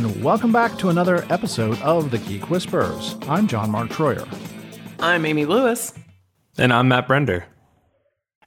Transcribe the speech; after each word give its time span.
and 0.00 0.24
welcome 0.24 0.50
back 0.50 0.78
to 0.78 0.88
another 0.88 1.26
episode 1.28 1.78
of 1.82 2.10
The 2.10 2.16
Geek 2.16 2.48
Whisperers. 2.48 3.16
I'm 3.28 3.46
John 3.46 3.70
Mark 3.70 3.90
Troyer. 3.90 4.26
I'm 4.98 5.26
Amy 5.26 5.44
Lewis. 5.44 5.92
And 6.56 6.72
I'm 6.72 6.88
Matt 6.88 7.06
Brender. 7.06 7.44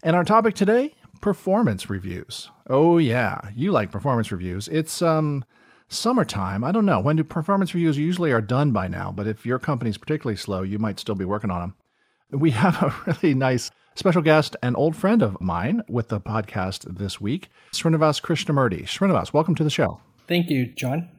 And 0.02 0.16
our 0.16 0.24
topic 0.24 0.56
today 0.56 0.96
performance 1.22 1.92
reviews. 1.92 2.50
Oh, 2.68 2.98
yeah, 2.98 3.40
you 3.56 3.72
like 3.72 3.92
performance 3.92 4.32
reviews. 4.32 4.68
It's 4.68 5.04
um, 5.04 5.46
summertime. 5.90 6.64
I 6.64 6.72
don't 6.72 6.88
know. 6.88 7.00
When 7.00 7.18
do 7.18 7.24
performance 7.24 7.76
reviews 7.76 8.00
usually 8.00 8.32
are 8.32 8.42
done 8.42 8.72
by 8.72 8.88
now? 8.88 9.12
But 9.12 9.28
if 9.28 9.46
your 9.46 9.60
company's 9.60 10.00
particularly 10.00 10.38
slow, 10.38 10.64
you 10.64 10.80
might 10.80 11.00
still 11.00 11.14
be 11.14 11.24
working 11.24 11.52
on 11.52 11.62
them. 11.62 11.76
We 12.32 12.50
have 12.50 12.82
a 12.82 12.96
really 13.22 13.36
nice 13.36 13.70
special 13.94 14.24
guest 14.24 14.56
and 14.64 14.76
old 14.76 14.96
friend 14.96 15.22
of 15.22 15.40
mine 15.40 15.84
with 15.88 16.08
the 16.08 16.20
podcast 16.20 16.98
this 16.98 17.22
week, 17.22 17.50
Srinivas 17.74 18.24
Krishnamurti. 18.24 18.86
Srinivas, 18.86 19.34
welcome 19.34 19.54
to 19.54 19.64
the 19.64 19.70
show. 19.70 20.02
Thank 20.28 20.50
you, 20.50 20.66
John. 20.66 21.10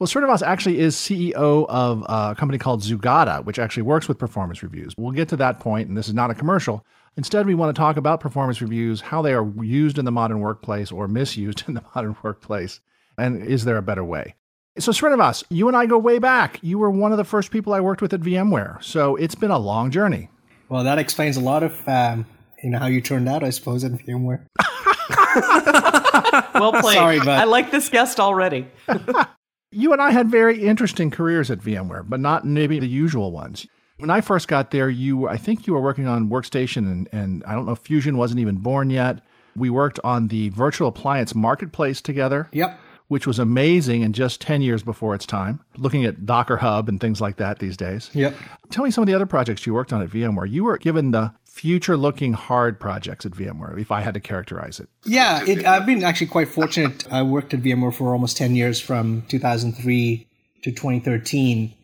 Well, 0.00 0.08
Srinivas 0.08 0.42
actually 0.42 0.80
is 0.80 0.96
CEO 0.96 1.66
of 1.68 2.04
a 2.08 2.34
company 2.34 2.58
called 2.58 2.82
Zugata, 2.82 3.44
which 3.44 3.60
actually 3.60 3.84
works 3.84 4.08
with 4.08 4.18
performance 4.18 4.62
reviews. 4.62 4.92
We'll 4.98 5.12
get 5.12 5.28
to 5.28 5.36
that 5.36 5.60
point, 5.60 5.88
and 5.88 5.96
this 5.96 6.08
is 6.08 6.14
not 6.14 6.32
a 6.32 6.34
commercial. 6.34 6.84
Instead, 7.16 7.46
we 7.46 7.54
want 7.54 7.74
to 7.74 7.78
talk 7.78 7.96
about 7.96 8.18
performance 8.18 8.60
reviews, 8.60 9.00
how 9.00 9.22
they 9.22 9.32
are 9.32 9.48
used 9.62 9.98
in 9.98 10.04
the 10.04 10.10
modern 10.10 10.40
workplace 10.40 10.90
or 10.90 11.06
misused 11.06 11.62
in 11.68 11.74
the 11.74 11.84
modern 11.94 12.16
workplace, 12.22 12.80
and 13.16 13.40
is 13.40 13.64
there 13.64 13.76
a 13.76 13.82
better 13.82 14.04
way? 14.04 14.34
So, 14.78 14.90
Srinivas, 14.90 15.44
you 15.48 15.68
and 15.68 15.76
I 15.76 15.86
go 15.86 15.96
way 15.96 16.18
back. 16.18 16.58
You 16.60 16.78
were 16.78 16.90
one 16.90 17.12
of 17.12 17.18
the 17.18 17.24
first 17.24 17.52
people 17.52 17.72
I 17.72 17.78
worked 17.78 18.02
with 18.02 18.12
at 18.12 18.20
VMware, 18.20 18.82
so 18.82 19.14
it's 19.14 19.36
been 19.36 19.52
a 19.52 19.58
long 19.58 19.92
journey. 19.92 20.28
Well, 20.68 20.82
that 20.82 20.98
explains 20.98 21.36
a 21.36 21.40
lot 21.40 21.62
of 21.62 21.88
um, 21.88 22.26
you 22.64 22.70
know 22.70 22.80
how 22.80 22.86
you 22.86 23.00
turned 23.00 23.28
out, 23.28 23.44
I 23.44 23.50
suppose, 23.50 23.84
at 23.84 23.92
VMware. 23.92 24.46
well 26.54 26.72
played. 26.72 26.94
Sorry, 26.94 27.18
but 27.20 27.28
I 27.28 27.44
like 27.44 27.70
this 27.70 27.88
guest 27.88 28.18
already. 28.18 28.66
you 29.74 29.92
and 29.92 30.00
I 30.00 30.10
had 30.10 30.30
very 30.30 30.62
interesting 30.62 31.10
careers 31.10 31.50
at 31.50 31.58
VMware, 31.58 32.08
but 32.08 32.20
not 32.20 32.44
maybe 32.44 32.78
the 32.78 32.88
usual 32.88 33.32
ones. 33.32 33.66
When 33.98 34.10
I 34.10 34.20
first 34.20 34.48
got 34.48 34.70
there, 34.70 34.88
you 34.88 35.28
I 35.28 35.36
think 35.36 35.66
you 35.66 35.74
were 35.74 35.80
working 35.80 36.06
on 36.06 36.28
Workstation, 36.28 36.78
and, 36.78 37.08
and 37.12 37.44
I 37.44 37.54
don't 37.54 37.66
know, 37.66 37.74
Fusion 37.74 38.16
wasn't 38.16 38.40
even 38.40 38.56
born 38.56 38.90
yet. 38.90 39.20
We 39.56 39.70
worked 39.70 40.00
on 40.02 40.28
the 40.28 40.48
virtual 40.50 40.88
appliance 40.88 41.34
marketplace 41.34 42.00
together. 42.00 42.48
Yep 42.52 42.80
which 43.08 43.26
was 43.26 43.38
amazing 43.38 44.02
and 44.02 44.14
just 44.14 44.40
10 44.40 44.62
years 44.62 44.82
before 44.82 45.14
its 45.14 45.26
time, 45.26 45.60
looking 45.76 46.04
at 46.04 46.24
Docker 46.24 46.56
Hub 46.56 46.88
and 46.88 47.00
things 47.00 47.20
like 47.20 47.36
that 47.36 47.58
these 47.58 47.76
days. 47.76 48.10
Yep. 48.14 48.34
Tell 48.70 48.84
me 48.84 48.90
some 48.90 49.02
of 49.02 49.06
the 49.06 49.14
other 49.14 49.26
projects 49.26 49.66
you 49.66 49.74
worked 49.74 49.92
on 49.92 50.02
at 50.02 50.08
VMware. 50.08 50.50
You 50.50 50.64
were 50.64 50.78
given 50.78 51.10
the 51.10 51.32
future 51.54 51.96
looking 51.96 52.32
hard 52.32 52.80
projects 52.80 53.24
at 53.24 53.32
VMware, 53.32 53.80
if 53.80 53.90
I 53.90 54.00
had 54.00 54.14
to 54.14 54.20
characterize 54.20 54.80
it. 54.80 54.88
Yeah, 55.04 55.44
it, 55.46 55.64
I've 55.64 55.86
been 55.86 56.02
actually 56.02 56.26
quite 56.26 56.48
fortunate. 56.48 57.10
I 57.12 57.22
worked 57.22 57.54
at 57.54 57.62
VMware 57.62 57.94
for 57.94 58.12
almost 58.12 58.36
10 58.36 58.56
years 58.56 58.80
from 58.80 59.22
2003 59.28 60.26
to 60.62 60.70
2013 60.70 61.74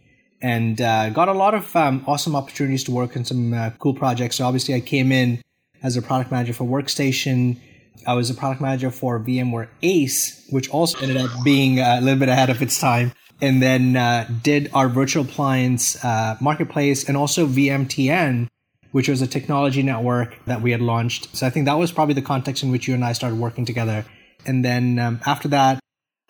and 0.42 0.80
uh, 0.80 1.10
got 1.10 1.28
a 1.28 1.32
lot 1.32 1.54
of 1.54 1.74
um, 1.76 2.02
awesome 2.06 2.34
opportunities 2.34 2.84
to 2.84 2.90
work 2.92 3.16
on 3.16 3.24
some 3.24 3.52
uh, 3.52 3.70
cool 3.78 3.94
projects. 3.94 4.36
So 4.36 4.46
obviously, 4.46 4.74
I 4.74 4.80
came 4.80 5.12
in 5.12 5.40
as 5.82 5.96
a 5.96 6.02
product 6.02 6.30
manager 6.30 6.52
for 6.52 6.64
Workstation 6.64 7.60
I 8.06 8.14
was 8.14 8.30
a 8.30 8.34
product 8.34 8.60
manager 8.60 8.90
for 8.90 9.20
VMware 9.20 9.68
Ace, 9.82 10.46
which 10.50 10.70
also 10.70 10.98
ended 11.00 11.16
up 11.18 11.30
being 11.44 11.80
a 11.80 12.00
little 12.00 12.18
bit 12.18 12.28
ahead 12.28 12.50
of 12.50 12.62
its 12.62 12.80
time. 12.80 13.12
And 13.42 13.62
then 13.62 13.96
uh, 13.96 14.28
did 14.42 14.70
our 14.74 14.88
virtual 14.88 15.24
appliance 15.24 16.02
uh, 16.04 16.36
marketplace 16.40 17.08
and 17.08 17.16
also 17.16 17.46
VMTN, 17.46 18.48
which 18.92 19.08
was 19.08 19.22
a 19.22 19.26
technology 19.26 19.82
network 19.82 20.36
that 20.46 20.62
we 20.62 20.72
had 20.72 20.80
launched. 20.80 21.34
So 21.36 21.46
I 21.46 21.50
think 21.50 21.66
that 21.66 21.78
was 21.78 21.92
probably 21.92 22.14
the 22.14 22.22
context 22.22 22.62
in 22.62 22.70
which 22.70 22.88
you 22.88 22.94
and 22.94 23.04
I 23.04 23.12
started 23.12 23.38
working 23.38 23.64
together. 23.64 24.04
And 24.46 24.64
then 24.64 24.98
um, 24.98 25.20
after 25.26 25.48
that, 25.48 25.80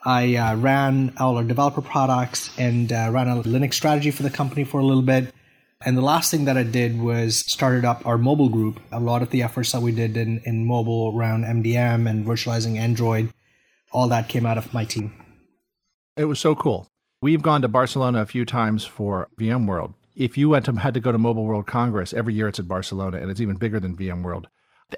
I 0.04 0.36
uh, 0.36 0.56
ran 0.56 1.12
all 1.18 1.36
our 1.36 1.44
developer 1.44 1.82
products 1.82 2.50
and 2.58 2.92
uh, 2.92 3.10
ran 3.12 3.28
a 3.28 3.42
Linux 3.42 3.74
strategy 3.74 4.10
for 4.10 4.22
the 4.22 4.30
company 4.30 4.64
for 4.64 4.80
a 4.80 4.84
little 4.84 5.02
bit. 5.02 5.32
And 5.82 5.96
the 5.96 6.02
last 6.02 6.30
thing 6.30 6.44
that 6.44 6.56
I 6.56 6.62
did 6.62 7.00
was 7.00 7.38
started 7.38 7.84
up 7.84 8.06
our 8.06 8.18
mobile 8.18 8.48
group. 8.48 8.80
A 8.92 9.00
lot 9.00 9.22
of 9.22 9.30
the 9.30 9.42
efforts 9.42 9.72
that 9.72 9.80
we 9.80 9.92
did 9.92 10.16
in, 10.16 10.40
in 10.44 10.66
mobile 10.66 11.12
around 11.16 11.44
MDM 11.44 12.08
and 12.08 12.26
virtualizing 12.26 12.76
Android, 12.76 13.32
all 13.92 14.08
that 14.08 14.28
came 14.28 14.44
out 14.44 14.58
of 14.58 14.74
my 14.74 14.84
team. 14.84 15.12
It 16.16 16.26
was 16.26 16.38
so 16.38 16.54
cool. 16.54 16.86
We've 17.22 17.42
gone 17.42 17.62
to 17.62 17.68
Barcelona 17.68 18.22
a 18.22 18.26
few 18.26 18.44
times 18.44 18.84
for 18.84 19.28
VMworld. 19.38 19.94
If 20.16 20.37
you 20.37 20.48
went 20.48 20.65
to, 20.66 20.72
had 20.72 20.94
to 20.94 21.00
go 21.00 21.12
to 21.12 21.19
Mobile 21.19 21.44
World 21.44 21.66
Congress, 21.66 22.12
every 22.12 22.34
year 22.34 22.48
it's 22.48 22.59
at 22.59 22.69
Barcelona 22.69 23.19
and 23.19 23.31
it's 23.31 23.41
even 23.41 23.56
bigger 23.56 23.81
than 23.81 23.97
VMworld. 23.97 24.47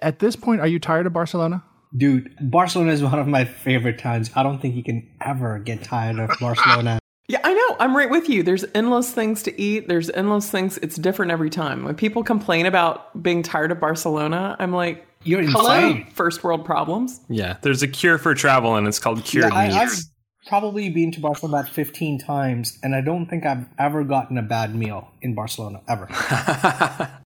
At 0.00 0.20
this 0.20 0.36
point, 0.36 0.60
are 0.60 0.66
you 0.66 0.78
tired 0.78 1.06
of 1.06 1.12
Barcelona? 1.12 1.62
Dude, 1.94 2.34
Barcelona 2.40 2.92
is 2.92 3.02
one 3.02 3.18
of 3.18 3.26
my 3.26 3.44
favorite 3.44 3.98
towns. 3.98 4.30
I 4.34 4.42
don't 4.42 4.58
think 4.58 4.74
you 4.74 4.82
can 4.82 5.08
ever 5.20 5.58
get 5.58 5.82
tired 5.84 6.18
of 6.18 6.30
Barcelona. 6.40 6.98
Yeah, 7.28 7.38
I 7.44 7.54
know. 7.54 7.76
I'm 7.78 7.96
right 7.96 8.10
with 8.10 8.28
you. 8.28 8.42
There's 8.42 8.64
endless 8.74 9.12
things 9.12 9.44
to 9.44 9.58
eat. 9.58 9.88
There's 9.88 10.10
endless 10.10 10.50
things. 10.50 10.76
It's 10.78 10.96
different 10.96 11.30
every 11.30 11.48
time. 11.50 11.84
When 11.84 11.94
people 11.94 12.24
complain 12.24 12.66
about 12.66 13.22
being 13.22 13.42
tired 13.42 13.70
of 13.70 13.80
Barcelona, 13.80 14.56
I'm 14.58 14.72
like, 14.72 15.06
you're 15.22 15.40
insane. 15.40 16.10
First 16.10 16.42
world 16.42 16.64
problems. 16.64 17.20
Yeah, 17.28 17.56
there's 17.62 17.82
a 17.82 17.88
cure 17.88 18.18
for 18.18 18.34
travel, 18.34 18.74
and 18.74 18.86
it's 18.88 18.98
called 18.98 19.24
cured 19.24 19.52
yeah, 19.52 19.68
meats. 19.68 19.76
I've 19.76 20.11
probably 20.46 20.90
been 20.90 21.12
to 21.12 21.20
Barcelona 21.20 21.58
about 21.58 21.70
15 21.70 22.18
times, 22.18 22.78
and 22.82 22.94
I 22.94 23.00
don't 23.00 23.26
think 23.26 23.46
I've 23.46 23.66
ever 23.78 24.04
gotten 24.04 24.38
a 24.38 24.42
bad 24.42 24.74
meal 24.74 25.10
in 25.20 25.34
Barcelona 25.34 25.82
ever. 25.88 26.08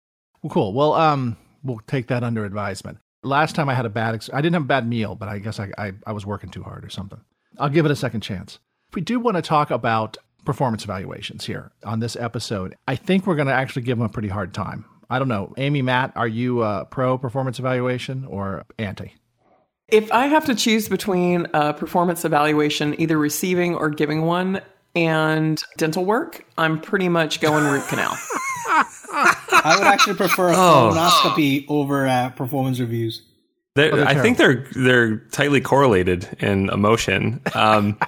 well, 0.42 0.50
cool. 0.50 0.72
Well, 0.72 0.94
um, 0.94 1.36
we'll 1.62 1.80
take 1.86 2.08
that 2.08 2.22
under 2.22 2.44
advisement. 2.44 2.98
Last 3.22 3.54
time 3.54 3.68
I 3.68 3.74
had 3.74 3.86
a 3.86 3.90
bad, 3.90 4.14
ex- 4.14 4.30
I 4.32 4.40
didn't 4.40 4.54
have 4.54 4.64
a 4.64 4.66
bad 4.66 4.88
meal, 4.88 5.14
but 5.14 5.28
I 5.28 5.38
guess 5.38 5.60
I, 5.60 5.70
I, 5.78 5.92
I 6.06 6.12
was 6.12 6.26
working 6.26 6.50
too 6.50 6.62
hard 6.62 6.84
or 6.84 6.90
something. 6.90 7.20
I'll 7.58 7.68
give 7.68 7.84
it 7.84 7.92
a 7.92 7.96
second 7.96 8.22
chance. 8.22 8.58
If 8.88 8.96
we 8.96 9.02
do 9.02 9.20
want 9.20 9.36
to 9.36 9.42
talk 9.42 9.70
about 9.70 10.16
performance 10.44 10.84
evaluations 10.84 11.44
here 11.44 11.72
on 11.84 12.00
this 12.00 12.16
episode. 12.16 12.76
I 12.88 12.96
think 12.96 13.26
we're 13.26 13.36
going 13.36 13.48
to 13.48 13.54
actually 13.54 13.82
give 13.82 13.98
them 13.98 14.06
a 14.06 14.10
pretty 14.10 14.28
hard 14.28 14.52
time. 14.52 14.84
I 15.08 15.18
don't 15.18 15.28
know. 15.28 15.52
Amy, 15.56 15.82
Matt, 15.82 16.12
are 16.16 16.28
you 16.28 16.62
a 16.62 16.86
pro 16.86 17.18
performance 17.18 17.58
evaluation 17.58 18.24
or 18.24 18.64
anti? 18.78 19.14
If 19.88 20.10
I 20.10 20.26
have 20.26 20.46
to 20.46 20.54
choose 20.54 20.88
between 20.88 21.46
a 21.52 21.74
performance 21.74 22.24
evaluation, 22.24 22.98
either 23.00 23.18
receiving 23.18 23.74
or 23.74 23.90
giving 23.90 24.22
one, 24.22 24.62
and 24.94 25.62
dental 25.76 26.04
work, 26.04 26.44
I'm 26.58 26.80
pretty 26.80 27.08
much 27.08 27.40
going 27.40 27.64
root 27.64 27.86
canal. 27.88 28.12
I 28.68 29.76
would 29.78 29.86
actually 29.86 30.16
prefer 30.16 30.50
a 30.50 30.52
oh. 30.52 30.92
colonoscopy 30.92 31.66
over 31.68 32.06
uh, 32.06 32.30
performance 32.30 32.80
reviews. 32.80 33.22
Oh, 33.76 34.04
I 34.04 34.14
think 34.14 34.36
they're 34.36 34.66
they're 34.74 35.16
tightly 35.30 35.62
correlated 35.62 36.28
in 36.40 36.68
emotion. 36.68 37.40
Um, 37.54 37.98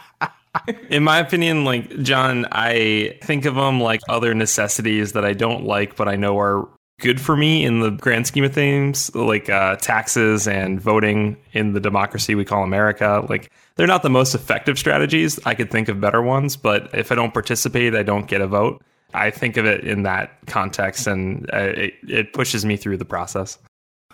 in 0.90 1.02
my 1.02 1.18
opinion, 1.18 1.64
like 1.64 2.02
John, 2.02 2.46
I 2.52 3.18
think 3.22 3.46
of 3.46 3.54
them 3.54 3.80
like 3.80 4.02
other 4.08 4.34
necessities 4.34 5.12
that 5.12 5.24
I 5.24 5.32
don't 5.32 5.64
like, 5.64 5.96
but 5.96 6.06
I 6.06 6.16
know 6.16 6.38
are 6.38 6.68
good 7.00 7.20
for 7.20 7.36
me 7.36 7.64
in 7.64 7.80
the 7.80 7.90
grand 7.90 8.26
scheme 8.26 8.44
of 8.44 8.52
things, 8.52 9.14
like 9.14 9.48
uh, 9.48 9.76
taxes 9.76 10.46
and 10.46 10.80
voting 10.80 11.36
in 11.52 11.72
the 11.72 11.80
democracy 11.80 12.34
we 12.34 12.44
call 12.44 12.62
America. 12.62 13.24
Like 13.28 13.50
they're 13.76 13.86
not 13.86 14.02
the 14.02 14.10
most 14.10 14.34
effective 14.34 14.78
strategies. 14.78 15.38
I 15.44 15.54
could 15.54 15.70
think 15.70 15.88
of 15.88 16.00
better 16.00 16.22
ones, 16.22 16.56
but 16.56 16.90
if 16.94 17.10
I 17.10 17.14
don't 17.14 17.32
participate, 17.32 17.94
I 17.94 18.02
don't 18.02 18.26
get 18.26 18.40
a 18.40 18.46
vote. 18.46 18.82
I 19.12 19.30
think 19.30 19.56
of 19.56 19.64
it 19.64 19.84
in 19.84 20.02
that 20.02 20.32
context, 20.46 21.06
and 21.06 21.48
uh, 21.52 21.58
it, 21.58 21.94
it 22.02 22.32
pushes 22.32 22.64
me 22.64 22.76
through 22.76 22.96
the 22.96 23.04
process. 23.04 23.58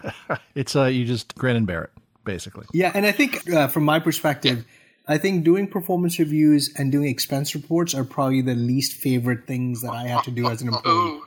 it's 0.54 0.76
uh, 0.76 0.84
you 0.84 1.06
just 1.06 1.34
grin 1.36 1.56
and 1.56 1.66
bear 1.66 1.84
it, 1.84 1.90
basically. 2.24 2.66
Yeah, 2.72 2.92
and 2.94 3.06
I 3.06 3.12
think 3.12 3.50
uh, 3.50 3.68
from 3.68 3.84
my 3.84 3.98
perspective. 3.98 4.64
I 5.08 5.18
think 5.18 5.42
doing 5.42 5.66
performance 5.66 6.20
reviews 6.20 6.72
and 6.76 6.92
doing 6.92 7.08
expense 7.08 7.56
reports 7.56 7.94
are 7.94 8.04
probably 8.04 8.42
the 8.42 8.54
least 8.54 8.92
favorite 8.92 9.44
things 9.44 9.82
that 9.82 9.90
I 9.90 10.06
have 10.06 10.22
to 10.24 10.30
do 10.30 10.46
as 10.46 10.62
an 10.62 10.68
employee. 10.68 11.20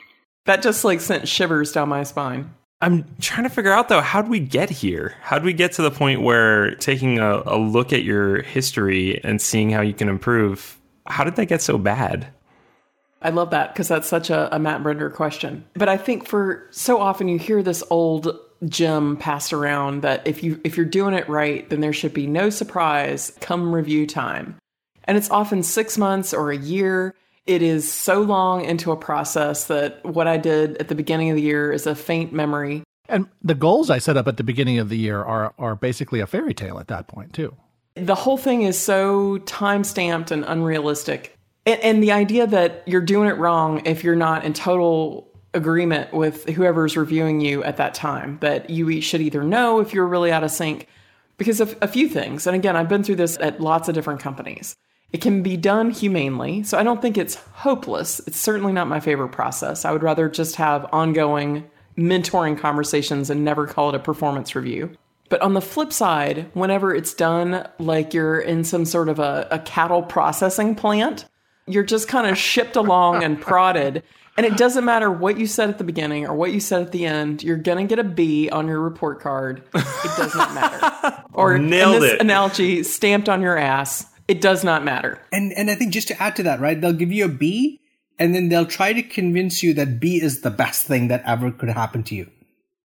That 0.46 0.62
just 0.62 0.84
like 0.84 1.02
sent 1.02 1.28
shivers 1.28 1.72
down 1.72 1.90
my 1.90 2.04
spine. 2.04 2.54
I'm 2.82 3.06
trying 3.22 3.44
to 3.44 3.50
figure 3.50 3.72
out 3.72 3.88
though, 3.88 4.02
how 4.02 4.22
did 4.22 4.30
we 4.30 4.42
get 4.42 4.70
here? 4.70 5.16
How 5.22 5.38
did 5.38 5.46
we 5.46 5.54
get 5.54 5.72
to 5.74 5.82
the 5.82 5.92
point 5.92 6.22
where 6.22 6.76
taking 6.76 7.18
a, 7.18 7.42
a 7.46 7.58
look 7.58 7.94
at 7.94 8.04
your 8.04 8.42
history 8.42 9.24
and 9.24 9.42
seeing 9.42 9.70
how 9.70 9.80
you 9.82 9.94
can 9.94 10.10
improve, 10.10 10.78
how 11.06 11.24
did 11.24 11.38
that 11.38 11.46
get 11.46 11.62
so 11.62 11.78
bad? 11.78 12.28
I 13.22 13.30
love 13.30 13.52
that 13.52 13.74
because 13.74 13.88
that's 13.88 14.08
such 14.08 14.30
a, 14.30 14.54
a 14.54 14.60
Matt 14.60 14.84
Brender 14.84 15.14
question. 15.14 15.64
But 15.76 15.88
I 15.88 15.96
think 15.96 16.28
for 16.28 16.68
so 16.72 17.00
often 17.00 17.30
you 17.30 17.40
hear 17.40 17.64
this 17.64 17.84
old 17.90 18.38
gem 18.66 19.16
passed 19.16 19.54
around 19.54 20.02
that 20.02 20.28
if 20.28 20.44
you 20.44 20.60
if 20.66 20.76
you're 20.76 20.86
doing 20.86 21.14
it 21.14 21.30
right, 21.30 21.70
then 21.70 21.80
there 21.80 21.94
should 21.94 22.14
be 22.14 22.28
no 22.28 22.50
surprise 22.50 23.32
come 23.40 23.74
review 23.74 24.06
time. 24.06 24.58
And 25.06 25.18
it's 25.18 25.32
often 25.32 25.64
6 25.64 25.98
months 25.98 26.34
or 26.34 26.52
a 26.52 26.58
year. 26.58 27.16
It 27.46 27.62
is 27.62 27.92
so 27.92 28.22
long 28.22 28.64
into 28.64 28.92
a 28.92 28.96
process 28.96 29.66
that 29.66 30.04
what 30.06 30.28
I 30.28 30.38
did 30.38 30.78
at 30.78 30.88
the 30.88 30.96
beginning 30.96 31.30
of 31.30 31.36
the 31.36 31.42
year 31.42 31.72
is 31.72 31.86
a 31.86 31.96
faint 31.96 32.32
memory. 32.32 32.84
And 33.10 33.28
the 33.42 33.56
goals 33.56 33.90
I 33.90 33.98
set 33.98 34.16
up 34.16 34.28
at 34.28 34.38
the 34.38 34.44
beginning 34.44 34.80
of 34.80 34.90
the 34.90 34.98
year 34.98 35.22
are 35.22 35.54
are 35.60 35.76
basically 35.76 36.22
a 36.22 36.28
fairy 36.28 36.54
tale 36.54 36.80
at 36.80 36.88
that 36.88 37.08
point 37.08 37.34
too. 37.34 37.56
The 37.96 38.16
whole 38.16 38.38
thing 38.38 38.64
is 38.64 38.80
so 38.80 39.40
time 39.40 39.84
stamped 39.84 40.32
and 40.32 40.46
unrealistic. 40.46 41.38
And, 41.66 41.80
and 41.82 42.04
the 42.04 42.12
idea 42.12 42.48
that 42.48 42.84
you're 42.88 43.02
doing 43.02 43.30
it 43.30 43.38
wrong 43.38 43.86
if 43.86 44.04
you're 44.04 44.16
not 44.16 44.46
in 44.46 44.54
total 44.54 45.30
agreement 45.54 46.14
with 46.14 46.48
whoever's 46.50 46.98
reviewing 46.98 47.40
you 47.40 47.64
at 47.64 47.78
that 47.78 47.94
time 47.94 48.40
that 48.42 48.70
you 48.70 49.02
should 49.02 49.22
either 49.22 49.44
know 49.44 49.80
if 49.80 49.94
you're 49.94 50.08
really 50.08 50.32
out 50.32 50.44
of 50.44 50.50
sync 50.50 50.88
because 51.38 51.60
of 51.60 51.78
a 51.82 51.88
few 51.88 52.08
things. 52.10 52.48
And 52.48 52.56
again, 52.56 52.76
I've 52.76 52.90
been 52.90 53.04
through 53.04 53.18
this 53.18 53.38
at 53.40 53.62
lots 53.62 53.88
of 53.88 53.96
different 53.96 54.20
companies. 54.20 54.76
It 55.14 55.22
can 55.22 55.44
be 55.44 55.56
done 55.58 55.92
humanely, 55.92 56.64
so 56.64 56.78
I 56.78 56.84
don't 56.84 57.02
think 57.02 57.18
it's 57.18 57.36
hopeless. 57.36 58.20
It's 58.26 58.40
certainly 58.40 58.74
not 58.74 58.88
my 58.88 59.00
favorite 59.00 59.30
process. 59.30 59.86
I 59.86 59.92
would 59.92 60.02
rather 60.04 60.28
just 60.28 60.56
have 60.56 60.88
ongoing 60.92 61.70
mentoring 61.96 62.58
conversations 62.58 63.30
and 63.30 63.46
never 63.46 63.68
call 63.68 63.90
it 63.90 63.96
a 63.96 64.00
performance 64.00 64.56
review. 64.56 64.90
But 65.30 65.42
on 65.42 65.54
the 65.54 65.62
flip 65.62 65.94
side, 65.94 66.50
whenever 66.54 66.94
it's 66.94 67.14
done 67.14 67.68
like 67.80 68.14
you're 68.14 68.40
in 68.40 68.64
some 68.64 68.86
sort 68.86 69.08
of 69.08 69.20
a, 69.20 69.48
a 69.52 69.60
cattle 69.60 70.02
processing 70.02 70.76
plant, 70.76 71.26
you're 71.68 71.84
just 71.84 72.08
kind 72.08 72.28
of 72.28 72.38
shipped 72.38 72.76
along 72.76 73.24
and 73.24 73.40
prodded. 73.42 74.04
And 74.36 74.48
it 74.48 74.58
doesn't 74.58 74.84
matter 74.84 75.12
what 75.12 75.38
you 75.38 75.46
said 75.46 75.70
at 75.70 75.78
the 75.78 75.84
beginning 75.84 76.26
or 76.26 76.34
what 76.34 76.52
you 76.52 76.60
said 76.60 76.82
at 76.82 76.92
the 76.92 77.06
end, 77.06 77.44
you're 77.44 77.56
going 77.58 77.88
to 77.88 77.96
get 77.96 78.04
a 78.04 78.08
B 78.08 78.50
on 78.50 78.68
your 78.68 78.80
report 78.80 79.22
card. 79.22 79.64
It 79.76 80.18
does 80.18 80.36
not 80.36 80.54
matter. 80.54 81.20
Or 81.34 81.58
Nailed 81.58 81.96
in 81.96 82.02
this 82.02 82.14
it. 82.14 82.22
analogy, 82.22 82.84
stamped 82.84 83.28
on 83.28 83.42
your 83.42 83.58
ass. 83.58 84.06
It 84.28 84.42
does 84.42 84.64
not 84.64 84.84
matter. 84.84 85.22
And 85.32 85.54
and 85.54 85.70
I 85.70 85.76
think 85.76 85.94
just 85.94 86.08
to 86.10 86.22
add 86.22 86.36
to 86.38 86.44
that, 86.44 86.60
right? 86.60 86.80
They'll 86.80 86.94
give 86.94 87.12
you 87.12 87.26
a 87.26 87.30
B, 87.30 87.80
and 88.20 88.34
then 88.34 88.50
they'll 88.50 88.66
try 88.66 88.94
to 88.94 89.04
convince 89.04 89.64
you 89.64 89.74
that 89.76 90.00
B 90.00 90.22
is 90.22 90.42
the 90.42 90.52
best 90.52 90.86
thing 90.86 91.08
that 91.10 91.24
ever 91.26 91.52
could 91.52 91.70
happen 91.70 92.04
to 92.04 92.16
you. 92.16 92.30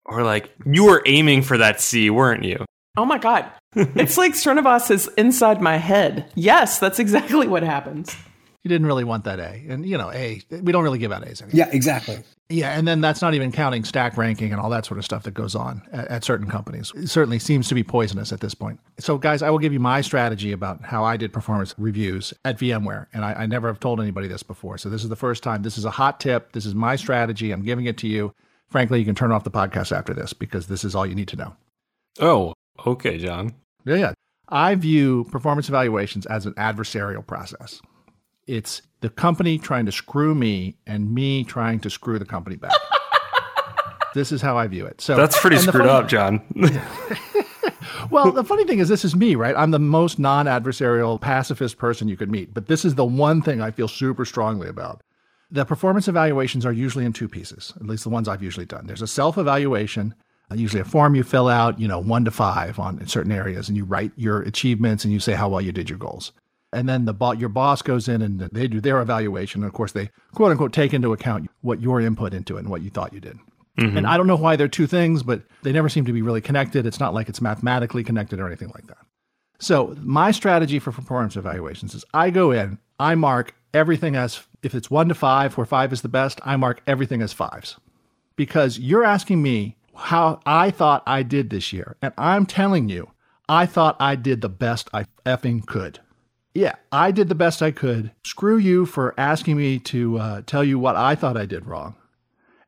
Or 0.04 0.22
like 0.22 0.50
you 0.64 0.84
were 0.84 1.02
aiming 1.06 1.42
for 1.42 1.58
that 1.58 1.80
C, 1.80 2.10
weren't 2.10 2.44
you? 2.44 2.64
Oh 2.96 3.04
my 3.04 3.18
God. 3.18 3.50
it's 3.74 4.16
like 4.16 4.32
Srinivas 4.32 4.90
is 4.90 5.08
inside 5.18 5.60
my 5.60 5.76
head. 5.76 6.30
Yes, 6.34 6.78
that's 6.78 6.98
exactly 6.98 7.46
what 7.46 7.62
happens. 7.62 8.16
You 8.66 8.68
didn't 8.68 8.88
really 8.88 9.04
want 9.04 9.22
that 9.26 9.38
A. 9.38 9.62
And, 9.68 9.86
you 9.86 9.96
know, 9.96 10.10
A, 10.10 10.42
we 10.50 10.72
don't 10.72 10.82
really 10.82 10.98
give 10.98 11.12
out 11.12 11.24
A's 11.24 11.40
anymore. 11.40 11.56
Yeah, 11.56 11.68
exactly. 11.72 12.18
Yeah, 12.48 12.76
and 12.76 12.88
then 12.88 13.00
that's 13.00 13.22
not 13.22 13.32
even 13.32 13.52
counting 13.52 13.84
stack 13.84 14.16
ranking 14.16 14.50
and 14.50 14.60
all 14.60 14.70
that 14.70 14.84
sort 14.84 14.98
of 14.98 15.04
stuff 15.04 15.22
that 15.22 15.34
goes 15.34 15.54
on 15.54 15.82
at, 15.92 16.08
at, 16.08 16.24
certain 16.24 16.50
companies. 16.50 16.90
It 16.96 17.06
certainly 17.06 17.38
seems 17.38 17.68
to 17.68 17.76
be 17.76 17.84
poisonous 17.84 18.32
at 18.32 18.40
this 18.40 18.54
point. 18.54 18.80
So, 18.98 19.18
guys, 19.18 19.40
I 19.40 19.50
will 19.50 19.60
give 19.60 19.72
you 19.72 19.78
my 19.78 20.00
strategy 20.00 20.50
about 20.50 20.82
how 20.82 21.04
I 21.04 21.16
did 21.16 21.32
performance 21.32 21.76
reviews 21.78 22.34
at 22.44 22.58
VMware. 22.58 23.06
And 23.12 23.24
I, 23.24 23.34
I 23.34 23.46
never 23.46 23.68
have 23.68 23.78
told 23.78 24.00
anybody 24.00 24.26
this 24.26 24.42
before. 24.42 24.78
So, 24.78 24.88
this 24.88 25.04
is 25.04 25.10
the 25.10 25.14
first 25.14 25.44
time. 25.44 25.62
This 25.62 25.78
is 25.78 25.84
a 25.84 25.92
hot 25.92 26.18
tip. 26.18 26.50
This 26.50 26.66
is 26.66 26.74
my 26.74 26.96
strategy. 26.96 27.52
I'm 27.52 27.62
giving 27.62 27.84
it 27.84 27.98
to 27.98 28.08
you. 28.08 28.34
Frankly, 28.68 28.98
you 28.98 29.04
can 29.04 29.14
turn 29.14 29.30
off 29.30 29.44
the 29.44 29.50
podcast 29.52 29.96
after 29.96 30.12
this 30.12 30.32
because 30.32 30.66
this 30.66 30.82
is 30.82 30.96
all 30.96 31.06
you 31.06 31.14
need 31.14 31.28
to 31.28 31.36
know. 31.36 31.54
Oh, 32.18 32.52
okay, 32.84 33.16
John. 33.16 33.54
Yeah, 33.84 33.94
yeah. 33.94 34.12
I 34.48 34.74
view 34.74 35.22
performance 35.30 35.68
evaluations 35.68 36.26
as 36.26 36.46
an 36.46 36.54
adversarial 36.54 37.24
process. 37.24 37.80
It's 38.46 38.82
the 39.00 39.10
company 39.10 39.58
trying 39.58 39.86
to 39.86 39.92
screw 39.92 40.34
me 40.34 40.76
and 40.86 41.12
me 41.12 41.44
trying 41.44 41.80
to 41.80 41.90
screw 41.90 42.18
the 42.18 42.24
company 42.24 42.56
back. 42.56 42.72
this 44.14 44.32
is 44.32 44.42
how 44.42 44.56
I 44.56 44.66
view 44.66 44.86
it. 44.86 45.00
So 45.00 45.16
that's 45.16 45.38
pretty 45.40 45.58
screwed 45.58 45.86
up, 45.86 46.08
John. 46.08 46.42
Well, 48.10 48.32
the 48.32 48.44
funny 48.44 48.64
thing 48.64 48.78
is, 48.78 48.88
this 48.88 49.04
is 49.04 49.16
me, 49.16 49.34
right? 49.34 49.54
I'm 49.56 49.70
the 49.70 49.78
most 49.78 50.18
non 50.18 50.46
adversarial 50.46 51.20
pacifist 51.20 51.78
person 51.78 52.08
you 52.08 52.16
could 52.16 52.30
meet. 52.30 52.54
But 52.54 52.66
this 52.66 52.84
is 52.84 52.94
the 52.94 53.04
one 53.04 53.42
thing 53.42 53.60
I 53.60 53.70
feel 53.70 53.88
super 53.88 54.24
strongly 54.24 54.68
about. 54.68 55.02
The 55.50 55.64
performance 55.64 56.08
evaluations 56.08 56.66
are 56.66 56.72
usually 56.72 57.04
in 57.04 57.12
two 57.12 57.28
pieces, 57.28 57.72
at 57.76 57.86
least 57.86 58.04
the 58.04 58.10
ones 58.10 58.28
I've 58.28 58.42
usually 58.42 58.66
done. 58.66 58.86
There's 58.86 59.02
a 59.02 59.06
self 59.06 59.38
evaluation, 59.38 60.14
uh, 60.50 60.56
usually 60.56 60.80
a 60.80 60.84
form 60.84 61.14
you 61.14 61.22
fill 61.22 61.48
out, 61.48 61.78
you 61.78 61.88
know, 61.88 62.00
one 62.00 62.24
to 62.24 62.30
five 62.30 62.78
on 62.78 63.04
certain 63.06 63.32
areas, 63.32 63.68
and 63.68 63.76
you 63.76 63.84
write 63.84 64.12
your 64.16 64.42
achievements 64.42 65.04
and 65.04 65.12
you 65.12 65.20
say 65.20 65.34
how 65.34 65.48
well 65.48 65.60
you 65.60 65.72
did 65.72 65.88
your 65.88 65.98
goals. 65.98 66.32
And 66.76 66.86
then 66.86 67.06
the 67.06 67.14
bo- 67.14 67.32
your 67.32 67.48
boss 67.48 67.80
goes 67.80 68.06
in 68.06 68.20
and 68.20 68.38
they 68.38 68.68
do 68.68 68.82
their 68.82 69.00
evaluation. 69.00 69.62
And 69.62 69.68
of 69.68 69.72
course, 69.72 69.92
they 69.92 70.10
quote 70.34 70.50
unquote 70.52 70.74
take 70.74 70.92
into 70.92 71.14
account 71.14 71.50
what 71.62 71.80
your 71.80 72.02
input 72.02 72.34
into 72.34 72.56
it 72.56 72.60
and 72.60 72.68
what 72.68 72.82
you 72.82 72.90
thought 72.90 73.14
you 73.14 73.20
did. 73.20 73.38
Mm-hmm. 73.78 73.96
And 73.96 74.06
I 74.06 74.18
don't 74.18 74.26
know 74.26 74.36
why 74.36 74.56
they're 74.56 74.68
two 74.68 74.86
things, 74.86 75.22
but 75.22 75.42
they 75.62 75.72
never 75.72 75.88
seem 75.88 76.04
to 76.04 76.12
be 76.12 76.20
really 76.20 76.42
connected. 76.42 76.86
It's 76.86 77.00
not 77.00 77.14
like 77.14 77.30
it's 77.30 77.40
mathematically 77.40 78.04
connected 78.04 78.40
or 78.40 78.46
anything 78.46 78.70
like 78.74 78.86
that. 78.88 78.98
So, 79.58 79.96
my 80.00 80.32
strategy 80.32 80.78
for 80.78 80.92
performance 80.92 81.34
evaluations 81.34 81.94
is 81.94 82.04
I 82.12 82.28
go 82.28 82.52
in, 82.52 82.78
I 83.00 83.14
mark 83.14 83.54
everything 83.72 84.14
as, 84.14 84.42
if 84.62 84.74
it's 84.74 84.90
one 84.90 85.08
to 85.08 85.14
five, 85.14 85.56
where 85.56 85.64
five 85.64 85.94
is 85.94 86.02
the 86.02 86.08
best, 86.08 86.40
I 86.44 86.56
mark 86.56 86.82
everything 86.86 87.22
as 87.22 87.32
fives. 87.32 87.76
Because 88.36 88.78
you're 88.78 89.04
asking 89.04 89.42
me 89.42 89.76
how 89.94 90.40
I 90.44 90.70
thought 90.70 91.02
I 91.06 91.22
did 91.22 91.48
this 91.48 91.72
year. 91.72 91.96
And 92.02 92.12
I'm 92.18 92.44
telling 92.44 92.90
you, 92.90 93.10
I 93.48 93.64
thought 93.64 93.96
I 93.98 94.14
did 94.14 94.42
the 94.42 94.50
best 94.50 94.90
I 94.92 95.06
effing 95.24 95.64
could. 95.64 96.00
Yeah, 96.56 96.76
I 96.90 97.10
did 97.10 97.28
the 97.28 97.34
best 97.34 97.60
I 97.60 97.70
could. 97.70 98.12
Screw 98.24 98.56
you 98.56 98.86
for 98.86 99.12
asking 99.18 99.58
me 99.58 99.78
to 99.80 100.18
uh, 100.18 100.42
tell 100.46 100.64
you 100.64 100.78
what 100.78 100.96
I 100.96 101.14
thought 101.14 101.36
I 101.36 101.44
did 101.44 101.66
wrong. 101.66 101.96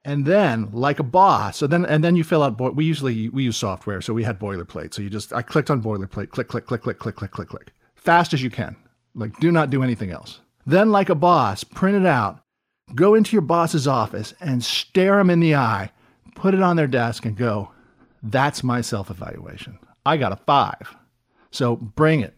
And 0.04 0.26
then 0.26 0.68
like 0.72 0.98
a 0.98 1.02
boss 1.02 1.56
so 1.56 1.66
then 1.66 1.86
and 1.86 2.04
then 2.04 2.14
you 2.14 2.22
fill 2.22 2.42
out 2.42 2.58
bo- 2.58 2.72
we 2.72 2.84
usually 2.84 3.30
we 3.30 3.44
use 3.44 3.56
software 3.56 4.02
so 4.02 4.12
we 4.12 4.24
had 4.24 4.38
boilerplate. 4.38 4.92
So 4.92 5.00
you 5.00 5.08
just 5.08 5.32
i 5.32 5.40
clicked 5.40 5.70
on 5.70 5.82
boilerplate 5.82 6.28
click 6.30 6.48
click 6.48 6.66
click 6.66 6.82
click 6.82 6.98
click 6.98 7.16
click 7.16 7.30
click 7.30 7.48
click. 7.48 7.72
Fast 7.94 8.34
as 8.34 8.42
you 8.42 8.50
can. 8.50 8.76
Like 9.14 9.34
do 9.40 9.50
not 9.50 9.70
do 9.70 9.82
anything 9.82 10.10
else. 10.10 10.40
Then 10.66 10.92
like 10.92 11.08
a 11.08 11.14
boss 11.14 11.64
print 11.64 11.96
it 11.96 12.06
out 12.06 12.42
go 12.94 13.14
into 13.14 13.32
your 13.32 13.42
boss's 13.42 13.88
office 13.88 14.34
and 14.38 14.62
stare 14.62 15.18
him 15.18 15.30
in 15.30 15.40
the 15.40 15.54
eye 15.54 15.90
put 16.34 16.52
it 16.52 16.62
on 16.62 16.76
their 16.76 16.86
desk 16.86 17.24
and 17.24 17.38
go 17.38 17.70
that's 18.22 18.62
my 18.62 18.82
self-evaluation. 18.82 19.78
I 20.04 20.18
got 20.18 20.32
a 20.32 20.36
five. 20.36 20.94
So 21.50 21.76
bring 21.76 22.20
it 22.20 22.34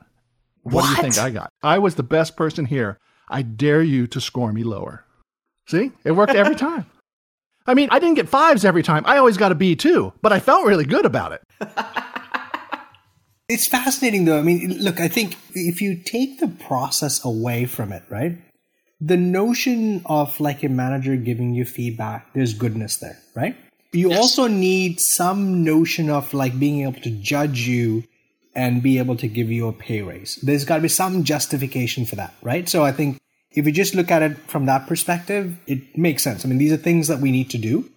what, 0.63 0.83
do 0.83 0.89
you 0.89 0.97
think 0.97 1.19
i 1.19 1.31
got 1.31 1.53
i 1.63 1.79
was 1.79 1.95
the 1.95 2.03
best 2.03 2.37
person 2.37 2.65
here 2.65 2.99
i 3.29 3.43
dare 3.43 3.83
you 3.83 4.07
to 4.07 4.21
score 4.21 4.53
me 4.53 4.63
lower 4.63 5.05
see 5.67 5.93
it 6.05 6.13
worked 6.13 6.35
every 6.35 6.57
time 6.69 6.87
I 7.67 7.75
mean, 7.75 7.89
I 7.93 7.99
didn't 8.01 8.17
get 8.17 8.29
fives 8.29 8.65
every 8.65 8.83
time. 8.83 9.05
I 9.07 9.19
always 9.19 9.37
got 9.37 9.53
a 9.53 9.55
B 9.55 9.77
too, 9.77 10.13
but 10.23 10.33
I 10.33 10.41
felt 10.41 10.67
really 10.67 10.87
good 10.87 11.05
about 11.05 11.33
it. 11.33 11.43
It's 13.51 13.67
fascinating 13.67 14.27
though. 14.27 14.39
I 14.39 14.43
mean, 14.43 14.79
look, 14.79 15.01
I 15.01 15.09
think 15.09 15.37
if 15.55 15.83
you 15.83 15.97
take 15.97 16.39
the 16.39 16.47
process 16.47 17.25
away 17.25 17.65
from 17.67 17.91
it, 17.91 18.05
right? 18.09 18.39
The 19.01 19.17
notion 19.17 20.03
of 20.07 20.39
like 20.39 20.63
a 20.63 20.69
manager 20.69 21.17
giving 21.17 21.53
you 21.53 21.65
feedback, 21.65 22.33
there's 22.33 22.55
goodness 22.55 22.99
there, 22.99 23.19
right? 23.35 23.57
You 23.91 24.13
also 24.13 24.47
need 24.47 25.01
some 25.01 25.65
notion 25.65 26.11
of 26.11 26.33
like 26.33 26.61
being 26.61 26.83
able 26.83 27.01
to 27.01 27.11
judge 27.11 27.67
you 27.67 28.05
and 28.55 28.83
be 28.83 28.99
able 28.99 29.17
to 29.17 29.29
give 29.29 29.51
you 29.51 29.69
a 29.69 29.73
pay 29.73 30.03
raise. 30.03 30.37
There's 30.37 30.65
got 30.65 30.77
to 30.77 30.83
be 30.83 30.89
some 30.89 31.25
justification 31.25 32.05
for 32.05 32.17
that, 32.17 32.35
right? 32.43 32.69
So 32.69 32.83
I 32.83 32.93
think 32.93 33.19
if 33.53 33.67
you 33.67 33.73
just 33.73 33.95
look 33.95 34.11
at 34.11 34.23
it 34.23 34.37
from 34.49 34.67
that 34.67 34.87
perspective, 34.87 35.59
it 35.67 35.97
makes 35.97 36.23
sense. 36.23 36.45
I 36.45 36.49
mean, 36.49 36.59
these 36.59 36.73
are 36.73 36.77
things 36.77 37.09
that 37.09 37.21
we 37.21 37.31
need 37.31 37.51
to 37.51 37.59
do. 37.59 37.91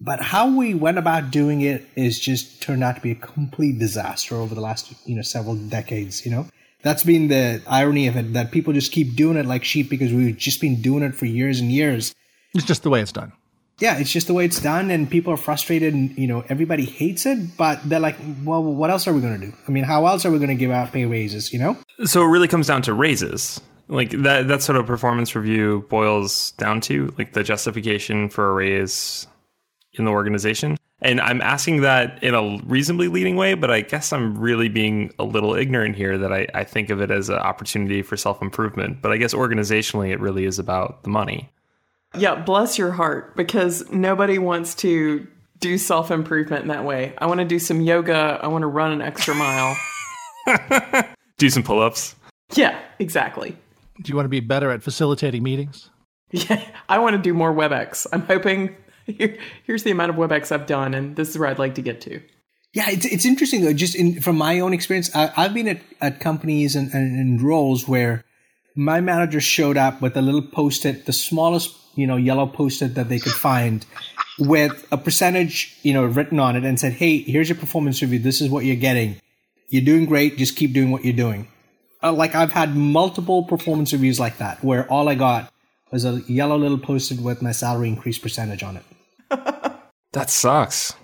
But 0.00 0.20
how 0.20 0.56
we 0.56 0.74
went 0.74 0.98
about 0.98 1.32
doing 1.32 1.60
it 1.62 1.84
is 1.96 2.20
just 2.20 2.62
turned 2.62 2.84
out 2.84 2.94
to 2.96 3.02
be 3.02 3.10
a 3.10 3.16
complete 3.16 3.80
disaster 3.80 4.36
over 4.36 4.54
the 4.54 4.60
last, 4.60 4.92
you 5.06 5.16
know, 5.16 5.22
several 5.22 5.56
decades, 5.56 6.24
you 6.24 6.30
know? 6.30 6.46
That's 6.82 7.02
been 7.02 7.26
the 7.26 7.60
irony 7.66 8.06
of 8.06 8.16
it, 8.16 8.34
that 8.34 8.52
people 8.52 8.72
just 8.72 8.92
keep 8.92 9.16
doing 9.16 9.36
it 9.36 9.46
like 9.46 9.64
sheep 9.64 9.90
because 9.90 10.12
we've 10.12 10.36
just 10.36 10.60
been 10.60 10.80
doing 10.80 11.02
it 11.02 11.16
for 11.16 11.26
years 11.26 11.58
and 11.58 11.72
years. 11.72 12.14
It's 12.54 12.64
just 12.64 12.84
the 12.84 12.90
way 12.90 13.00
it's 13.00 13.10
done. 13.10 13.32
Yeah, 13.78 13.98
it's 13.98 14.10
just 14.10 14.26
the 14.26 14.34
way 14.34 14.44
it's 14.44 14.60
done 14.60 14.90
and 14.90 15.08
people 15.08 15.32
are 15.32 15.36
frustrated 15.36 15.94
and, 15.94 16.16
you 16.18 16.26
know, 16.26 16.44
everybody 16.48 16.84
hates 16.84 17.26
it, 17.26 17.56
but 17.56 17.80
they're 17.88 18.00
like, 18.00 18.16
well, 18.44 18.62
what 18.62 18.90
else 18.90 19.06
are 19.06 19.12
we 19.12 19.20
going 19.20 19.40
to 19.40 19.46
do? 19.46 19.52
I 19.68 19.70
mean, 19.70 19.84
how 19.84 20.06
else 20.06 20.26
are 20.26 20.32
we 20.32 20.38
going 20.38 20.48
to 20.48 20.56
give 20.56 20.72
out 20.72 20.92
pay 20.92 21.04
raises, 21.04 21.52
you 21.52 21.60
know? 21.60 21.76
So 22.04 22.22
it 22.22 22.26
really 22.26 22.48
comes 22.48 22.66
down 22.66 22.82
to 22.82 22.92
raises. 22.92 23.60
Like 23.86 24.10
that 24.10 24.48
that's 24.48 24.68
what 24.68 24.76
a 24.76 24.84
performance 24.84 25.34
review 25.34 25.86
boils 25.88 26.50
down 26.52 26.80
to, 26.82 27.14
like 27.16 27.32
the 27.32 27.42
justification 27.42 28.28
for 28.28 28.50
a 28.50 28.52
raise 28.52 29.26
in 29.94 30.04
the 30.04 30.10
organization. 30.10 30.76
And 31.00 31.20
I'm 31.20 31.40
asking 31.40 31.82
that 31.82 32.22
in 32.22 32.34
a 32.34 32.58
reasonably 32.64 33.06
leading 33.06 33.36
way, 33.36 33.54
but 33.54 33.70
I 33.70 33.82
guess 33.82 34.12
I'm 34.12 34.36
really 34.36 34.68
being 34.68 35.12
a 35.18 35.24
little 35.24 35.54
ignorant 35.54 35.94
here 35.94 36.18
that 36.18 36.32
I, 36.32 36.48
I 36.54 36.64
think 36.64 36.90
of 36.90 37.00
it 37.00 37.10
as 37.12 37.28
an 37.28 37.36
opportunity 37.36 38.02
for 38.02 38.16
self 38.16 38.42
improvement. 38.42 39.00
But 39.00 39.12
I 39.12 39.16
guess 39.16 39.32
organizationally, 39.32 40.10
it 40.10 40.20
really 40.20 40.44
is 40.44 40.58
about 40.58 41.04
the 41.04 41.10
money. 41.10 41.48
Yeah, 42.16 42.36
bless 42.36 42.78
your 42.78 42.92
heart, 42.92 43.36
because 43.36 43.90
nobody 43.90 44.38
wants 44.38 44.74
to 44.76 45.26
do 45.60 45.76
self 45.78 46.10
improvement 46.10 46.62
in 46.62 46.68
that 46.68 46.84
way. 46.84 47.14
I 47.18 47.26
want 47.26 47.40
to 47.40 47.46
do 47.46 47.58
some 47.58 47.80
yoga. 47.80 48.38
I 48.42 48.46
want 48.48 48.62
to 48.62 48.66
run 48.68 48.92
an 48.92 49.02
extra 49.02 49.34
mile. 49.34 49.76
Do 51.38 51.50
some 51.50 51.62
pull 51.62 51.80
ups. 51.80 52.16
yeah, 52.54 52.80
exactly. 52.98 53.56
Do 54.02 54.10
you 54.10 54.16
want 54.16 54.24
to 54.24 54.30
be 54.30 54.40
better 54.40 54.70
at 54.70 54.82
facilitating 54.82 55.42
meetings? 55.42 55.90
Yeah, 56.30 56.62
I 56.88 56.98
want 56.98 57.16
to 57.16 57.22
do 57.22 57.32
more 57.32 57.52
WebEx. 57.52 58.06
I'm 58.12 58.22
hoping 58.22 58.74
here, 59.06 59.38
here's 59.64 59.82
the 59.82 59.90
amount 59.90 60.10
of 60.10 60.16
WebEx 60.16 60.52
I've 60.52 60.66
done, 60.66 60.94
and 60.94 61.16
this 61.16 61.30
is 61.30 61.38
where 61.38 61.48
I'd 61.48 61.58
like 61.58 61.74
to 61.76 61.82
get 61.82 62.00
to. 62.02 62.20
Yeah, 62.74 62.90
it's, 62.90 63.06
it's 63.06 63.24
interesting 63.24 63.62
though. 63.62 63.72
Just 63.72 63.94
in, 63.94 64.20
from 64.20 64.36
my 64.36 64.60
own 64.60 64.72
experience, 64.74 65.14
I, 65.14 65.32
I've 65.36 65.54
been 65.54 65.68
at, 65.68 65.80
at 66.00 66.20
companies 66.20 66.76
and, 66.76 66.92
and, 66.92 67.18
and 67.18 67.40
roles 67.42 67.88
where 67.88 68.24
my 68.74 69.00
manager 69.00 69.40
showed 69.40 69.76
up 69.76 70.00
with 70.02 70.16
a 70.16 70.22
little 70.22 70.42
post-it, 70.42 71.06
the 71.06 71.12
smallest, 71.12 71.74
you 71.98 72.06
know, 72.06 72.16
yellow 72.16 72.46
post-it 72.46 72.94
that 72.94 73.08
they 73.08 73.18
could 73.18 73.32
find 73.32 73.84
with 74.38 74.86
a 74.92 74.96
percentage, 74.96 75.76
you 75.82 75.92
know, 75.92 76.04
written 76.04 76.38
on 76.38 76.54
it 76.54 76.64
and 76.64 76.78
said, 76.78 76.92
Hey, 76.92 77.18
here's 77.18 77.48
your 77.48 77.58
performance 77.58 78.00
review. 78.00 78.20
This 78.20 78.40
is 78.40 78.48
what 78.48 78.64
you're 78.64 78.76
getting. 78.76 79.20
You're 79.68 79.84
doing 79.84 80.06
great. 80.06 80.38
Just 80.38 80.56
keep 80.56 80.72
doing 80.72 80.90
what 80.92 81.04
you're 81.04 81.12
doing. 81.12 81.48
Uh, 82.00 82.12
like 82.12 82.36
I've 82.36 82.52
had 82.52 82.76
multiple 82.76 83.42
performance 83.42 83.92
reviews 83.92 84.20
like 84.20 84.38
that 84.38 84.62
where 84.62 84.86
all 84.86 85.08
I 85.08 85.16
got 85.16 85.52
was 85.90 86.04
a 86.04 86.22
yellow 86.28 86.56
little 86.56 86.78
post-it 86.78 87.20
with 87.20 87.42
my 87.42 87.50
salary 87.50 87.88
increase 87.88 88.18
percentage 88.18 88.62
on 88.62 88.76
it. 88.76 88.84
That 90.12 90.30
sucks. 90.30 90.94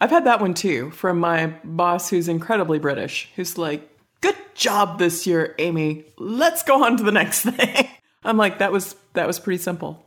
I've 0.00 0.10
had 0.10 0.24
that 0.26 0.40
one 0.40 0.54
too 0.54 0.92
from 0.92 1.18
my 1.18 1.48
boss 1.64 2.08
who's 2.08 2.28
incredibly 2.28 2.78
British, 2.78 3.28
who's 3.34 3.58
like, 3.58 3.88
good 4.20 4.36
job 4.54 5.00
this 5.00 5.26
year, 5.26 5.54
Amy. 5.58 6.04
Let's 6.16 6.62
go 6.62 6.84
on 6.84 6.96
to 6.98 7.02
the 7.02 7.10
next 7.10 7.42
thing. 7.50 7.88
I'm 8.24 8.36
like, 8.36 8.58
that 8.58 8.70
was 8.70 8.94
that 9.14 9.26
was 9.26 9.40
pretty 9.40 9.60
simple. 9.60 10.06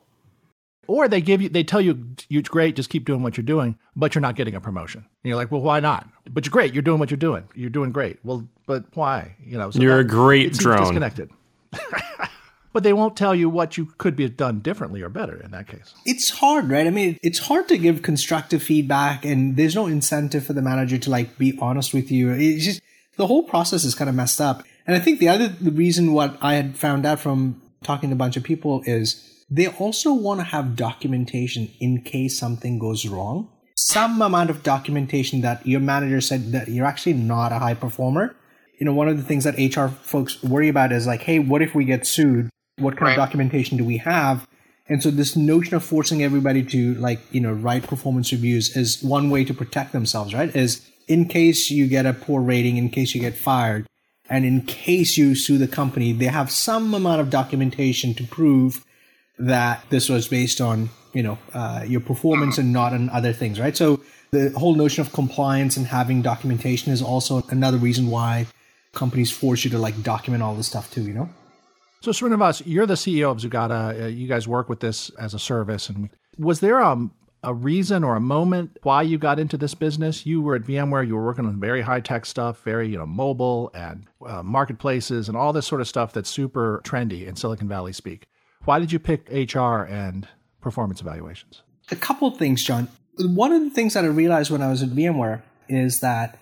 Or 0.88 1.08
they 1.08 1.22
give 1.22 1.42
you, 1.42 1.50
they 1.50 1.64
tell 1.64 1.82
you, 1.82 2.08
you're 2.30 2.44
great, 2.44 2.76
just 2.76 2.90
keep 2.90 3.06
doing 3.06 3.24
what 3.24 3.38
you're 3.38 3.46
doing, 3.46 3.78
but 3.96 4.14
you're 4.14 4.22
not 4.22 4.36
getting 4.36 4.56
a 4.56 4.62
promotion. 4.62 5.02
And 5.02 5.30
you're 5.30 5.36
like, 5.36 5.52
well, 5.52 5.62
why 5.62 5.80
not? 5.80 6.08
But 6.30 6.46
you're 6.46 6.52
great, 6.52 6.74
you're 6.74 6.84
doing 6.84 7.00
what 7.00 7.12
you're 7.12 7.18
doing, 7.18 7.48
you're 7.56 7.70
doing 7.70 7.92
great. 7.92 8.20
Well, 8.24 8.48
but 8.66 8.86
why? 8.94 9.36
You 9.46 9.58
know, 9.58 9.72
so 9.72 9.80
you're 9.80 9.96
that, 9.96 10.02
a 10.02 10.04
great 10.10 10.54
drone. 10.54 10.80
Disconnected. 10.80 11.30
but 12.74 12.84
they 12.84 12.94
won't 12.94 13.16
tell 13.16 13.34
you 13.34 13.50
what 13.50 13.78
you 13.78 13.86
could 13.98 14.16
be 14.16 14.28
done 14.28 14.60
differently 14.60 15.02
or 15.02 15.10
better 15.10 15.42
in 15.42 15.52
that 15.52 15.68
case. 15.68 15.94
It's 16.06 16.30
hard, 16.30 16.70
right? 16.70 16.86
I 16.86 16.90
mean, 16.90 17.18
it's 17.24 17.40
hard 17.40 17.68
to 17.70 17.78
give 17.78 18.02
constructive 18.02 18.62
feedback, 18.62 19.24
and 19.24 19.56
there's 19.56 19.76
no 19.76 19.88
incentive 19.88 20.46
for 20.46 20.54
the 20.54 20.62
manager 20.62 20.98
to 20.98 21.10
like 21.10 21.38
be 21.38 21.58
honest 21.62 21.94
with 21.94 22.12
you. 22.12 22.32
It's 22.32 22.66
just 22.66 22.82
the 23.16 23.28
whole 23.28 23.44
process 23.44 23.84
is 23.84 23.96
kind 23.96 24.10
of 24.10 24.16
messed 24.16 24.42
up. 24.42 24.64
And 24.86 24.96
I 24.96 25.00
think 25.00 25.20
the 25.20 25.30
other 25.30 25.48
the 25.48 25.72
reason 25.72 26.14
what 26.14 26.38
I 26.42 26.56
had 26.56 26.78
found 26.78 27.06
out 27.06 27.20
from 27.20 27.62
talking 27.84 28.10
to 28.10 28.14
a 28.14 28.18
bunch 28.18 28.36
of 28.36 28.44
people 28.44 28.84
is 28.86 29.35
they 29.50 29.68
also 29.68 30.14
want 30.14 30.40
to 30.40 30.46
have 30.46 30.76
documentation 30.76 31.70
in 31.80 32.02
case 32.02 32.38
something 32.38 32.80
goes 32.80 33.06
wrong. 33.06 33.50
Some 33.78 34.22
amount 34.22 34.50
of 34.50 34.64
documentation 34.64 35.42
that 35.42 35.66
your 35.68 35.82
manager 35.82 36.22
said 36.22 36.52
that 36.54 36.70
you're 36.70 36.86
actually 36.86 37.14
not 37.14 37.52
a 37.52 37.60
high 37.60 37.74
performer. 37.74 38.36
You 38.80 38.86
know, 38.86 38.94
one 38.94 39.08
of 39.08 39.18
the 39.18 39.24
things 39.24 39.44
that 39.44 39.58
HR 39.58 39.88
folks 39.88 40.42
worry 40.44 40.70
about 40.70 40.92
is 40.92 41.08
like, 41.08 41.22
hey, 41.22 41.40
what 41.40 41.62
if 41.62 41.76
we 41.76 41.86
get 41.86 42.08
sued? 42.08 42.50
What 42.78 42.96
kind 42.98 43.08
right. 43.08 43.12
of 43.12 43.18
documentation 43.18 43.78
do 43.78 43.86
we 43.86 43.98
have? 43.98 44.48
And 44.88 45.02
so 45.02 45.10
this 45.10 45.36
notion 45.36 45.76
of 45.76 45.84
forcing 45.84 46.24
everybody 46.24 46.64
to 46.64 46.96
like, 46.96 47.20
you 47.32 47.42
know, 47.42 47.54
write 47.54 47.84
performance 47.84 48.32
reviews 48.32 48.76
is 48.76 49.02
one 49.02 49.30
way 49.30 49.44
to 49.44 49.54
protect 49.54 49.94
themselves, 49.94 50.34
right? 50.34 50.54
Is 50.56 50.88
in 51.08 51.28
case 51.28 51.72
you 51.72 51.88
get 51.88 52.06
a 52.06 52.14
poor 52.14 52.42
rating, 52.42 52.78
in 52.78 52.90
case 52.90 53.16
you 53.16 53.22
get 53.22 53.36
fired, 53.36 53.88
and 54.30 54.46
in 54.46 54.62
case 54.62 55.18
you 55.18 55.36
sue 55.36 55.58
the 55.58 55.68
company, 55.68 56.12
they 56.12 56.26
have 56.26 56.52
some 56.52 56.94
amount 56.94 57.22
of 57.22 57.30
documentation 57.30 58.14
to 58.16 58.24
prove 58.24 58.84
that 59.40 59.84
this 59.90 60.10
was 60.10 60.28
based 60.28 60.62
on 60.62 60.90
you 61.14 61.24
know 61.24 61.38
uh, 61.54 61.84
your 61.86 62.02
performance 62.02 62.58
and 62.58 62.72
not 62.72 62.94
on 62.94 63.10
other 63.10 63.34
things, 63.34 63.60
right? 63.60 63.76
So 63.76 64.02
the 64.32 64.50
whole 64.52 64.76
notion 64.76 65.02
of 65.02 65.14
compliance 65.14 65.78
and 65.78 65.88
having 65.88 66.22
documentation 66.22 66.92
is 66.92 67.02
also 67.02 67.44
another 67.50 67.78
reason 67.78 68.08
why 68.08 68.48
companies 68.94 69.32
force 69.32 69.64
you 69.64 69.72
to 69.72 69.78
like 69.78 70.02
document 70.04 70.44
all 70.44 70.56
this 70.56 70.68
stuff 70.68 70.92
too. 70.92 71.04
You 71.04 71.14
know. 71.14 71.30
So 72.02 72.12
Srinivas, 72.12 72.62
you're 72.66 72.86
the 72.86 72.96
CEO 72.96 73.32
of 73.32 73.38
Zugata. 73.38 74.04
Uh, 74.04 74.08
you 74.08 74.28
guys 74.28 74.48
work 74.48 74.70
with 74.70 74.80
this 74.80 75.10
as 75.12 75.34
a 75.34 75.40
service, 75.40 75.90
and 75.90 76.10
was 76.38 76.60
there 76.60 76.82
um, 76.82 77.12
a 77.44 77.54
reason 77.54 78.04
or 78.04 78.16
a 78.16 78.20
moment 78.20 78.78
why 78.84 79.02
you 79.02 79.18
got 79.18 79.40
into 79.40 79.58
this 79.58 79.74
business? 79.74 80.26
You 80.26 80.42
were 80.42 80.56
at 80.56 80.64
VMware. 80.64 81.08
You 81.08 81.16
were 81.16 81.26
working 81.26 81.46
on 81.46 81.60
very 81.60 81.82
high 81.82 82.02
tech 82.02 82.26
stuff, 82.26 82.62
very 82.64 82.90
you 82.90 82.98
know 82.98 83.06
mobile 83.06 83.72
and 83.74 84.06
uh, 84.26 84.44
marketplaces 84.44 85.28
and 85.30 85.38
all 85.38 85.54
this 85.54 85.66
sort 85.66 85.82
of 85.82 85.88
stuff 85.88 86.14
that's 86.14 86.30
super 86.30 86.82
trendy 86.84 87.26
in 87.26 87.36
Silicon 87.36 87.68
Valley 87.68 87.94
speak. 87.94 88.28
Why 88.66 88.80
did 88.80 88.92
you 88.92 88.98
pick 88.98 89.30
HR 89.30 89.84
and 89.84 90.28
performance 90.60 91.00
evaluations? 91.00 91.62
A 91.92 91.96
couple 91.96 92.28
of 92.28 92.38
things, 92.38 92.64
John. 92.64 92.88
One 93.20 93.52
of 93.52 93.64
the 93.64 93.70
things 93.70 93.94
that 93.94 94.04
I 94.04 94.08
realized 94.08 94.50
when 94.50 94.64
I 94.64 94.70
was 94.70 94.82
at 94.82 94.90
VMware 94.90 95.44
is 95.70 96.00
that 96.00 96.40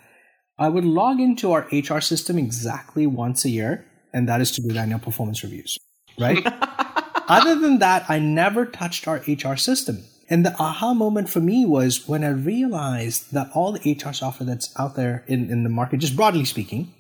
I 0.58 0.70
would 0.70 0.86
log 0.86 1.20
into 1.20 1.52
our 1.52 1.68
HR 1.72 2.00
system 2.00 2.38
exactly 2.38 3.06
once 3.06 3.44
a 3.44 3.50
year, 3.50 3.86
and 4.14 4.30
that 4.30 4.40
is 4.40 4.52
to 4.52 4.62
do 4.62 4.76
annual 4.78 5.00
performance 5.00 5.44
reviews, 5.44 5.78
right? 6.18 6.42
Other 7.28 7.56
than 7.60 7.80
that, 7.80 8.10
I 8.10 8.20
never 8.20 8.66
touched 8.66 9.08
our 9.08 9.22
HR 9.28 9.58
system. 9.58 10.04
And 10.30 10.46
the 10.46 10.56
aha 10.58 10.94
moment 10.94 11.30
for 11.30 11.42
me 11.42 11.66
was 11.66 12.08
when 12.08 12.24
I 12.24 12.30
realized 12.30 13.34
that 13.34 13.50
all 13.54 13.74
the 13.74 13.92
HR 13.92 14.14
software 14.14 14.48
that's 14.48 14.74
out 14.80 14.96
there 14.96 15.26
in, 15.28 15.52
in 15.52 15.64
the 15.64 15.70
market, 15.70 15.98
just 15.98 16.16
broadly 16.16 16.46
speaking, 16.46 16.94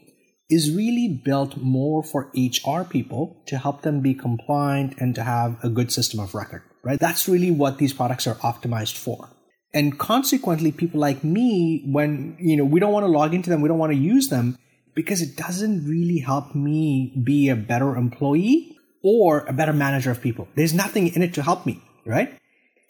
is 0.53 0.71
really 0.71 1.07
built 1.07 1.57
more 1.57 2.03
for 2.03 2.31
HR 2.35 2.83
people 2.83 3.41
to 3.47 3.57
help 3.57 3.81
them 3.81 4.01
be 4.01 4.13
compliant 4.13 4.95
and 4.99 5.15
to 5.15 5.23
have 5.23 5.57
a 5.63 5.69
good 5.69 5.91
system 5.91 6.19
of 6.19 6.35
record, 6.35 6.61
right? 6.83 6.99
That's 6.99 7.27
really 7.27 7.51
what 7.51 7.79
these 7.79 7.93
products 7.93 8.27
are 8.27 8.35
optimized 8.35 8.97
for. 8.97 9.29
And 9.73 9.97
consequently, 9.97 10.71
people 10.71 10.99
like 10.99 11.23
me, 11.23 11.83
when, 11.87 12.37
you 12.39 12.55
know, 12.55 12.65
we 12.65 12.79
don't 12.79 12.93
want 12.93 13.05
to 13.05 13.11
log 13.11 13.33
into 13.33 13.49
them, 13.49 13.61
we 13.61 13.67
don't 13.67 13.79
want 13.79 13.91
to 13.91 13.97
use 13.97 14.27
them 14.27 14.57
because 14.93 15.21
it 15.21 15.35
doesn't 15.35 15.87
really 15.87 16.19
help 16.19 16.53
me 16.53 17.11
be 17.23 17.49
a 17.49 17.55
better 17.55 17.95
employee 17.95 18.77
or 19.03 19.39
a 19.47 19.53
better 19.53 19.73
manager 19.73 20.11
of 20.11 20.21
people. 20.21 20.47
There's 20.55 20.73
nothing 20.73 21.07
in 21.07 21.23
it 21.23 21.33
to 21.33 21.41
help 21.41 21.65
me, 21.65 21.81
right? 22.05 22.37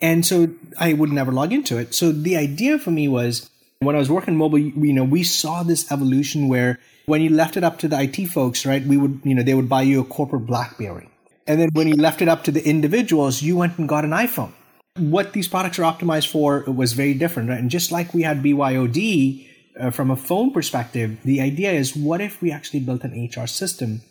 And 0.01 0.25
so 0.25 0.49
I 0.77 0.91
would 0.91 1.11
never 1.11 1.31
log 1.31 1.53
into 1.53 1.77
it. 1.77 1.95
So 1.95 2.11
the 2.11 2.35
idea 2.35 2.77
for 2.77 2.91
me 2.91 3.07
was 3.07 3.49
when 3.79 3.95
I 3.95 3.99
was 3.99 4.11
working 4.11 4.35
mobile, 4.35 4.59
you 4.59 4.91
know, 4.91 5.05
we 5.05 5.23
saw 5.23 5.63
this 5.63 5.89
evolution 5.89 6.49
where 6.49 6.79
when 7.05 7.21
you 7.21 7.29
left 7.29 7.57
it 7.57 7.63
up 7.63 7.79
to 7.79 7.87
the 7.87 8.01
IT 8.01 8.27
folks, 8.27 8.65
right, 8.65 8.83
we 8.85 8.97
would, 8.97 9.21
you 9.23 9.35
know, 9.35 9.43
they 9.43 9.53
would 9.53 9.69
buy 9.69 9.81
you 9.81 10.01
a 10.01 10.05
corporate 10.05 10.45
Blackberry. 10.45 11.09
And 11.45 11.59
then 11.59 11.69
when 11.73 11.87
you 11.87 11.95
left 11.95 12.21
it 12.21 12.27
up 12.27 12.43
to 12.45 12.51
the 12.51 12.65
individuals, 12.65 13.41
you 13.41 13.57
went 13.57 13.77
and 13.77 13.89
got 13.89 14.05
an 14.05 14.11
iPhone. 14.11 14.53
What 14.97 15.33
these 15.33 15.47
products 15.47 15.79
are 15.79 15.83
optimized 15.83 16.31
for 16.31 16.61
was 16.71 16.93
very 16.93 17.13
different. 17.13 17.49
Right? 17.49 17.59
And 17.59 17.69
just 17.69 17.91
like 17.91 18.13
we 18.13 18.21
had 18.21 18.41
BYOD 18.41 19.47
uh, 19.79 19.89
from 19.89 20.11
a 20.11 20.15
phone 20.15 20.51
perspective, 20.51 21.17
the 21.23 21.41
idea 21.41 21.71
is 21.71 21.95
what 21.95 22.21
if 22.21 22.41
we 22.41 22.51
actually 22.51 22.79
built 22.79 23.03
an 23.03 23.29
HR 23.35 23.47
system 23.47 24.01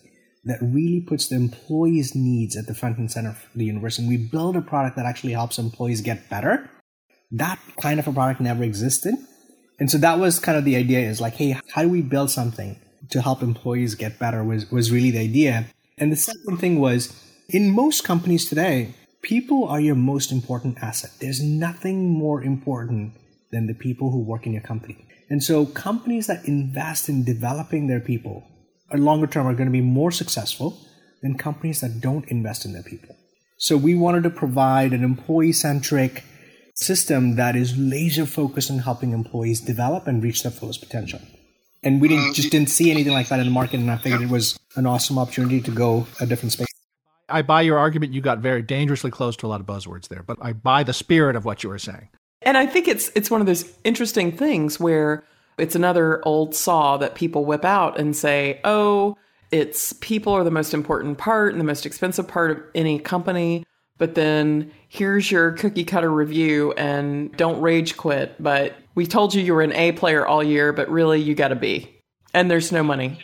that 0.44 0.58
really 0.61 1.00
puts 1.00 1.28
the 1.28 1.37
employee's 1.37 2.14
needs 2.14 2.56
at 2.56 2.66
the 2.66 2.75
front 2.75 2.99
and 2.99 3.11
center 3.11 3.30
of 3.30 3.46
the 3.54 3.64
universe 3.64 3.99
and 3.99 4.08
we 4.08 4.16
build 4.16 4.56
a 4.56 4.61
product 4.61 4.96
that 4.96 5.06
actually 5.06 5.32
helps 5.32 5.58
employees 5.58 6.00
get 6.00 6.28
better? 6.28 6.68
That 7.30 7.58
kind 7.80 7.99
of 7.99 8.06
a 8.08 8.12
product 8.12 8.40
never 8.40 8.64
existed. 8.64 9.14
And 9.78 9.90
so 9.90 9.99
that 9.99 10.18
was 10.18 10.38
kind 10.38 10.58
of 10.58 10.64
the 10.64 10.76
idea 10.76 11.00
is 11.00 11.20
like, 11.20 11.34
hey, 11.34 11.58
how 11.72 11.82
do 11.82 11.88
we 11.88 12.02
build 12.02 12.30
something 12.30 12.78
to 13.12 13.23
help 13.23 13.42
employees 13.42 13.95
get 13.95 14.19
better 14.19 14.42
was, 14.42 14.71
was 14.71 14.90
really 14.90 15.11
the 15.11 15.21
idea. 15.21 15.66
And 15.99 16.11
the 16.11 16.16
second 16.16 16.59
thing 16.59 16.81
was 16.81 17.12
in 17.49 17.71
most 17.71 18.04
companies 18.04 18.49
today, 18.49 18.95
people 19.21 19.69
are 19.69 19.81
your 19.81 19.95
most 19.95 20.33
important 20.33 20.78
asset. 20.83 21.11
There's 21.21 21.42
nothing 21.42 22.09
more 22.09 22.42
important 22.42 23.12
than 23.50 23.66
the 23.66 23.75
people 23.75 24.11
who 24.11 24.19
work 24.19 24.47
in 24.47 24.54
your 24.54 24.62
company. 24.62 25.07
And 25.28 25.45
so 25.45 25.66
companies 25.66 26.26
that 26.26 26.47
invest 26.47 27.09
in 27.09 27.25
developing 27.25 27.87
their 27.87 28.00
people 28.00 28.45
are 28.90 28.99
longer 28.99 29.26
term 29.26 29.47
are 29.47 29.54
going 29.54 29.69
to 29.69 29.73
be 29.73 29.81
more 29.81 30.11
successful 30.11 30.78
than 31.23 31.37
companies 31.37 31.81
that 31.81 32.00
don't 32.00 32.26
invest 32.28 32.64
in 32.64 32.73
their 32.73 32.83
people. 32.83 33.14
So 33.59 33.76
we 33.76 33.95
wanted 33.95 34.25
to 34.25 34.31
provide 34.31 34.92
an 34.92 35.04
employee 35.04 35.52
centric 35.52 36.25
system 36.75 37.37
that 37.37 37.54
is 37.57 37.76
laser 37.76 38.26
focused 38.26 38.71
on 38.71 38.78
helping 38.78 39.12
employees 39.12 39.61
develop 39.61 40.07
and 40.07 40.23
reach 40.23 40.42
their 40.42 40.52
fullest 40.52 40.81
potential. 40.81 41.21
And 41.83 42.01
we 42.01 42.09
didn't 42.09 42.31
mm, 42.31 42.35
just 42.35 42.51
didn't 42.51 42.71
see 42.71 42.91
anything 42.91 43.12
like 43.12 43.29
that 43.29 43.41
in 43.41 43.47
the 43.47 43.53
market, 43.53 43.81
and 43.81 43.91
I 43.91 43.97
figured 43.97 44.23
it 44.23 44.29
was 44.29 44.59
an 44.77 44.87
awesome 44.87 45.19
opportunity 45.19 45.61
to 45.62 45.71
go 45.71 46.07
a 46.21 46.27
different 46.27 46.53
space. 46.53 46.69
I 47.29 47.43
buy 47.43 47.62
your 47.62 47.79
argument. 47.79 48.12
You 48.12 48.21
got 48.21 48.39
very 48.39 48.62
dangerously 48.62 49.11
close 49.11 49.37
to 49.39 49.47
a 49.47 49.49
lot 49.49 49.61
of 49.61 49.67
buzzwords 49.67 50.09
there, 50.09 50.23
but 50.23 50.39
I 50.41 50.53
buy 50.53 50.85
the 50.85 50.93
spirit 50.93 51.35
of 51.35 51.45
what 51.45 51.62
you 51.62 51.71
were 51.71 51.79
saying. 51.79 52.09
And 52.43 52.57
I 52.57 52.67
think 52.67 52.89
it's 52.89 53.11
it's 53.15 53.31
one 53.31 53.41
of 53.41 53.47
those 53.47 53.65
interesting 53.85 54.37
things 54.37 54.79
where 54.79 55.25
it's 55.59 55.75
another 55.75 56.27
old 56.27 56.55
saw 56.55 56.97
that 56.99 57.15
people 57.15 57.45
whip 57.45 57.65
out 57.65 57.99
and 57.99 58.17
say, 58.17 58.61
"Oh, 58.65 59.17
it's 59.51 59.93
people 59.95 60.33
are 60.33 60.45
the 60.45 60.51
most 60.51 60.75
important 60.75 61.19
part 61.19 61.53
and 61.53 61.61
the 61.61 61.65
most 61.65 61.87
expensive 61.87 62.29
part 62.29 62.51
of 62.51 62.62
any 62.75 62.99
company." 62.99 63.65
But 63.99 64.14
then 64.14 64.70
here's 64.88 65.30
your 65.30 65.52
cookie 65.52 65.84
cutter 65.84 66.11
review 66.11 66.72
and 66.72 67.34
don't 67.37 67.61
rage 67.61 67.96
quit. 67.96 68.34
But 68.42 68.75
we 68.94 69.06
told 69.06 69.34
you 69.34 69.42
you 69.42 69.54
were 69.54 69.62
an 69.62 69.72
A 69.72 69.92
player 69.92 70.26
all 70.26 70.42
year, 70.42 70.72
but 70.72 70.88
really 70.90 71.20
you 71.20 71.34
got 71.34 71.52
a 71.52 71.56
B. 71.56 71.88
And 72.34 72.50
there's 72.50 72.72
no 72.72 72.82
money. 72.82 73.18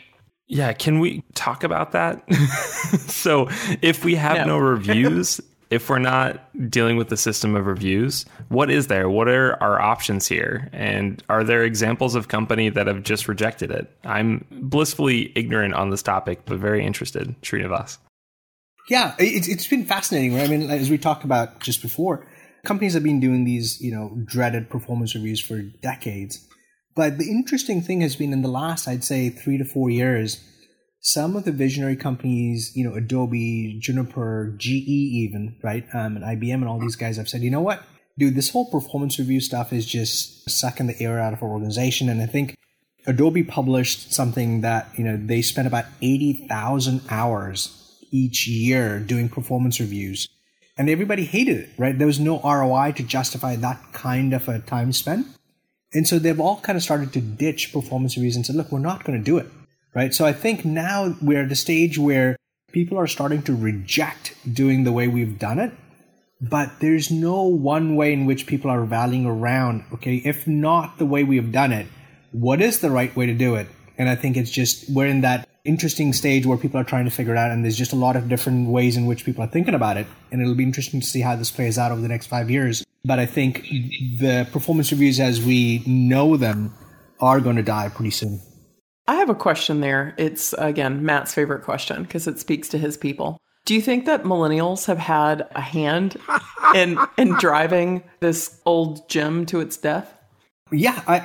Yeah, 0.46 0.72
can 0.72 0.98
we 0.98 1.22
talk 1.34 1.62
about 1.62 1.92
that? 1.92 2.22
so, 3.06 3.48
if 3.82 4.02
we 4.04 4.14
have 4.14 4.46
no, 4.46 4.56
no 4.56 4.58
reviews, 4.58 5.42
if 5.70 5.90
we're 5.90 5.98
not 5.98 6.48
dealing 6.70 6.96
with 6.96 7.08
the 7.08 7.16
system 7.18 7.54
of 7.54 7.66
reviews, 7.66 8.24
what 8.48 8.70
is 8.70 8.86
there? 8.86 9.10
What 9.10 9.28
are 9.28 9.62
our 9.62 9.80
options 9.80 10.26
here? 10.26 10.70
And 10.72 11.22
are 11.28 11.44
there 11.44 11.64
examples 11.64 12.14
of 12.14 12.28
company 12.28 12.70
that 12.70 12.86
have 12.86 13.02
just 13.02 13.28
rejected 13.28 13.70
it? 13.70 13.94
I'm 14.04 14.46
blissfully 14.50 15.32
ignorant 15.36 15.74
on 15.74 15.90
this 15.90 16.02
topic, 16.02 16.40
but 16.46 16.58
very 16.58 16.84
interested, 16.84 17.34
Srinivas. 17.42 17.98
Yeah, 18.88 19.14
it's 19.18 19.48
it's 19.48 19.66
been 19.66 19.84
fascinating, 19.84 20.34
right? 20.34 20.44
I 20.44 20.48
mean, 20.48 20.70
as 20.70 20.90
we 20.90 20.98
talked 20.98 21.24
about 21.24 21.60
just 21.60 21.82
before, 21.82 22.26
companies 22.64 22.94
have 22.94 23.02
been 23.02 23.20
doing 23.20 23.44
these, 23.44 23.80
you 23.80 23.92
know, 23.92 24.16
dreaded 24.24 24.70
performance 24.70 25.14
reviews 25.14 25.40
for 25.40 25.60
decades. 25.60 26.46
But 26.96 27.18
the 27.18 27.30
interesting 27.30 27.82
thing 27.82 28.00
has 28.00 28.16
been 28.16 28.32
in 28.32 28.42
the 28.42 28.48
last, 28.48 28.88
I'd 28.88 29.04
say, 29.04 29.28
three 29.30 29.58
to 29.58 29.64
four 29.64 29.90
years, 29.90 30.42
some 31.00 31.36
of 31.36 31.44
the 31.44 31.52
visionary 31.52 31.96
companies, 31.96 32.72
you 32.74 32.82
know, 32.82 32.96
Adobe, 32.96 33.78
Juniper, 33.80 34.54
GE, 34.56 34.88
even, 34.88 35.56
right, 35.62 35.84
um, 35.94 36.16
and 36.16 36.24
IBM, 36.24 36.54
and 36.54 36.68
all 36.68 36.80
these 36.80 36.96
guys 36.96 37.16
have 37.16 37.28
said, 37.28 37.42
you 37.42 37.50
know 37.50 37.60
what, 37.60 37.84
dude, 38.18 38.34
this 38.34 38.50
whole 38.50 38.68
performance 38.68 39.18
review 39.18 39.40
stuff 39.40 39.72
is 39.72 39.86
just 39.86 40.50
sucking 40.50 40.88
the 40.88 41.00
air 41.00 41.20
out 41.20 41.32
of 41.32 41.42
our 41.42 41.48
organization. 41.48 42.08
And 42.08 42.20
I 42.20 42.26
think 42.26 42.56
Adobe 43.06 43.44
published 43.44 44.12
something 44.12 44.62
that, 44.62 44.88
you 44.96 45.04
know, 45.04 45.16
they 45.16 45.40
spent 45.40 45.68
about 45.68 45.84
80,000 46.02 47.02
hours 47.10 47.87
each 48.10 48.46
year 48.48 48.98
doing 49.00 49.28
performance 49.28 49.80
reviews. 49.80 50.28
And 50.76 50.88
everybody 50.88 51.24
hated 51.24 51.56
it, 51.58 51.70
right? 51.76 51.96
There 51.96 52.06
was 52.06 52.20
no 52.20 52.40
ROI 52.40 52.92
to 52.92 53.02
justify 53.02 53.56
that 53.56 53.92
kind 53.92 54.32
of 54.32 54.48
a 54.48 54.60
time 54.60 54.92
spent. 54.92 55.26
And 55.92 56.06
so 56.06 56.18
they've 56.18 56.38
all 56.38 56.60
kind 56.60 56.76
of 56.76 56.82
started 56.82 57.12
to 57.14 57.20
ditch 57.20 57.72
performance 57.72 58.16
reviews 58.16 58.36
and 58.36 58.46
said, 58.46 58.56
look, 58.56 58.70
we're 58.70 58.78
not 58.78 59.04
going 59.04 59.18
to 59.18 59.24
do 59.24 59.38
it. 59.38 59.46
right? 59.94 60.14
So 60.14 60.24
I 60.24 60.32
think 60.32 60.64
now 60.64 61.16
we're 61.20 61.44
at 61.44 61.52
a 61.52 61.56
stage 61.56 61.98
where 61.98 62.36
people 62.72 62.98
are 62.98 63.06
starting 63.06 63.42
to 63.42 63.54
reject 63.54 64.34
doing 64.52 64.84
the 64.84 64.92
way 64.92 65.08
we've 65.08 65.38
done 65.38 65.58
it. 65.58 65.72
But 66.40 66.78
there's 66.80 67.10
no 67.10 67.42
one 67.42 67.96
way 67.96 68.12
in 68.12 68.24
which 68.24 68.46
people 68.46 68.70
are 68.70 68.82
rallying 68.84 69.26
around. 69.26 69.84
Okay, 69.94 70.22
if 70.24 70.46
not 70.46 70.98
the 70.98 71.06
way 71.06 71.24
we 71.24 71.36
have 71.36 71.50
done 71.50 71.72
it, 71.72 71.88
what 72.30 72.60
is 72.60 72.78
the 72.78 72.90
right 72.90 73.14
way 73.16 73.26
to 73.26 73.34
do 73.34 73.56
it? 73.56 73.66
And 73.98 74.08
I 74.08 74.14
think 74.14 74.36
it's 74.36 74.50
just 74.50 74.88
we're 74.90 75.06
in 75.06 75.22
that 75.22 75.48
interesting 75.64 76.12
stage 76.12 76.46
where 76.46 76.56
people 76.56 76.80
are 76.80 76.84
trying 76.84 77.04
to 77.04 77.10
figure 77.10 77.34
it 77.34 77.38
out, 77.38 77.50
and 77.50 77.64
there's 77.64 77.76
just 77.76 77.92
a 77.92 77.96
lot 77.96 78.16
of 78.16 78.28
different 78.28 78.68
ways 78.68 78.96
in 78.96 79.06
which 79.06 79.24
people 79.24 79.44
are 79.44 79.48
thinking 79.48 79.74
about 79.74 79.96
it. 79.96 80.06
And 80.30 80.40
it'll 80.40 80.54
be 80.54 80.64
interesting 80.64 81.00
to 81.00 81.06
see 81.06 81.20
how 81.20 81.36
this 81.36 81.50
plays 81.50 81.78
out 81.78 81.92
over 81.92 82.00
the 82.00 82.08
next 82.08 82.26
five 82.26 82.50
years. 82.50 82.84
But 83.04 83.18
I 83.18 83.26
think 83.26 83.62
the 84.18 84.48
performance 84.52 84.90
reviews 84.92 85.20
as 85.20 85.42
we 85.42 85.82
know 85.86 86.36
them 86.36 86.74
are 87.20 87.40
going 87.40 87.56
to 87.56 87.62
die 87.62 87.88
pretty 87.88 88.10
soon. 88.10 88.40
I 89.06 89.14
have 89.16 89.30
a 89.30 89.34
question 89.34 89.80
there. 89.80 90.14
It's, 90.18 90.52
again, 90.54 91.04
Matt's 91.04 91.34
favorite 91.34 91.64
question 91.64 92.02
because 92.02 92.26
it 92.26 92.38
speaks 92.38 92.68
to 92.68 92.78
his 92.78 92.96
people. 92.96 93.38
Do 93.64 93.74
you 93.74 93.80
think 93.82 94.06
that 94.06 94.24
millennials 94.24 94.86
have 94.86 94.98
had 94.98 95.46
a 95.54 95.60
hand 95.60 96.16
in 96.74 96.98
in 97.18 97.34
driving 97.34 98.02
this 98.20 98.60
old 98.64 99.08
gym 99.08 99.44
to 99.46 99.60
its 99.60 99.76
death? 99.76 100.17
Yeah, 100.70 101.02
I, 101.06 101.20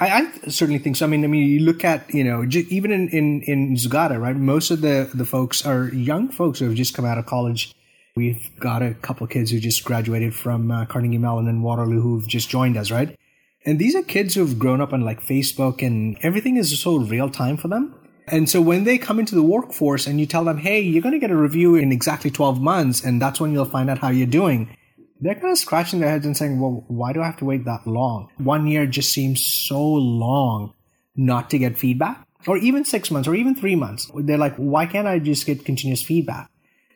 I, 0.46 0.50
certainly 0.50 0.80
think 0.80 0.96
so. 0.96 1.06
I 1.06 1.10
mean, 1.10 1.24
I 1.26 1.28
mean, 1.28 1.48
you 1.48 1.60
look 1.60 1.84
at 1.84 2.14
you 2.14 2.24
know 2.24 2.46
even 2.70 2.92
in 2.92 3.10
in 3.10 3.42
in 3.42 3.76
Zugata, 3.76 4.20
right? 4.20 4.36
Most 4.36 4.72
of 4.72 4.82
the 4.82 5.10
the 5.14 5.26
folks 5.26 5.66
are 5.66 5.90
young 5.90 6.30
folks 6.30 6.60
who 6.60 6.66
have 6.66 6.76
just 6.76 6.94
come 6.94 7.06
out 7.06 7.18
of 7.18 7.26
college. 7.26 7.74
We've 8.16 8.50
got 8.60 8.82
a 8.84 8.94
couple 8.94 9.26
kids 9.28 9.52
who 9.52 9.60
just 9.60 9.84
graduated 9.84 10.36
from 10.36 10.70
uh, 10.72 10.86
Carnegie 10.86 11.18
Mellon 11.18 11.48
and 11.48 11.64
Waterloo 11.64 12.00
who've 12.00 12.28
just 12.28 12.48
joined 12.48 12.78
us, 12.78 12.92
right? 12.92 13.18
And 13.66 13.80
these 13.80 13.96
are 13.96 14.04
kids 14.04 14.36
who've 14.36 14.60
grown 14.60 14.82
up 14.82 14.94
on 14.94 15.02
like 15.02 15.22
Facebook 15.22 15.82
and 15.86 16.18
everything 16.22 16.58
is 16.58 16.78
so 16.80 16.98
real 16.98 17.30
time 17.30 17.58
for 17.58 17.70
them. 17.70 17.96
And 18.28 18.50
so 18.50 18.62
when 18.62 18.84
they 18.84 18.98
come 18.98 19.20
into 19.20 19.36
the 19.36 19.44
workforce 19.44 20.06
and 20.06 20.20
you 20.20 20.26
tell 20.26 20.44
them, 20.44 20.58
hey, 20.58 20.80
you're 20.80 21.02
going 21.02 21.14
to 21.14 21.20
get 21.20 21.32
a 21.32 21.36
review 21.36 21.76
in 21.76 21.92
exactly 21.92 22.30
12 22.30 22.62
months 22.62 23.04
and 23.04 23.22
that's 23.22 23.40
when 23.40 23.52
you'll 23.52 23.66
find 23.66 23.90
out 23.90 23.98
how 23.98 24.10
you're 24.10 24.28
doing, 24.28 24.76
they're 25.24 25.36
kind 25.36 25.52
of 25.52 25.58
scratching 25.58 26.00
their 26.00 26.10
heads 26.10 26.26
and 26.26 26.36
saying, 26.36 26.60
well, 26.60 26.84
why 26.88 27.14
do 27.14 27.22
I 27.22 27.26
have 27.26 27.38
to 27.38 27.46
wait 27.46 27.64
that 27.66 27.88
long? 27.88 28.30
One 28.38 28.68
year 28.68 28.86
just 28.86 29.12
seems 29.12 29.44
so 29.44 29.82
long 29.82 30.74
not 31.16 31.50
to 31.52 31.58
get 31.58 31.78
feedback. 31.78 32.28
Or 32.46 32.58
even 32.58 32.84
six 32.84 33.10
months 33.10 33.28
or 33.28 33.36
even 33.36 33.56
three 33.56 33.76
months. 33.76 34.12
They're 34.14 34.38
like, 34.38 34.56
why 34.58 34.86
can't 34.86 35.08
I 35.08 35.20
just 35.20 35.46
get 35.46 35.64
continuous 35.64 36.02
feedback? 36.02 36.50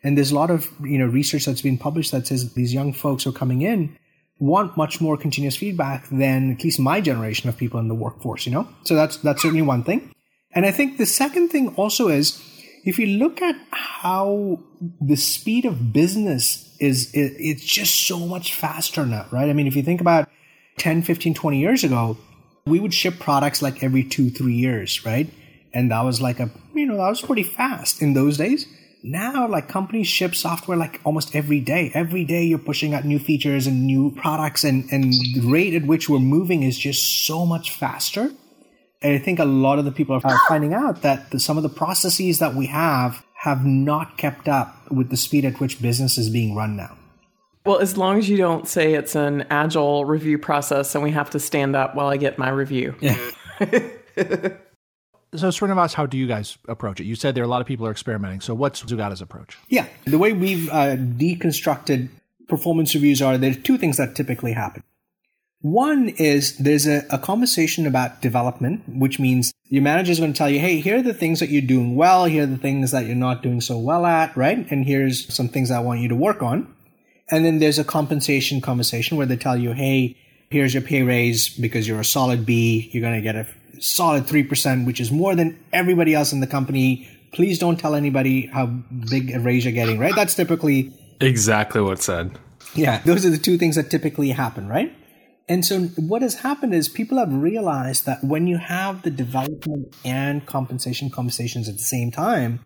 And 0.04 0.18
there's 0.18 0.32
a 0.32 0.36
lot 0.36 0.52
of, 0.52 0.70
you 0.84 0.98
know, 0.98 1.06
research 1.06 1.46
that's 1.46 1.62
been 1.62 1.78
published 1.78 2.12
that 2.12 2.28
says 2.28 2.54
these 2.54 2.74
young 2.74 2.92
folks 2.92 3.24
who 3.24 3.30
are 3.30 3.34
coming 3.34 3.62
in 3.62 3.98
want 4.40 4.76
much 4.76 5.00
more 5.00 5.16
continuous 5.16 5.56
feedback 5.56 6.08
than 6.10 6.52
at 6.52 6.64
least 6.64 6.80
my 6.80 7.00
generation 7.00 7.48
of 7.48 7.58
people 7.58 7.80
in 7.80 7.88
the 7.88 7.96
workforce, 7.96 8.46
you 8.46 8.52
know? 8.52 8.68
So 8.84 8.94
that's 8.94 9.18
that's 9.18 9.42
certainly 9.42 9.64
one 9.64 9.84
thing. 9.84 10.12
And 10.52 10.66
I 10.66 10.72
think 10.72 10.98
the 10.98 11.06
second 11.06 11.50
thing 11.50 11.70
also 11.76 12.10
is 12.10 12.42
if 12.88 12.98
you 12.98 13.06
look 13.20 13.42
at 13.42 13.58
how 13.72 14.60
the 15.02 15.18
speed 15.18 15.66
of 15.66 15.92
business 15.92 16.74
is 16.80 17.14
it, 17.14 17.34
it's 17.38 17.66
just 17.66 18.08
so 18.08 18.20
much 18.20 18.54
faster 18.54 19.06
now, 19.06 19.26
right? 19.30 19.50
I 19.50 19.54
mean, 19.54 19.68
if 19.68 19.76
you 19.76 19.84
think 19.84 20.00
about 20.00 20.30
10, 20.78 21.02
15, 21.02 21.34
20 21.34 21.60
years 21.60 21.84
ago, 21.84 22.18
we 22.66 22.80
would 22.80 22.94
ship 22.94 23.20
products 23.20 23.62
like 23.62 23.84
every 23.84 24.06
2, 24.06 24.30
3 24.30 24.54
years, 24.54 25.06
right? 25.06 25.30
And 25.74 25.92
that 25.92 26.06
was 26.06 26.22
like 26.22 26.40
a, 26.40 26.50
you 26.74 26.86
know, 26.86 26.96
that 26.96 27.10
was 27.10 27.22
pretty 27.22 27.44
fast 27.44 28.02
in 28.02 28.14
those 28.14 28.38
days 28.38 28.66
now 29.04 29.48
like 29.48 29.68
companies 29.68 30.08
ship 30.08 30.34
software 30.34 30.76
like 30.76 31.00
almost 31.04 31.36
every 31.36 31.60
day 31.60 31.92
every 31.94 32.26
day 32.26 32.44
you're 32.44 32.58
pushing 32.58 32.96
out 32.96 33.06
new 33.06 33.20
features 33.20 33.68
and 33.68 33.86
new 33.86 34.12
products 34.16 34.64
and 34.64 34.92
and 34.92 35.14
the 35.36 35.42
rate 35.46 35.76
at 35.76 35.86
which 35.86 36.10
we're 36.10 36.18
moving 36.18 36.64
is 36.64 36.78
just 36.78 37.26
so 37.26 37.46
much 37.46 37.72
faster 37.72 38.32
and 39.02 39.14
i 39.14 39.18
think 39.18 39.40
a 39.40 39.46
lot 39.46 39.80
of 39.80 39.86
the 39.86 39.92
people 39.92 40.16
are 40.16 40.40
finding 40.48 40.74
out 40.74 41.02
that 41.02 41.32
the, 41.32 41.40
some 41.40 41.58
of 41.58 41.64
the 41.64 41.70
processes 41.70 42.40
that 42.40 42.56
we 42.56 42.68
have 42.68 43.24
have 43.36 43.66
not 43.66 44.18
kept 44.18 44.48
up 44.48 44.90
with 44.92 45.10
the 45.10 45.18
speed 45.18 45.46
at 45.46 45.60
which 45.60 45.82
business 45.82 46.18
is 46.18 46.30
being 46.30 46.56
run 46.56 46.76
now 46.76 46.98
well, 47.68 47.80
as 47.80 47.98
long 47.98 48.18
as 48.18 48.30
you 48.30 48.38
don't 48.38 48.66
say 48.66 48.94
it's 48.94 49.14
an 49.14 49.46
agile 49.50 50.06
review 50.06 50.38
process 50.38 50.96
and 50.96 51.04
we 51.04 51.12
have 51.12 51.32
to 51.32 51.40
stand 51.40 51.76
up 51.76 51.96
while 51.96 52.08
I 52.08 52.16
get 52.16 52.38
my 52.38 52.48
review. 52.48 52.96
Yeah. 53.02 53.18
so 55.36 55.50
Srinivas, 55.50 55.94
how 55.94 56.06
do 56.06 56.18
you 56.18 56.28
guys 56.28 56.58
approach 56.70 57.02
it? 57.02 57.04
You 57.04 57.16
said 57.16 57.36
there 57.36 57.44
are 57.44 57.46
a 57.46 57.50
lot 57.50 57.60
of 57.60 57.68
people 57.68 57.86
are 57.86 57.92
experimenting. 57.92 58.40
So 58.40 58.56
what's 58.56 58.82
Zugata's 58.84 59.22
approach? 59.22 59.58
Yeah, 59.68 59.86
the 60.06 60.18
way 60.18 60.32
we've 60.32 60.70
uh, 60.70 60.96
deconstructed 60.96 62.08
performance 62.48 62.96
reviews 62.96 63.22
are 63.22 63.38
there 63.38 63.52
are 63.52 63.56
two 63.56 63.78
things 63.78 63.98
that 63.98 64.16
typically 64.16 64.54
happen. 64.54 64.84
One 65.62 66.10
is 66.10 66.58
there's 66.58 66.86
a, 66.86 67.04
a 67.10 67.18
conversation 67.18 67.88
about 67.88 68.22
development, 68.22 68.84
which 68.88 69.20
means 69.20 69.52
your 69.70 69.82
manager 69.82 70.12
is 70.12 70.20
going 70.20 70.34
to 70.34 70.38
tell 70.38 70.50
you, 70.50 70.60
hey, 70.60 70.80
here 70.80 70.98
are 70.98 71.02
the 71.02 71.14
things 71.14 71.40
that 71.40 71.50
you're 71.50 71.62
doing 71.62 71.96
well, 71.96 72.26
here 72.26 72.44
are 72.44 72.48
the 72.48 72.58
things 72.58 72.92
that 72.92 73.06
you're 73.06 73.16
not 73.16 73.42
doing 73.42 73.60
so 73.60 73.78
well 73.78 74.06
at, 74.06 74.36
right? 74.38 74.70
And 74.72 74.86
here's 74.86 75.34
some 75.34 75.48
things 75.48 75.72
I 75.72 75.80
want 75.80 76.00
you 76.00 76.10
to 76.10 76.16
work 76.16 76.44
on. 76.44 76.74
And 77.30 77.44
then 77.44 77.60
there's 77.60 77.80
a 77.80 77.84
compensation 77.84 78.62
conversation 78.62 79.18
where 79.18 79.26
they 79.26 79.36
tell 79.36 79.58
you, 79.58 79.74
hey, 79.74 80.16
here's 80.50 80.74
your 80.74 80.84
pay 80.84 81.02
raise 81.02 81.50
because 81.50 81.88
you're 81.88 82.00
a 82.00 82.06
solid 82.06 82.46
B, 82.46 82.90
you're 82.94 83.02
going 83.02 83.16
to 83.16 83.22
get 83.22 83.36
a 83.36 83.48
solid 83.82 84.26
3%, 84.26 84.86
which 84.86 85.02
is 85.02 85.12
more 85.12 85.36
than 85.36 85.60
everybody 85.74 86.14
else 86.14 86.32
in 86.32 86.40
the 86.40 86.48
company. 86.48 87.10
Please 87.34 87.60
don't 87.60 87.78
tell 87.78 87.96
anybody 87.96 88.46
how 88.46 88.68
big 88.68 89.32
a 89.32 89.40
raise 89.40 89.66
you're 89.66 89.74
getting, 89.74 90.00
right? 90.00 90.16
That's 90.16 90.36
typically 90.36 90.94
exactly 91.20 91.82
what's 91.82 92.06
said. 92.06 92.38
Yeah, 92.76 93.00
those 93.00 93.26
are 93.26 93.30
the 93.30 93.38
two 93.38 93.58
things 93.58 93.76
that 93.76 93.90
typically 93.90 94.30
happen, 94.30 94.68
right? 94.68 94.94
And 95.50 95.66
so 95.66 95.80
what 95.96 96.22
has 96.22 96.36
happened 96.36 96.74
is 96.74 96.90
people 96.90 97.18
have 97.18 97.34
realized 97.34 98.06
that 98.06 98.24
when 98.24 98.48
you 98.48 98.58
have 98.58 99.04
the 99.04 99.12
development 99.12 99.96
and 100.04 100.46
compensation 100.46 101.10
conversations 101.10 101.70
at 101.70 101.78
the 101.78 101.84
same 101.84 102.12
time, 102.12 102.66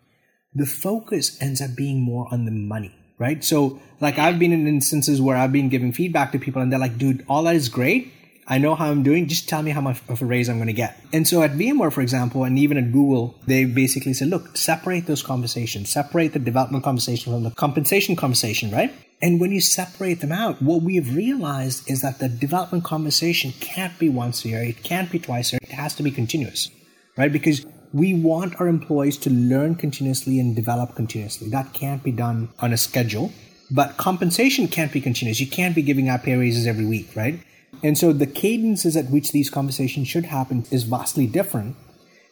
the 0.54 0.66
focus 0.66 1.40
ends 1.40 1.60
up 1.62 1.76
being 1.76 2.02
more 2.02 2.26
on 2.32 2.44
the 2.44 2.50
money, 2.50 2.94
right? 3.18 3.44
So 3.44 3.80
like 4.00 4.18
I've 4.18 4.38
been 4.38 4.52
in 4.52 4.66
instances 4.66 5.20
where 5.20 5.36
I've 5.36 5.52
been 5.52 5.68
giving 5.68 5.92
feedback 5.92 6.32
to 6.32 6.38
people 6.38 6.60
and 6.60 6.72
they're 6.72 6.80
like, 6.80 6.98
dude, 6.98 7.24
all 7.28 7.44
that 7.44 7.54
is 7.54 7.68
great, 7.68 8.12
I 8.48 8.58
know 8.58 8.74
how 8.74 8.90
I'm 8.90 9.02
doing. 9.02 9.28
Just 9.28 9.48
tell 9.48 9.62
me 9.62 9.70
how 9.70 9.80
much 9.80 10.00
of 10.08 10.20
a 10.20 10.26
raise 10.26 10.48
I'm 10.48 10.56
going 10.56 10.66
to 10.66 10.72
get. 10.72 10.98
And 11.12 11.26
so 11.26 11.42
at 11.42 11.52
VMware, 11.52 11.92
for 11.92 12.00
example, 12.00 12.42
and 12.44 12.58
even 12.58 12.76
at 12.76 12.92
Google, 12.92 13.38
they 13.46 13.64
basically 13.64 14.12
said, 14.14 14.28
look, 14.28 14.56
separate 14.56 15.06
those 15.06 15.22
conversations, 15.22 15.90
separate 15.90 16.32
the 16.32 16.40
development 16.40 16.82
conversation 16.84 17.32
from 17.32 17.44
the 17.44 17.50
compensation 17.52 18.16
conversation, 18.16 18.72
right? 18.72 18.92
And 19.22 19.40
when 19.40 19.52
you 19.52 19.60
separate 19.60 20.20
them 20.20 20.32
out, 20.32 20.60
what 20.60 20.82
we 20.82 20.96
have 20.96 21.14
realized 21.14 21.88
is 21.88 22.02
that 22.02 22.18
the 22.18 22.28
development 22.28 22.82
conversation 22.82 23.52
can't 23.60 23.96
be 23.98 24.08
once 24.08 24.44
a 24.44 24.48
year. 24.48 24.62
It 24.64 24.82
can't 24.82 25.12
be 25.12 25.20
twice 25.20 25.52
a 25.52 25.54
year. 25.54 25.60
It 25.62 25.70
has 25.70 25.94
to 25.94 26.02
be 26.02 26.10
continuous, 26.10 26.68
right? 27.16 27.32
Because 27.32 27.64
we 27.92 28.14
want 28.14 28.60
our 28.60 28.66
employees 28.66 29.16
to 29.18 29.30
learn 29.30 29.76
continuously 29.76 30.40
and 30.40 30.56
develop 30.56 30.96
continuously. 30.96 31.48
That 31.50 31.72
can't 31.72 32.02
be 32.02 32.10
done 32.10 32.48
on 32.58 32.72
a 32.72 32.76
schedule. 32.76 33.32
But 33.70 33.96
compensation 33.96 34.66
can't 34.66 34.92
be 34.92 35.00
continuous. 35.00 35.40
You 35.40 35.46
can't 35.46 35.74
be 35.74 35.82
giving 35.82 36.08
out 36.08 36.24
pay 36.24 36.34
raises 36.34 36.66
every 36.66 36.84
week, 36.84 37.14
right? 37.14 37.38
And 37.82 37.96
so 37.96 38.12
the 38.12 38.26
cadences 38.26 38.96
at 38.96 39.08
which 39.10 39.32
these 39.32 39.48
conversations 39.48 40.08
should 40.08 40.26
happen 40.26 40.66
is 40.70 40.82
vastly 40.82 41.26
different. 41.26 41.76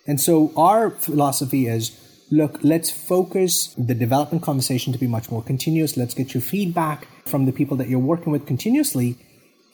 And 0.07 0.20
so 0.20 0.53
our 0.57 0.90
philosophy 0.90 1.66
is 1.66 1.96
look, 2.30 2.58
let's 2.62 2.90
focus 2.90 3.74
the 3.76 3.94
development 3.94 4.42
conversation 4.42 4.92
to 4.92 4.98
be 4.98 5.06
much 5.06 5.30
more 5.30 5.42
continuous. 5.42 5.96
Let's 5.96 6.14
get 6.14 6.34
your 6.34 6.40
feedback 6.40 7.08
from 7.26 7.46
the 7.46 7.52
people 7.52 7.76
that 7.78 7.88
you're 7.88 7.98
working 7.98 8.32
with 8.32 8.46
continuously 8.46 9.18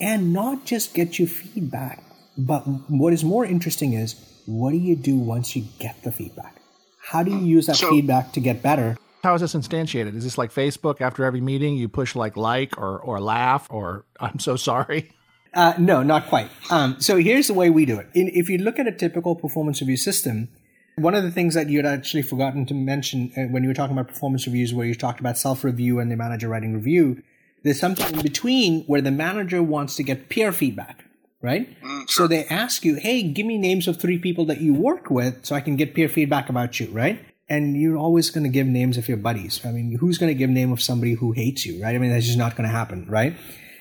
and 0.00 0.32
not 0.32 0.64
just 0.64 0.94
get 0.94 1.18
your 1.18 1.28
feedback. 1.28 2.02
But 2.36 2.62
what 2.90 3.12
is 3.12 3.24
more 3.24 3.44
interesting 3.44 3.92
is 3.92 4.14
what 4.46 4.70
do 4.70 4.76
you 4.76 4.96
do 4.96 5.16
once 5.16 5.56
you 5.56 5.66
get 5.78 6.02
the 6.02 6.12
feedback? 6.12 6.56
How 6.98 7.22
do 7.22 7.30
you 7.30 7.38
use 7.38 7.66
that 7.66 7.76
so, 7.76 7.90
feedback 7.90 8.32
to 8.32 8.40
get 8.40 8.62
better? 8.62 8.96
How 9.22 9.34
is 9.34 9.40
this 9.40 9.54
instantiated? 9.54 10.16
Is 10.16 10.24
this 10.24 10.38
like 10.38 10.52
Facebook 10.52 11.00
after 11.00 11.24
every 11.24 11.40
meeting 11.40 11.76
you 11.76 11.88
push 11.88 12.14
like 12.14 12.36
like 12.36 12.78
or 12.78 12.98
or 12.98 13.20
laugh 13.20 13.66
or 13.70 14.04
I'm 14.20 14.38
so 14.38 14.56
sorry? 14.56 15.12
Uh, 15.54 15.72
no, 15.78 16.02
not 16.02 16.26
quite. 16.26 16.50
Um, 16.70 17.00
so 17.00 17.16
here's 17.16 17.46
the 17.46 17.54
way 17.54 17.70
we 17.70 17.86
do 17.86 17.98
it. 17.98 18.08
In, 18.12 18.28
if 18.28 18.50
you 18.50 18.58
look 18.58 18.78
at 18.78 18.86
a 18.86 18.92
typical 18.92 19.34
performance 19.34 19.80
review 19.80 19.96
system, 19.96 20.48
one 20.96 21.14
of 21.14 21.22
the 21.22 21.30
things 21.30 21.54
that 21.54 21.68
you'd 21.68 21.84
actually 21.84 22.22
forgotten 22.22 22.64
to 22.66 22.74
mention 22.74 23.30
uh, 23.36 23.42
when 23.42 23.62
you 23.62 23.68
were 23.68 23.74
talking 23.74 23.96
about 23.96 24.08
performance 24.08 24.46
reviews, 24.46 24.72
where 24.72 24.86
you 24.86 24.94
talked 24.94 25.20
about 25.20 25.38
self 25.38 25.62
review 25.62 26.00
and 26.00 26.10
the 26.10 26.16
manager 26.16 26.48
writing 26.48 26.74
review, 26.74 27.22
there's 27.62 27.78
something 27.78 28.14
in 28.14 28.22
between 28.22 28.82
where 28.84 29.02
the 29.02 29.10
manager 29.10 29.62
wants 29.62 29.96
to 29.96 30.02
get 30.02 30.28
peer 30.28 30.52
feedback, 30.52 31.04
right? 31.42 31.68
Mm, 31.82 32.08
sure. 32.08 32.24
So 32.24 32.26
they 32.26 32.46
ask 32.46 32.84
you, 32.84 32.94
hey, 32.94 33.22
give 33.22 33.44
me 33.44 33.58
names 33.58 33.86
of 33.88 34.00
three 34.00 34.18
people 34.18 34.46
that 34.46 34.60
you 34.60 34.72
work 34.72 35.10
with 35.10 35.44
so 35.44 35.54
I 35.54 35.60
can 35.60 35.76
get 35.76 35.94
peer 35.94 36.08
feedback 36.08 36.48
about 36.48 36.80
you, 36.80 36.88
right? 36.88 37.22
And 37.48 37.76
you're 37.80 37.98
always 37.98 38.30
going 38.30 38.44
to 38.44 38.50
give 38.50 38.66
names 38.66 38.96
of 38.96 39.06
your 39.06 39.18
buddies. 39.18 39.64
I 39.64 39.70
mean, 39.72 39.98
who's 39.98 40.18
going 40.18 40.30
to 40.32 40.34
give 40.34 40.50
name 40.50 40.72
of 40.72 40.82
somebody 40.82 41.12
who 41.12 41.32
hates 41.32 41.66
you, 41.66 41.82
right? 41.82 41.94
I 41.94 41.98
mean, 41.98 42.10
that's 42.10 42.26
just 42.26 42.38
not 42.38 42.56
going 42.56 42.68
to 42.68 42.74
happen, 42.74 43.06
right? 43.06 43.36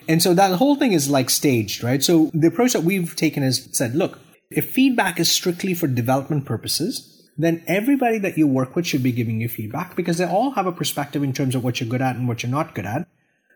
And 0.07 0.21
so 0.21 0.33
that 0.33 0.51
whole 0.57 0.75
thing 0.75 0.91
is 0.91 1.09
like 1.09 1.29
staged, 1.29 1.81
right? 1.81 2.03
So 2.03 2.29
the 2.33 2.47
approach 2.47 2.73
that 2.73 2.83
we've 2.83 3.15
taken 3.15 3.41
is 3.41 3.69
said, 3.71 3.95
look, 3.95 4.19
if 4.49 4.71
feedback 4.71 5.19
is 5.19 5.29
strictly 5.29 5.73
for 5.73 5.87
development 5.87 6.45
purposes, 6.45 7.29
then 7.37 7.63
everybody 7.67 8.19
that 8.19 8.37
you 8.37 8.47
work 8.47 8.75
with 8.75 8.87
should 8.87 9.03
be 9.03 9.11
giving 9.11 9.41
you 9.41 9.49
feedback 9.49 9.95
because 9.95 10.17
they 10.17 10.25
all 10.25 10.51
have 10.51 10.67
a 10.67 10.71
perspective 10.71 11.23
in 11.23 11.33
terms 11.33 11.55
of 11.55 11.63
what 11.63 11.79
you're 11.79 11.89
good 11.89 12.01
at 12.01 12.15
and 12.15 12.27
what 12.27 12.43
you're 12.43 12.51
not 12.51 12.73
good 12.75 12.85
at. 12.85 13.07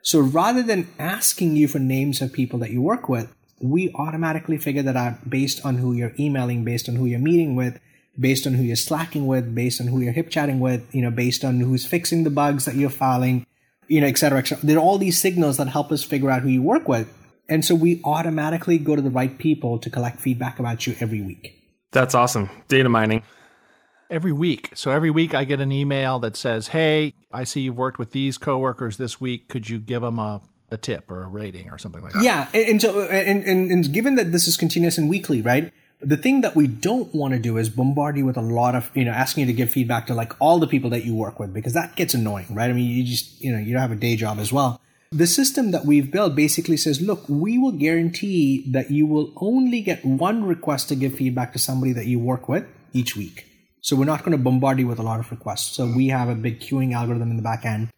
So 0.01 0.19
rather 0.19 0.63
than 0.63 0.89
asking 0.97 1.55
you 1.55 1.67
for 1.67 1.79
names 1.79 2.21
of 2.21 2.33
people 2.33 2.59
that 2.59 2.71
you 2.71 2.81
work 2.81 3.07
with, 3.07 3.33
we 3.61 3.93
automatically 3.95 4.57
figure 4.57 4.81
that 4.83 4.95
out 4.95 5.29
based 5.29 5.65
on 5.65 5.77
who 5.77 5.93
you're 5.93 6.13
emailing, 6.17 6.63
based 6.63 6.89
on 6.89 6.95
who 6.95 7.05
you're 7.05 7.19
meeting 7.19 7.55
with, 7.55 7.79
based 8.17 8.47
on 8.47 8.53
who 8.53 8.63
you're 8.63 8.75
slacking 8.75 9.27
with, 9.27 9.53
based 9.53 9.79
on 9.79 9.87
who 9.87 10.01
you're 10.01 10.13
hip 10.13 10.29
chatting 10.29 10.59
with, 10.59 10.83
you 10.93 11.01
know, 11.01 11.11
based 11.11 11.43
on 11.45 11.59
who's 11.59 11.85
fixing 11.85 12.23
the 12.23 12.29
bugs 12.29 12.65
that 12.65 12.75
you're 12.75 12.89
filing, 12.89 13.45
you 13.87 14.01
know, 14.01 14.07
et 14.07 14.17
cetera, 14.17 14.39
et 14.39 14.47
cetera. 14.47 14.65
There 14.65 14.77
are 14.77 14.81
all 14.81 14.97
these 14.97 15.21
signals 15.21 15.57
that 15.57 15.67
help 15.67 15.91
us 15.91 16.03
figure 16.03 16.29
out 16.29 16.41
who 16.41 16.49
you 16.49 16.61
work 16.61 16.87
with. 16.87 17.13
And 17.49 17.65
so 17.65 17.73
we 17.73 17.99
automatically 18.03 18.77
go 18.77 18.95
to 18.95 19.01
the 19.01 19.09
right 19.09 19.35
people 19.37 19.79
to 19.79 19.89
collect 19.89 20.19
feedback 20.19 20.59
about 20.59 20.85
you 20.85 20.95
every 20.99 21.21
week. 21.21 21.55
That's 21.91 22.13
awesome. 22.13 22.49
Data 22.67 22.87
mining. 22.87 23.23
Every 24.11 24.31
week. 24.31 24.71
So 24.75 24.91
every 24.91 25.09
week 25.09 25.33
I 25.33 25.43
get 25.43 25.59
an 25.59 25.71
email 25.71 26.19
that 26.19 26.35
says, 26.35 26.69
Hey, 26.69 27.13
I 27.31 27.43
see 27.43 27.61
you've 27.61 27.77
worked 27.77 27.99
with 27.99 28.11
these 28.11 28.37
coworkers 28.37 28.97
this 28.97 29.19
week. 29.19 29.49
Could 29.49 29.69
you 29.69 29.79
give 29.79 30.03
them 30.03 30.19
a, 30.19 30.41
a 30.69 30.77
tip 30.77 31.09
or 31.09 31.23
a 31.23 31.27
rating 31.27 31.69
or 31.69 31.77
something 31.77 32.01
like 32.01 32.13
that? 32.13 32.23
Yeah. 32.23 32.47
And, 32.53 32.69
and 32.69 32.81
so, 32.81 33.01
and, 33.01 33.43
and, 33.43 33.71
and 33.71 33.91
given 33.93 34.15
that 34.15 34.31
this 34.31 34.47
is 34.47 34.55
continuous 34.57 34.97
and 34.97 35.09
weekly, 35.09 35.41
right? 35.41 35.71
The 36.01 36.17
thing 36.17 36.41
that 36.41 36.55
we 36.55 36.67
don't 36.67 37.13
want 37.13 37.33
to 37.33 37.39
do 37.39 37.57
is 37.57 37.69
bombard 37.69 38.15
you 38.15 38.25
with 38.25 38.37
a 38.37 38.41
lot 38.41 38.73
of, 38.73 38.89
you 38.95 39.03
know, 39.03 39.11
asking 39.11 39.41
you 39.41 39.47
to 39.47 39.53
give 39.53 39.69
feedback 39.69 40.07
to 40.07 40.13
like 40.13 40.33
all 40.39 40.59
the 40.59 40.67
people 40.67 40.89
that 40.91 41.03
you 41.03 41.15
work 41.15 41.39
with 41.39 41.53
because 41.53 41.73
that 41.73 41.95
gets 41.95 42.13
annoying, 42.13 42.47
right? 42.55 42.69
I 42.69 42.73
mean, 42.73 42.89
you 42.89 43.03
just, 43.03 43.41
you 43.41 43.51
know, 43.51 43.59
you 43.59 43.73
don't 43.73 43.81
have 43.81 43.91
a 43.91 43.95
day 43.95 44.15
job 44.15 44.39
as 44.39 44.53
well. 44.53 44.79
The 45.11 45.25
system 45.25 45.71
that 45.71 45.85
we've 45.85 46.11
built 46.11 46.35
basically 46.35 46.77
says, 46.77 47.01
look, 47.01 47.27
we 47.27 47.57
will 47.57 47.71
guarantee 47.71 48.63
that 48.71 48.91
you 48.91 49.07
will 49.07 49.33
only 49.37 49.81
get 49.81 50.05
one 50.05 50.43
request 50.43 50.87
to 50.89 50.95
give 50.95 51.15
feedback 51.15 51.51
to 51.53 51.59
somebody 51.59 51.93
that 51.93 52.05
you 52.05 52.19
work 52.19 52.47
with 52.47 52.65
each 52.93 53.15
week. 53.15 53.47
So 53.81 53.95
we're 53.95 54.05
not 54.05 54.19
going 54.19 54.37
to 54.37 54.43
bombard 54.43 54.77
you 54.77 54.85
with 54.85 54.99
a 54.99 55.03
lot 55.03 55.19
of 55.19 55.31
requests. 55.31 55.75
So 55.75 55.91
we 55.91 56.09
have 56.09 56.29
a 56.29 56.35
big 56.35 56.59
queuing 56.59 56.93
algorithm 56.93 57.31
in 57.31 57.37
the 57.37 57.43
back 57.43 57.65
end 57.65 57.89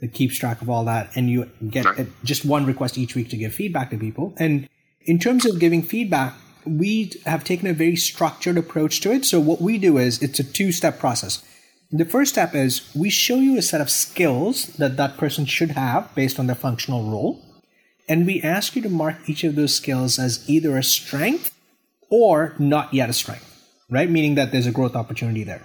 that 0.00 0.12
keeps 0.12 0.36
track 0.38 0.60
of 0.60 0.68
all 0.68 0.84
that, 0.86 1.08
and 1.14 1.30
you 1.30 1.48
get 1.70 1.86
just 2.24 2.44
one 2.44 2.66
request 2.66 2.98
each 2.98 3.14
week 3.14 3.30
to 3.30 3.36
give 3.36 3.54
feedback 3.54 3.90
to 3.90 3.96
people. 3.96 4.34
And 4.36 4.68
in 5.02 5.20
terms 5.20 5.46
of 5.46 5.60
giving 5.60 5.84
feedback, 5.84 6.34
we 6.66 7.12
have 7.26 7.44
taken 7.44 7.68
a 7.68 7.74
very 7.74 7.94
structured 7.94 8.58
approach 8.58 9.00
to 9.02 9.12
it. 9.12 9.24
So 9.24 9.38
what 9.38 9.60
we 9.60 9.78
do 9.78 9.98
is 9.98 10.20
it's 10.20 10.40
a 10.40 10.44
two-step 10.44 10.98
process. 10.98 11.44
The 11.92 12.04
first 12.04 12.32
step 12.32 12.54
is 12.54 12.90
we 12.96 13.10
show 13.10 13.36
you 13.36 13.56
a 13.56 13.62
set 13.62 13.80
of 13.80 13.90
skills 13.90 14.66
that 14.76 14.96
that 14.96 15.16
person 15.16 15.46
should 15.46 15.70
have 15.72 16.12
based 16.16 16.38
on 16.38 16.46
their 16.48 16.56
functional 16.56 17.08
role. 17.08 17.40
And 18.08 18.26
we 18.26 18.42
ask 18.42 18.74
you 18.74 18.82
to 18.82 18.88
mark 18.88 19.16
each 19.28 19.44
of 19.44 19.54
those 19.54 19.74
skills 19.74 20.18
as 20.18 20.48
either 20.48 20.76
a 20.76 20.82
strength 20.82 21.56
or 22.10 22.54
not 22.58 22.92
yet 22.92 23.08
a 23.08 23.12
strength, 23.12 23.68
right? 23.88 24.10
Meaning 24.10 24.34
that 24.34 24.50
there's 24.50 24.66
a 24.66 24.72
growth 24.72 24.96
opportunity 24.96 25.44
there. 25.44 25.62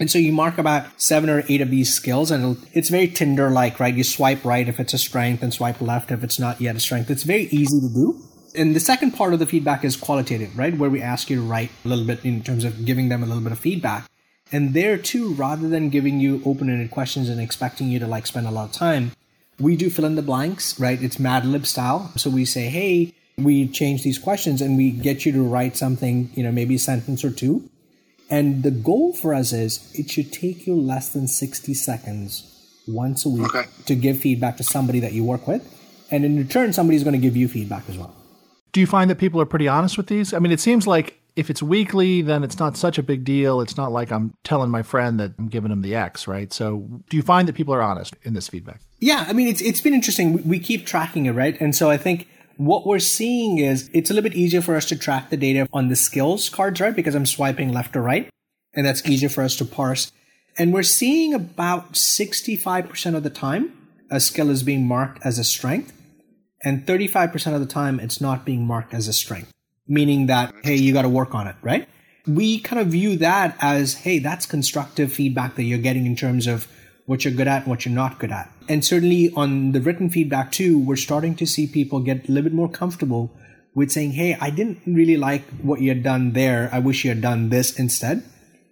And 0.00 0.10
so 0.10 0.18
you 0.18 0.32
mark 0.32 0.58
about 0.58 1.00
seven 1.00 1.30
or 1.30 1.44
eight 1.48 1.60
of 1.60 1.70
these 1.70 1.94
skills, 1.94 2.30
and 2.30 2.58
it's 2.72 2.88
very 2.88 3.06
Tinder 3.06 3.48
like, 3.50 3.78
right? 3.78 3.94
You 3.94 4.02
swipe 4.02 4.44
right 4.44 4.68
if 4.68 4.80
it's 4.80 4.92
a 4.92 4.98
strength 4.98 5.42
and 5.42 5.54
swipe 5.54 5.80
left 5.80 6.10
if 6.10 6.24
it's 6.24 6.38
not 6.38 6.60
yet 6.60 6.74
a 6.74 6.80
strength. 6.80 7.10
It's 7.10 7.22
very 7.22 7.44
easy 7.44 7.80
to 7.80 7.88
do. 7.88 8.20
And 8.56 8.74
the 8.74 8.80
second 8.80 9.12
part 9.12 9.32
of 9.32 9.38
the 9.38 9.46
feedback 9.46 9.84
is 9.84 9.96
qualitative, 9.96 10.58
right? 10.58 10.76
Where 10.76 10.90
we 10.90 11.00
ask 11.00 11.30
you 11.30 11.36
to 11.36 11.42
write 11.42 11.70
a 11.84 11.88
little 11.88 12.04
bit 12.04 12.24
in 12.24 12.42
terms 12.42 12.64
of 12.64 12.84
giving 12.84 13.08
them 13.08 13.22
a 13.22 13.26
little 13.26 13.42
bit 13.42 13.52
of 13.52 13.58
feedback. 13.58 14.06
And 14.52 14.74
there 14.74 14.96
too, 14.96 15.34
rather 15.34 15.68
than 15.68 15.90
giving 15.90 16.20
you 16.20 16.42
open 16.44 16.70
ended 16.70 16.90
questions 16.90 17.28
and 17.28 17.40
expecting 17.40 17.88
you 17.88 17.98
to 17.98 18.06
like 18.06 18.26
spend 18.26 18.46
a 18.46 18.50
lot 18.50 18.66
of 18.66 18.72
time, 18.72 19.12
we 19.58 19.76
do 19.76 19.90
fill 19.90 20.04
in 20.04 20.14
the 20.16 20.22
blanks, 20.22 20.78
right? 20.78 21.00
It's 21.02 21.18
Mad 21.18 21.44
Lib 21.44 21.66
style. 21.66 22.12
So 22.16 22.30
we 22.30 22.44
say, 22.44 22.68
hey, 22.68 23.14
we 23.38 23.66
change 23.68 24.02
these 24.02 24.18
questions 24.18 24.60
and 24.60 24.76
we 24.76 24.90
get 24.90 25.24
you 25.26 25.32
to 25.32 25.42
write 25.42 25.76
something, 25.76 26.30
you 26.34 26.42
know, 26.42 26.52
maybe 26.52 26.76
a 26.76 26.78
sentence 26.78 27.24
or 27.24 27.30
two. 27.30 27.68
And 28.30 28.62
the 28.62 28.70
goal 28.70 29.12
for 29.12 29.34
us 29.34 29.52
is 29.52 29.90
it 29.94 30.10
should 30.10 30.32
take 30.32 30.66
you 30.66 30.74
less 30.74 31.08
than 31.10 31.28
60 31.28 31.74
seconds 31.74 32.50
once 32.86 33.24
a 33.24 33.28
week 33.28 33.54
Okay. 33.54 33.68
to 33.86 33.94
give 33.94 34.18
feedback 34.18 34.56
to 34.58 34.62
somebody 34.64 35.00
that 35.00 35.12
you 35.12 35.24
work 35.24 35.46
with. 35.46 35.62
And 36.10 36.24
in 36.24 36.36
return, 36.36 36.72
somebody's 36.72 37.02
going 37.02 37.12
to 37.14 37.18
give 37.20 37.36
you 37.36 37.48
feedback 37.48 37.88
as 37.88 37.96
well. 37.98 38.14
Do 38.72 38.80
you 38.80 38.86
find 38.86 39.08
that 39.10 39.16
people 39.16 39.40
are 39.40 39.46
pretty 39.46 39.68
honest 39.68 39.96
with 39.96 40.06
these? 40.08 40.32
I 40.34 40.38
mean, 40.38 40.52
it 40.52 40.60
seems 40.60 40.86
like 40.86 41.18
if 41.36 41.50
it's 41.50 41.62
weekly, 41.62 42.22
then 42.22 42.44
it's 42.44 42.58
not 42.58 42.76
such 42.76 42.98
a 42.98 43.02
big 43.02 43.24
deal. 43.24 43.60
It's 43.60 43.76
not 43.76 43.90
like 43.90 44.12
I'm 44.12 44.34
telling 44.44 44.70
my 44.70 44.82
friend 44.82 45.18
that 45.18 45.32
I'm 45.38 45.48
giving 45.48 45.72
him 45.72 45.82
the 45.82 45.94
X, 45.94 46.28
right? 46.28 46.52
So, 46.52 47.02
do 47.10 47.16
you 47.16 47.22
find 47.22 47.48
that 47.48 47.54
people 47.54 47.74
are 47.74 47.82
honest 47.82 48.14
in 48.22 48.34
this 48.34 48.48
feedback? 48.48 48.80
Yeah, 49.00 49.24
I 49.28 49.32
mean, 49.32 49.48
it's 49.48 49.60
it's 49.60 49.80
been 49.80 49.94
interesting. 49.94 50.34
We, 50.34 50.42
we 50.42 50.58
keep 50.58 50.86
tracking 50.86 51.26
it, 51.26 51.32
right? 51.32 51.60
And 51.60 51.74
so 51.74 51.90
I 51.90 51.96
think 51.96 52.28
what 52.56 52.86
we're 52.86 53.00
seeing 53.00 53.58
is 53.58 53.90
it's 53.92 54.10
a 54.10 54.14
little 54.14 54.28
bit 54.28 54.38
easier 54.38 54.60
for 54.60 54.76
us 54.76 54.86
to 54.86 54.96
track 54.96 55.30
the 55.30 55.36
data 55.36 55.68
on 55.72 55.88
the 55.88 55.96
skills 55.96 56.48
cards, 56.48 56.80
right? 56.80 56.94
Because 56.94 57.14
I'm 57.14 57.26
swiping 57.26 57.72
left 57.72 57.96
or 57.96 58.02
right, 58.02 58.28
and 58.72 58.86
that's 58.86 59.06
easier 59.08 59.28
for 59.28 59.42
us 59.42 59.56
to 59.56 59.64
parse. 59.64 60.12
And 60.56 60.72
we're 60.72 60.84
seeing 60.84 61.34
about 61.34 61.94
65% 61.94 63.16
of 63.16 63.24
the 63.24 63.30
time 63.30 63.72
a 64.10 64.20
skill 64.20 64.50
is 64.50 64.62
being 64.62 64.86
marked 64.86 65.20
as 65.24 65.38
a 65.38 65.44
strength, 65.44 65.92
and 66.62 66.86
35% 66.86 67.54
of 67.54 67.60
the 67.60 67.66
time 67.66 67.98
it's 67.98 68.20
not 68.20 68.44
being 68.44 68.64
marked 68.64 68.94
as 68.94 69.08
a 69.08 69.12
strength, 69.12 69.50
meaning 69.86 70.26
that, 70.26 70.54
hey, 70.62 70.76
you 70.76 70.92
got 70.92 71.02
to 71.02 71.08
work 71.08 71.34
on 71.34 71.46
it, 71.46 71.56
right? 71.62 71.88
We 72.26 72.58
kind 72.60 72.80
of 72.80 72.88
view 72.88 73.16
that 73.18 73.56
as, 73.60 73.94
hey, 73.94 74.18
that's 74.18 74.46
constructive 74.46 75.12
feedback 75.12 75.56
that 75.56 75.64
you're 75.64 75.78
getting 75.78 76.06
in 76.06 76.16
terms 76.16 76.46
of 76.46 76.66
what 77.06 77.24
you're 77.24 77.34
good 77.34 77.48
at 77.48 77.62
and 77.62 77.66
what 77.66 77.84
you're 77.84 77.94
not 77.94 78.18
good 78.18 78.32
at. 78.32 78.50
And 78.68 78.84
certainly 78.84 79.30
on 79.36 79.72
the 79.72 79.80
written 79.80 80.08
feedback 80.08 80.52
too, 80.52 80.78
we're 80.78 80.96
starting 80.96 81.34
to 81.36 81.46
see 81.46 81.66
people 81.66 82.00
get 82.00 82.28
a 82.28 82.32
little 82.32 82.44
bit 82.44 82.54
more 82.54 82.70
comfortable 82.70 83.30
with 83.74 83.90
saying, 83.90 84.12
Hey, 84.12 84.36
I 84.40 84.50
didn't 84.50 84.80
really 84.86 85.16
like 85.16 85.46
what 85.60 85.80
you 85.80 85.90
had 85.90 86.02
done 86.02 86.32
there. 86.32 86.70
I 86.72 86.78
wish 86.78 87.04
you 87.04 87.10
had 87.10 87.20
done 87.20 87.50
this 87.50 87.78
instead. 87.78 88.24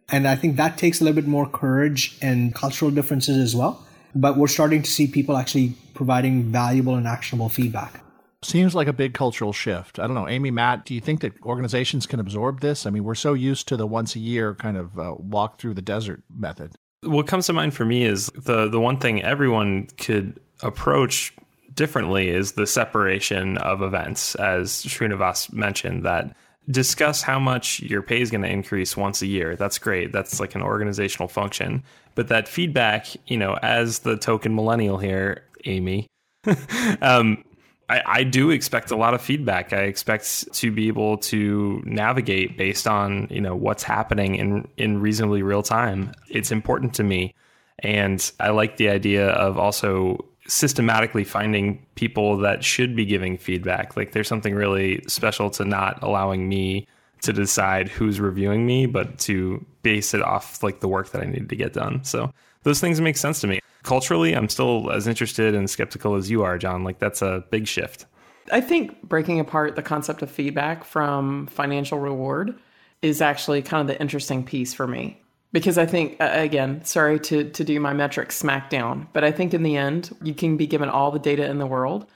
And 0.08 0.26
I 0.26 0.36
think 0.36 0.56
that 0.56 0.78
takes 0.78 1.00
a 1.00 1.04
little 1.04 1.20
bit 1.20 1.28
more 1.28 1.48
courage 1.48 2.16
and 2.22 2.54
cultural 2.54 2.90
differences 2.90 3.36
as 3.36 3.54
well. 3.54 3.84
But 4.14 4.36
we're 4.36 4.48
starting 4.48 4.82
to 4.82 4.90
see 4.90 5.06
people 5.06 5.36
actually 5.36 5.74
providing 5.94 6.52
valuable 6.52 6.96
and 6.96 7.06
actionable 7.06 7.48
feedback. 7.48 8.01
Seems 8.44 8.74
like 8.74 8.88
a 8.88 8.92
big 8.92 9.14
cultural 9.14 9.52
shift. 9.52 9.98
I 9.98 10.06
don't 10.06 10.14
know, 10.14 10.28
Amy, 10.28 10.50
Matt, 10.50 10.84
do 10.84 10.94
you 10.94 11.00
think 11.00 11.20
that 11.20 11.32
organizations 11.42 12.06
can 12.06 12.18
absorb 12.18 12.60
this? 12.60 12.86
I 12.86 12.90
mean, 12.90 13.04
we're 13.04 13.14
so 13.14 13.34
used 13.34 13.68
to 13.68 13.76
the 13.76 13.86
once 13.86 14.16
a 14.16 14.18
year 14.18 14.54
kind 14.54 14.76
of 14.76 14.98
uh, 14.98 15.14
walk 15.18 15.60
through 15.60 15.74
the 15.74 15.82
desert 15.82 16.22
method. 16.34 16.72
What 17.02 17.26
comes 17.26 17.46
to 17.46 17.52
mind 17.52 17.74
for 17.74 17.84
me 17.84 18.04
is 18.04 18.26
the 18.34 18.68
the 18.68 18.80
one 18.80 18.98
thing 18.98 19.22
everyone 19.22 19.88
could 19.96 20.40
approach 20.62 21.34
differently 21.74 22.28
is 22.28 22.52
the 22.52 22.66
separation 22.66 23.58
of 23.58 23.82
events, 23.82 24.34
as 24.36 24.70
Srinivas 24.70 25.52
mentioned, 25.52 26.04
that 26.04 26.34
discuss 26.70 27.22
how 27.22 27.38
much 27.38 27.80
your 27.80 28.02
pay 28.02 28.20
is 28.20 28.30
going 28.30 28.42
to 28.42 28.48
increase 28.48 28.96
once 28.96 29.22
a 29.22 29.26
year. 29.26 29.56
That's 29.56 29.78
great. 29.78 30.12
That's 30.12 30.38
like 30.38 30.54
an 30.54 30.62
organizational 30.62 31.28
function. 31.28 31.82
But 32.14 32.28
that 32.28 32.46
feedback, 32.46 33.06
you 33.26 33.36
know, 33.36 33.58
as 33.62 34.00
the 34.00 34.16
token 34.16 34.54
millennial 34.54 34.98
here, 34.98 35.44
Amy, 35.64 36.06
um, 37.02 37.44
I, 37.92 38.02
I 38.06 38.24
do 38.24 38.50
expect 38.50 38.90
a 38.90 38.96
lot 38.96 39.12
of 39.12 39.20
feedback. 39.20 39.74
I 39.74 39.82
expect 39.82 40.50
to 40.54 40.72
be 40.72 40.88
able 40.88 41.18
to 41.18 41.82
navigate 41.84 42.56
based 42.56 42.86
on 42.86 43.28
you 43.30 43.40
know 43.40 43.54
what's 43.54 43.82
happening 43.82 44.36
in 44.36 44.66
in 44.78 45.00
reasonably 45.00 45.42
real 45.42 45.62
time. 45.62 46.12
It's 46.30 46.50
important 46.50 46.94
to 46.94 47.04
me, 47.04 47.34
and 47.80 48.32
I 48.40 48.48
like 48.50 48.78
the 48.78 48.88
idea 48.88 49.28
of 49.28 49.58
also 49.58 50.24
systematically 50.48 51.24
finding 51.24 51.84
people 51.94 52.38
that 52.38 52.64
should 52.64 52.96
be 52.96 53.04
giving 53.04 53.36
feedback. 53.36 53.94
Like 53.94 54.12
there's 54.12 54.28
something 54.28 54.54
really 54.54 55.02
special 55.06 55.50
to 55.50 55.64
not 55.64 56.02
allowing 56.02 56.48
me 56.48 56.86
to 57.20 57.32
decide 57.32 57.88
who's 57.88 58.18
reviewing 58.20 58.66
me, 58.66 58.86
but 58.86 59.18
to 59.20 59.64
base 59.82 60.14
it 60.14 60.22
off 60.22 60.62
like 60.62 60.80
the 60.80 60.88
work 60.88 61.10
that 61.10 61.22
I 61.22 61.26
need 61.26 61.50
to 61.50 61.56
get 61.56 61.74
done. 61.74 62.02
So 62.04 62.32
those 62.62 62.80
things 62.80 63.00
make 63.02 63.18
sense 63.18 63.40
to 63.42 63.46
me. 63.46 63.60
Culturally, 63.82 64.34
I'm 64.34 64.48
still 64.48 64.90
as 64.90 65.06
interested 65.06 65.54
and 65.54 65.68
skeptical 65.68 66.14
as 66.14 66.30
you 66.30 66.42
are, 66.42 66.58
John. 66.58 66.84
Like 66.84 66.98
that's 66.98 67.22
a 67.22 67.44
big 67.50 67.66
shift. 67.66 68.06
I 68.50 68.60
think 68.60 69.02
breaking 69.02 69.40
apart 69.40 69.76
the 69.76 69.82
concept 69.82 70.22
of 70.22 70.30
feedback 70.30 70.84
from 70.84 71.46
financial 71.48 71.98
reward 71.98 72.54
is 73.00 73.20
actually 73.20 73.62
kind 73.62 73.80
of 73.80 73.86
the 73.86 74.00
interesting 74.00 74.44
piece 74.44 74.74
for 74.74 74.86
me. 74.86 75.18
Because 75.52 75.76
I 75.76 75.84
think, 75.84 76.16
again, 76.18 76.82
sorry 76.84 77.20
to, 77.20 77.50
to 77.50 77.64
do 77.64 77.78
my 77.78 77.92
metrics 77.92 78.40
smackdown, 78.40 79.06
but 79.12 79.22
I 79.22 79.32
think 79.32 79.52
in 79.52 79.62
the 79.62 79.76
end, 79.76 80.16
you 80.22 80.32
can 80.32 80.56
be 80.56 80.66
given 80.66 80.88
all 80.88 81.10
the 81.10 81.18
data 81.18 81.44
in 81.44 81.58
the 81.58 81.66
world, 81.66 82.06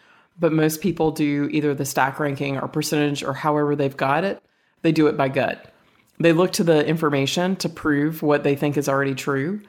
but 0.41 0.53
most 0.53 0.81
people 0.81 1.11
do 1.11 1.49
either 1.53 1.75
the 1.75 1.85
stack 1.85 2.19
ranking 2.19 2.59
or 2.59 2.67
percentage 2.67 3.23
or 3.23 3.35
however 3.35 3.77
they've 3.77 3.97
got 3.97 4.25
it, 4.25 4.43
they 4.83 4.93
do 4.93 5.07
it 5.07 5.19
by 5.19 5.29
gut. 5.29 5.71
They 6.19 6.33
look 6.33 6.53
to 6.53 6.65
the 6.65 6.87
information 6.87 7.57
to 7.57 7.69
prove 7.69 8.23
what 8.23 8.43
they 8.43 8.57
think 8.57 8.79
is 8.79 8.89
already 8.89 9.15
true. 9.15 9.61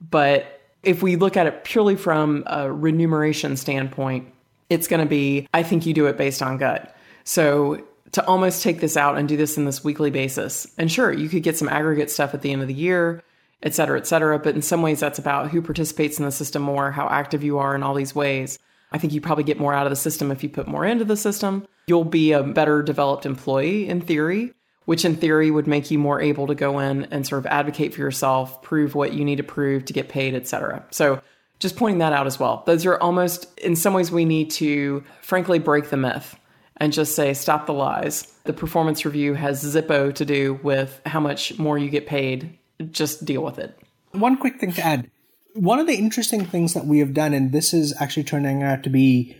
But 0.00 0.59
if 0.82 1.02
we 1.02 1.16
look 1.16 1.36
at 1.36 1.46
it 1.46 1.64
purely 1.64 1.96
from 1.96 2.44
a 2.46 2.72
remuneration 2.72 3.56
standpoint, 3.56 4.32
it's 4.68 4.88
going 4.88 5.00
to 5.00 5.08
be, 5.08 5.48
I 5.52 5.62
think 5.62 5.84
you 5.84 5.94
do 5.94 6.06
it 6.06 6.16
based 6.16 6.42
on 6.42 6.58
gut. 6.58 6.94
So 7.24 7.84
to 8.12 8.24
almost 8.26 8.62
take 8.62 8.80
this 8.80 8.96
out 8.96 9.18
and 9.18 9.28
do 9.28 9.36
this 9.36 9.56
in 9.56 9.64
this 9.64 9.84
weekly 9.84 10.10
basis, 10.10 10.66
and 10.78 10.90
sure, 10.90 11.12
you 11.12 11.28
could 11.28 11.42
get 11.42 11.58
some 11.58 11.68
aggregate 11.68 12.10
stuff 12.10 12.34
at 12.34 12.42
the 12.42 12.52
end 12.52 12.62
of 12.62 12.68
the 12.68 12.74
year, 12.74 13.22
et 13.62 13.74
cetera, 13.74 13.98
et 13.98 14.06
cetera. 14.06 14.38
But 14.38 14.54
in 14.54 14.62
some 14.62 14.82
ways, 14.82 15.00
that's 15.00 15.18
about 15.18 15.50
who 15.50 15.60
participates 15.60 16.18
in 16.18 16.24
the 16.24 16.32
system 16.32 16.62
more, 16.62 16.90
how 16.90 17.08
active 17.08 17.44
you 17.44 17.58
are 17.58 17.74
in 17.74 17.82
all 17.82 17.94
these 17.94 18.14
ways. 18.14 18.58
I 18.92 18.98
think 18.98 19.12
you 19.12 19.20
probably 19.20 19.44
get 19.44 19.60
more 19.60 19.74
out 19.74 19.86
of 19.86 19.90
the 19.90 19.96
system 19.96 20.32
if 20.32 20.42
you 20.42 20.48
put 20.48 20.66
more 20.66 20.84
into 20.84 21.04
the 21.04 21.16
system. 21.16 21.66
You'll 21.86 22.04
be 22.04 22.32
a 22.32 22.42
better 22.42 22.82
developed 22.82 23.26
employee 23.26 23.88
in 23.88 24.00
theory, 24.00 24.52
which 24.90 25.04
in 25.04 25.14
theory 25.14 25.52
would 25.52 25.68
make 25.68 25.88
you 25.92 26.00
more 26.00 26.20
able 26.20 26.48
to 26.48 26.54
go 26.56 26.80
in 26.80 27.04
and 27.12 27.24
sort 27.24 27.38
of 27.38 27.46
advocate 27.46 27.94
for 27.94 28.00
yourself, 28.00 28.60
prove 28.60 28.96
what 28.96 29.12
you 29.12 29.24
need 29.24 29.36
to 29.36 29.44
prove 29.44 29.84
to 29.84 29.92
get 29.92 30.08
paid, 30.08 30.34
etc. 30.34 30.84
So 30.90 31.22
just 31.60 31.76
pointing 31.76 31.98
that 31.98 32.12
out 32.12 32.26
as 32.26 32.40
well. 32.40 32.64
Those 32.66 32.84
are 32.84 32.98
almost, 32.98 33.56
in 33.60 33.76
some 33.76 33.94
ways, 33.94 34.10
we 34.10 34.24
need 34.24 34.50
to 34.50 35.04
frankly 35.22 35.60
break 35.60 35.90
the 35.90 35.96
myth 35.96 36.36
and 36.78 36.92
just 36.92 37.14
say, 37.14 37.34
stop 37.34 37.66
the 37.66 37.72
lies. 37.72 38.34
The 38.42 38.52
performance 38.52 39.04
review 39.04 39.34
has 39.34 39.62
zippo 39.62 40.12
to 40.12 40.24
do 40.24 40.58
with 40.64 41.00
how 41.06 41.20
much 41.20 41.56
more 41.56 41.78
you 41.78 41.88
get 41.88 42.08
paid. 42.08 42.58
Just 42.90 43.24
deal 43.24 43.44
with 43.44 43.60
it. 43.60 43.78
One 44.10 44.36
quick 44.38 44.58
thing 44.58 44.72
to 44.72 44.84
add. 44.84 45.08
One 45.54 45.78
of 45.78 45.86
the 45.86 45.94
interesting 45.94 46.44
things 46.44 46.74
that 46.74 46.86
we 46.86 46.98
have 46.98 47.14
done, 47.14 47.32
and 47.32 47.52
this 47.52 47.72
is 47.72 47.94
actually 48.00 48.24
turning 48.24 48.64
out 48.64 48.82
to 48.82 48.90
be 48.90 49.36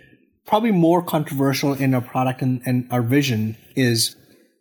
probably 0.46 0.70
more 0.70 1.02
controversial 1.02 1.72
in 1.72 1.92
our 1.92 2.00
product 2.00 2.40
and, 2.40 2.62
and 2.64 2.86
our 2.92 3.02
vision, 3.02 3.56
is 3.74 4.14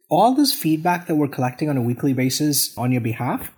all 0.09 0.33
this 0.33 0.53
feedback 0.53 1.07
that 1.07 1.15
we're 1.15 1.27
collecting 1.27 1.69
on 1.69 1.77
a 1.77 1.81
weekly 1.81 2.13
basis 2.13 2.75
on 2.77 2.91
your 2.91 3.01
behalf, 3.01 3.51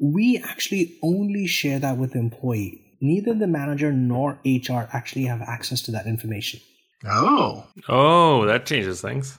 we 0.00 0.38
actually 0.38 0.98
only 1.02 1.46
share 1.46 1.78
that 1.78 1.98
with 1.98 2.12
the 2.12 2.18
employee. 2.18 2.80
Neither 3.00 3.34
the 3.34 3.46
manager 3.46 3.92
nor 3.92 4.38
HR 4.44 4.88
actually 4.92 5.26
have 5.26 5.42
access 5.42 5.82
to 5.82 5.90
that 5.92 6.06
information. 6.06 6.60
Oh. 7.06 7.66
Oh, 7.88 8.46
that 8.46 8.66
changes 8.66 9.00
things. 9.00 9.38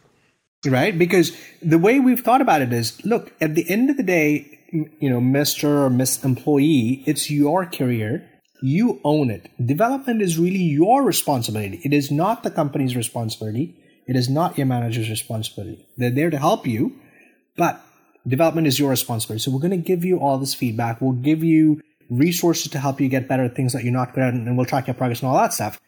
Right? 0.65 0.97
Because 0.97 1.35
the 1.61 1.77
way 1.77 1.99
we've 1.99 2.21
thought 2.21 2.41
about 2.41 2.61
it 2.61 2.71
is 2.71 3.03
look, 3.05 3.33
at 3.41 3.55
the 3.55 3.69
end 3.69 3.89
of 3.89 3.97
the 3.97 4.03
day, 4.03 4.59
you 4.71 5.09
know, 5.09 5.19
Mr. 5.19 5.85
or 5.85 5.89
Miss 5.89 6.23
Employee, 6.23 7.03
it's 7.05 7.29
your 7.29 7.65
career. 7.65 8.29
You 8.61 8.99
own 9.03 9.29
it. 9.29 9.49
Development 9.63 10.21
is 10.21 10.39
really 10.39 10.63
your 10.63 11.03
responsibility. 11.03 11.81
It 11.83 11.93
is 11.93 12.09
not 12.09 12.43
the 12.43 12.51
company's 12.51 12.95
responsibility. 12.95 13.75
It 14.07 14.15
is 14.15 14.29
not 14.29 14.57
your 14.57 14.67
manager's 14.67 15.09
responsibility. 15.09 15.85
They're 15.97 16.11
there 16.11 16.29
to 16.29 16.37
help 16.37 16.67
you, 16.67 16.99
but 17.57 17.81
development 18.27 18.67
is 18.67 18.79
your 18.79 18.89
responsibility. 18.89 19.41
So 19.41 19.51
we're 19.51 19.59
going 19.59 19.71
to 19.71 19.77
give 19.77 20.05
you 20.05 20.19
all 20.19 20.37
this 20.37 20.53
feedback. 20.53 21.01
We'll 21.01 21.13
give 21.13 21.43
you 21.43 21.81
resources 22.09 22.71
to 22.71 22.79
help 22.79 23.01
you 23.01 23.09
get 23.09 23.27
better 23.27 23.43
at 23.43 23.55
things 23.55 23.73
that 23.73 23.83
you're 23.83 23.93
not 23.93 24.13
good 24.13 24.23
at, 24.23 24.33
and 24.33 24.57
we'll 24.57 24.65
track 24.65 24.87
your 24.87 24.93
progress 24.93 25.21
and 25.21 25.29
all 25.29 25.37
that 25.37 25.53
stuff. 25.53 25.79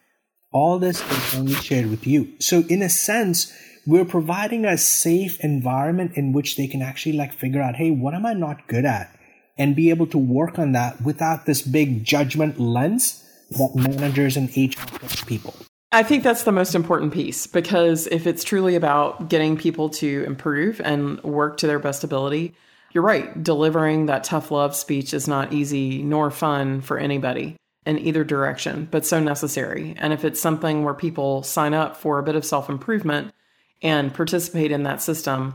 All 0.50 0.78
this 0.78 1.00
is 1.00 1.34
only 1.38 1.54
shared 1.54 1.90
with 1.90 2.06
you. 2.06 2.32
So 2.40 2.64
in 2.68 2.82
a 2.82 2.88
sense, 2.88 3.52
we're 3.86 4.04
providing 4.04 4.64
a 4.64 4.76
safe 4.76 5.38
environment 5.40 6.12
in 6.14 6.32
which 6.32 6.56
they 6.56 6.66
can 6.66 6.82
actually 6.82 7.16
like 7.16 7.32
figure 7.32 7.62
out, 7.62 7.76
hey, 7.76 7.90
what 7.90 8.14
am 8.14 8.26
I 8.26 8.34
not 8.34 8.66
good 8.66 8.84
at? 8.84 9.14
And 9.56 9.76
be 9.76 9.90
able 9.90 10.06
to 10.08 10.18
work 10.18 10.58
on 10.58 10.72
that 10.72 11.00
without 11.02 11.46
this 11.46 11.62
big 11.62 12.04
judgment 12.04 12.58
lens 12.58 13.24
that 13.50 13.74
managers 13.74 14.36
and 14.36 14.48
HR 14.50 15.26
people. 15.26 15.54
I 15.90 16.02
think 16.02 16.22
that's 16.22 16.42
the 16.42 16.52
most 16.52 16.74
important 16.74 17.14
piece 17.14 17.46
because 17.46 18.06
if 18.08 18.26
it's 18.26 18.44
truly 18.44 18.74
about 18.74 19.30
getting 19.30 19.56
people 19.56 19.88
to 19.90 20.22
improve 20.26 20.82
and 20.82 21.22
work 21.22 21.56
to 21.58 21.66
their 21.66 21.78
best 21.78 22.04
ability, 22.04 22.54
you're 22.92 23.04
right. 23.04 23.42
Delivering 23.42 24.06
that 24.06 24.24
tough 24.24 24.50
love 24.50 24.76
speech 24.76 25.14
is 25.14 25.26
not 25.26 25.54
easy 25.54 26.02
nor 26.02 26.30
fun 26.30 26.82
for 26.82 26.98
anybody 26.98 27.56
in 27.86 27.98
either 27.98 28.22
direction, 28.22 28.86
but 28.90 29.06
so 29.06 29.18
necessary. 29.18 29.94
And 29.98 30.12
if 30.12 30.26
it's 30.26 30.40
something 30.40 30.84
where 30.84 30.92
people 30.92 31.42
sign 31.42 31.72
up 31.72 31.96
for 31.96 32.18
a 32.18 32.22
bit 32.22 32.36
of 32.36 32.44
self 32.44 32.68
improvement 32.68 33.32
and 33.80 34.12
participate 34.12 34.72
in 34.72 34.82
that 34.82 35.00
system, 35.00 35.54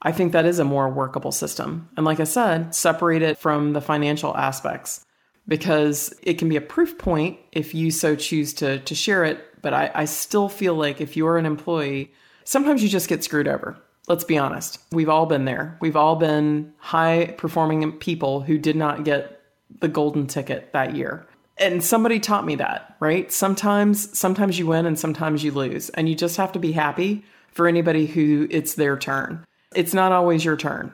I 0.00 0.12
think 0.12 0.32
that 0.32 0.46
is 0.46 0.58
a 0.58 0.64
more 0.64 0.88
workable 0.88 1.32
system. 1.32 1.90
And 1.96 2.06
like 2.06 2.20
I 2.20 2.24
said, 2.24 2.74
separate 2.74 3.20
it 3.20 3.36
from 3.36 3.74
the 3.74 3.82
financial 3.82 4.34
aspects 4.34 5.03
because 5.46 6.14
it 6.22 6.38
can 6.38 6.48
be 6.48 6.56
a 6.56 6.60
proof 6.60 6.96
point 6.98 7.38
if 7.52 7.74
you 7.74 7.90
so 7.90 8.16
choose 8.16 8.52
to, 8.54 8.78
to 8.80 8.94
share 8.94 9.24
it 9.24 9.44
but 9.64 9.72
I, 9.72 9.90
I 9.94 10.04
still 10.04 10.50
feel 10.50 10.74
like 10.74 11.00
if 11.00 11.16
you're 11.16 11.38
an 11.38 11.46
employee, 11.46 12.12
sometimes 12.44 12.82
you 12.82 12.88
just 12.90 13.08
get 13.08 13.24
screwed 13.24 13.48
over. 13.48 13.78
Let's 14.06 14.22
be 14.22 14.36
honest. 14.36 14.78
We've 14.92 15.08
all 15.08 15.24
been 15.24 15.46
there. 15.46 15.78
We've 15.80 15.96
all 15.96 16.16
been 16.16 16.74
high 16.76 17.34
performing 17.38 17.90
people 17.92 18.42
who 18.42 18.58
did 18.58 18.76
not 18.76 19.04
get 19.04 19.40
the 19.80 19.88
golden 19.88 20.26
ticket 20.26 20.70
that 20.74 20.94
year. 20.94 21.26
And 21.56 21.82
somebody 21.82 22.20
taught 22.20 22.44
me 22.44 22.56
that, 22.56 22.94
right? 23.00 23.32
Sometimes 23.32 24.16
sometimes 24.16 24.58
you 24.58 24.66
win 24.66 24.84
and 24.84 24.98
sometimes 24.98 25.42
you 25.42 25.50
lose. 25.50 25.88
And 25.88 26.10
you 26.10 26.14
just 26.14 26.36
have 26.36 26.52
to 26.52 26.58
be 26.58 26.72
happy 26.72 27.24
for 27.50 27.66
anybody 27.66 28.04
who 28.04 28.46
it's 28.50 28.74
their 28.74 28.98
turn. 28.98 29.46
It's 29.74 29.94
not 29.94 30.12
always 30.12 30.44
your 30.44 30.58
turn. 30.58 30.92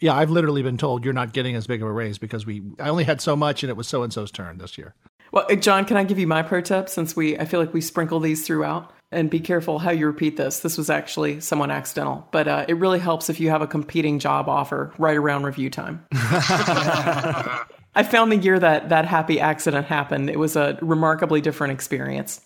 Yeah, 0.00 0.14
I've 0.14 0.30
literally 0.30 0.62
been 0.62 0.76
told 0.76 1.04
you're 1.04 1.14
not 1.14 1.32
getting 1.32 1.56
as 1.56 1.66
big 1.66 1.82
of 1.82 1.88
a 1.88 1.92
raise 1.92 2.18
because 2.18 2.46
we 2.46 2.62
I 2.78 2.88
only 2.88 3.04
had 3.04 3.20
so 3.20 3.34
much 3.36 3.62
and 3.62 3.70
it 3.70 3.76
was 3.76 3.88
so 3.88 4.02
and 4.02 4.12
so's 4.12 4.30
turn 4.30 4.58
this 4.58 4.78
year. 4.78 4.94
Well, 5.32 5.46
uh, 5.50 5.56
John, 5.56 5.84
can 5.84 5.96
I 5.96 6.04
give 6.04 6.18
you 6.18 6.26
my 6.26 6.42
pro 6.42 6.60
tip 6.60 6.88
since 6.88 7.16
we 7.16 7.38
I 7.38 7.44
feel 7.44 7.60
like 7.60 7.74
we 7.74 7.80
sprinkle 7.80 8.20
these 8.20 8.46
throughout? 8.46 8.92
And 9.10 9.30
be 9.30 9.40
careful 9.40 9.78
how 9.78 9.90
you 9.90 10.06
repeat 10.06 10.36
this. 10.36 10.60
This 10.60 10.76
was 10.76 10.90
actually 10.90 11.40
someone 11.40 11.70
accidental, 11.70 12.28
but 12.30 12.46
uh, 12.46 12.66
it 12.68 12.74
really 12.74 12.98
helps 12.98 13.30
if 13.30 13.40
you 13.40 13.48
have 13.48 13.62
a 13.62 13.66
competing 13.66 14.18
job 14.18 14.50
offer 14.50 14.92
right 14.98 15.16
around 15.16 15.44
review 15.44 15.70
time. 15.70 16.04
I 16.12 18.02
found 18.02 18.30
the 18.30 18.36
year 18.36 18.58
that 18.58 18.90
that 18.90 19.06
happy 19.06 19.40
accident 19.40 19.86
happened, 19.86 20.28
it 20.28 20.38
was 20.38 20.56
a 20.56 20.78
remarkably 20.82 21.40
different 21.40 21.72
experience. 21.72 22.42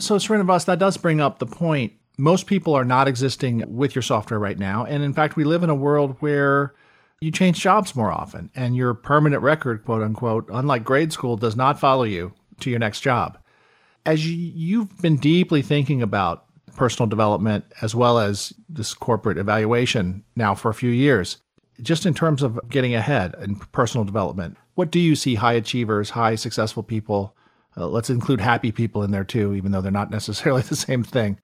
So, 0.00 0.16
Srinivas, 0.16 0.64
that 0.64 0.78
does 0.78 0.96
bring 0.96 1.20
up 1.20 1.40
the 1.40 1.46
point. 1.46 1.92
Most 2.16 2.46
people 2.46 2.74
are 2.74 2.86
not 2.86 3.06
existing 3.06 3.64
with 3.66 3.94
your 3.94 4.02
software 4.02 4.40
right 4.40 4.58
now. 4.58 4.84
And 4.84 5.02
in 5.02 5.12
fact, 5.12 5.36
we 5.36 5.44
live 5.44 5.62
in 5.62 5.70
a 5.70 5.74
world 5.74 6.16
where 6.20 6.74
you 7.20 7.30
change 7.30 7.60
jobs 7.60 7.96
more 7.96 8.12
often, 8.12 8.50
and 8.54 8.76
your 8.76 8.94
permanent 8.94 9.42
record, 9.42 9.84
quote 9.84 10.02
unquote, 10.02 10.48
unlike 10.52 10.84
grade 10.84 11.12
school, 11.12 11.36
does 11.36 11.56
not 11.56 11.80
follow 11.80 12.04
you 12.04 12.32
to 12.60 12.70
your 12.70 12.78
next 12.78 13.00
job. 13.00 13.38
As 14.06 14.26
you've 14.26 14.96
been 15.02 15.16
deeply 15.16 15.62
thinking 15.62 16.02
about 16.02 16.44
personal 16.76 17.08
development 17.08 17.64
as 17.82 17.94
well 17.94 18.18
as 18.18 18.52
this 18.68 18.94
corporate 18.94 19.36
evaluation 19.36 20.24
now 20.36 20.54
for 20.54 20.70
a 20.70 20.74
few 20.74 20.90
years, 20.90 21.38
just 21.82 22.06
in 22.06 22.14
terms 22.14 22.42
of 22.42 22.58
getting 22.68 22.94
ahead 22.94 23.34
in 23.42 23.56
personal 23.56 24.04
development, 24.04 24.56
what 24.74 24.90
do 24.90 25.00
you 25.00 25.16
see 25.16 25.34
high 25.34 25.52
achievers, 25.54 26.10
high 26.10 26.36
successful 26.36 26.82
people? 26.82 27.36
Uh, 27.76 27.88
let's 27.88 28.10
include 28.10 28.40
happy 28.40 28.72
people 28.72 29.02
in 29.02 29.10
there 29.10 29.24
too, 29.24 29.54
even 29.54 29.72
though 29.72 29.80
they're 29.80 29.90
not 29.90 30.10
necessarily 30.12 30.62
the 30.62 30.76
same 30.76 31.02
thing. 31.02 31.38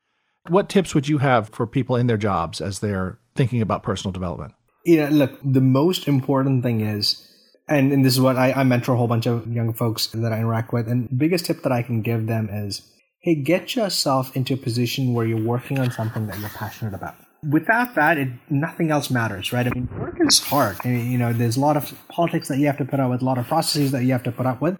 What 0.49 0.69
tips 0.69 0.95
would 0.95 1.09
you 1.09 1.19
have 1.19 1.49
for 1.49 1.67
people 1.67 1.97
in 1.97 2.07
their 2.07 2.17
jobs 2.17 2.61
as 2.61 2.79
they're 2.79 3.19
thinking 3.35 3.61
about 3.61 3.83
personal 3.83 4.13
development? 4.13 4.55
You 4.85 4.99
know, 4.99 5.09
look, 5.09 5.39
the 5.43 5.61
most 5.61 6.07
important 6.07 6.63
thing 6.63 6.81
is, 6.81 7.27
and, 7.69 7.93
and 7.93 8.05
this 8.05 8.15
is 8.15 8.21
what 8.21 8.37
I, 8.37 8.53
I 8.53 8.65
mentor 8.65 8.95
a 8.95 8.97
whole 8.97 9.09
bunch 9.09 9.27
of 9.27 9.51
young 9.51 9.73
folks 9.73 10.09
that 10.09 10.33
I 10.33 10.39
interact 10.39 10.73
with, 10.73 10.89
and 10.89 11.09
biggest 11.19 11.47
tip 11.47 11.63
that 11.63 11.73
I 11.73 11.83
can 11.83 12.03
give 12.03 12.27
them 12.27 12.49
is, 12.51 12.83
hey, 13.21 13.35
get 13.35 13.75
yourself 13.75 14.37
into 14.37 14.55
a 14.55 14.57
position 14.57 15.15
where 15.15 15.27
you're 15.27 15.43
working 15.43 15.79
on 15.79 15.91
something 15.91 16.27
that 16.27 16.39
you're 16.39 16.51
passionate 16.51 16.93
about. 16.93 17.15
Without 17.43 17.95
that, 17.95 18.19
it, 18.19 18.29
nothing 18.51 18.91
else 18.91 19.11
matters, 19.11 19.53
right? 19.53 19.67
I 19.67 19.71
mean, 19.71 19.89
work 19.99 20.17
is 20.21 20.41
hard. 20.41 20.77
I 20.85 20.89
mean, 20.89 21.11
you 21.11 21.19
know, 21.19 21.33
there's 21.33 21.57
a 21.57 21.61
lot 21.61 21.77
of 21.77 21.93
politics 22.09 22.49
that 22.49 22.59
you 22.59 22.67
have 22.67 22.79
to 22.79 22.85
put 22.85 23.01
up 23.01 23.11
with, 23.11 23.23
a 23.23 23.25
lot 23.25 23.39
of 23.39 23.47
processes 23.47 23.93
that 23.93 24.05
you 24.05 24.13
have 24.13 24.23
to 24.25 24.33
put 24.33 24.47
up 24.47 24.61
with. 24.61 24.79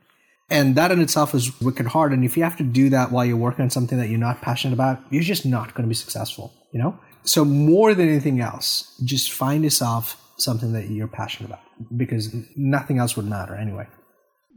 And 0.51 0.75
that 0.77 0.91
in 0.91 1.01
itself 1.01 1.35
is 1.35 1.59
wicked 1.61 1.87
hard. 1.87 2.13
And 2.13 2.25
if 2.25 2.37
you 2.37 2.43
have 2.43 2.57
to 2.59 2.63
do 2.63 2.91
that 2.91 3.11
while 3.11 3.25
you're 3.25 3.37
working 3.37 3.63
on 3.63 3.71
something 3.71 3.99
that 3.99 4.09
you're 4.09 4.19
not 4.19 4.43
passionate 4.43 4.75
about, 4.75 5.01
you're 5.11 5.23
just 5.23 5.47
not 5.47 5.75
going 5.75 5.85
to 5.85 5.89
be 5.89 5.95
successful, 5.95 6.53
you 6.73 6.79
know? 6.79 6.99
So 7.25 7.45
more 7.45 7.95
than 7.95 8.09
anything 8.09 8.41
else, 8.41 8.95
just 9.05 9.33
find 9.33 9.65
yourself 9.65 10.21
something 10.37 10.73
that 10.73 10.91
you're 10.91 11.09
passionate 11.09 11.49
about 11.49 11.61
because 11.97 12.35
nothing 12.57 12.99
else 12.99 13.17
would 13.17 13.27
matter 13.27 13.55
anyway. 13.55 13.87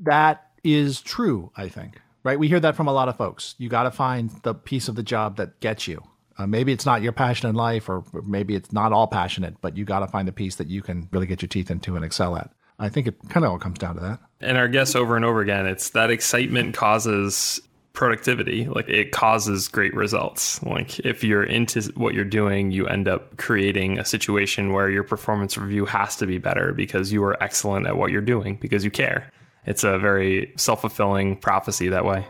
That 0.01 0.47
is 0.63 1.01
true, 1.01 1.51
I 1.55 1.69
think. 1.69 1.99
Right? 2.23 2.37
We 2.37 2.49
hear 2.49 2.59
that 2.59 2.75
from 2.75 2.87
a 2.87 2.93
lot 2.93 3.07
of 3.07 3.15
folks. 3.15 3.55
You 3.57 3.69
got 3.69 3.83
to 3.83 3.91
find 3.91 4.29
the 4.43 4.53
piece 4.53 4.89
of 4.89 4.95
the 4.95 5.03
job 5.03 5.37
that 5.37 5.59
gets 5.61 5.87
you. 5.87 6.03
Uh, 6.37 6.45
maybe 6.45 6.71
it's 6.71 6.85
not 6.85 7.01
your 7.01 7.13
passion 7.13 7.49
in 7.49 7.55
life, 7.55 7.89
or 7.89 8.03
maybe 8.25 8.53
it's 8.53 8.73
not 8.73 8.91
all 8.91 9.07
passionate, 9.07 9.55
but 9.61 9.77
you 9.77 9.85
got 9.85 9.99
to 9.99 10.07
find 10.07 10.27
the 10.27 10.33
piece 10.33 10.55
that 10.55 10.67
you 10.67 10.81
can 10.81 11.07
really 11.11 11.25
get 11.25 11.41
your 11.41 11.47
teeth 11.47 11.71
into 11.71 11.95
and 11.95 12.03
excel 12.03 12.35
at. 12.35 12.51
I 12.79 12.89
think 12.89 13.07
it 13.07 13.15
kind 13.29 13.45
of 13.45 13.51
all 13.51 13.57
comes 13.57 13.79
down 13.79 13.95
to 13.95 14.01
that. 14.01 14.19
And 14.39 14.57
our 14.57 14.67
guests 14.67 14.95
over 14.95 15.15
and 15.15 15.25
over 15.25 15.41
again, 15.41 15.65
it's 15.65 15.91
that 15.91 16.11
excitement 16.11 16.75
causes 16.75 17.59
productivity 17.97 18.67
like 18.67 18.87
it 18.87 19.11
causes 19.11 19.67
great 19.67 19.91
results. 19.95 20.61
Like 20.61 20.99
if 20.99 21.23
you're 21.23 21.43
into 21.43 21.81
what 21.95 22.13
you're 22.13 22.25
doing 22.25 22.69
you 22.69 22.85
end 22.85 23.07
up 23.07 23.37
creating 23.37 23.97
a 23.97 24.05
situation 24.05 24.71
where 24.71 24.87
your 24.87 25.03
performance 25.03 25.57
review 25.57 25.85
has 25.85 26.15
to 26.17 26.27
be 26.27 26.37
better 26.37 26.73
because 26.73 27.11
you 27.11 27.23
are 27.23 27.41
excellent 27.41 27.87
at 27.87 27.97
what 27.97 28.11
you're 28.11 28.21
doing 28.21 28.59
because 28.61 28.85
you 28.85 28.91
care. 28.91 29.31
It's 29.65 29.83
a 29.83 29.97
very 29.97 30.53
self-fulfilling 30.57 31.37
prophecy 31.37 31.89
that 31.89 32.05
way. 32.05 32.27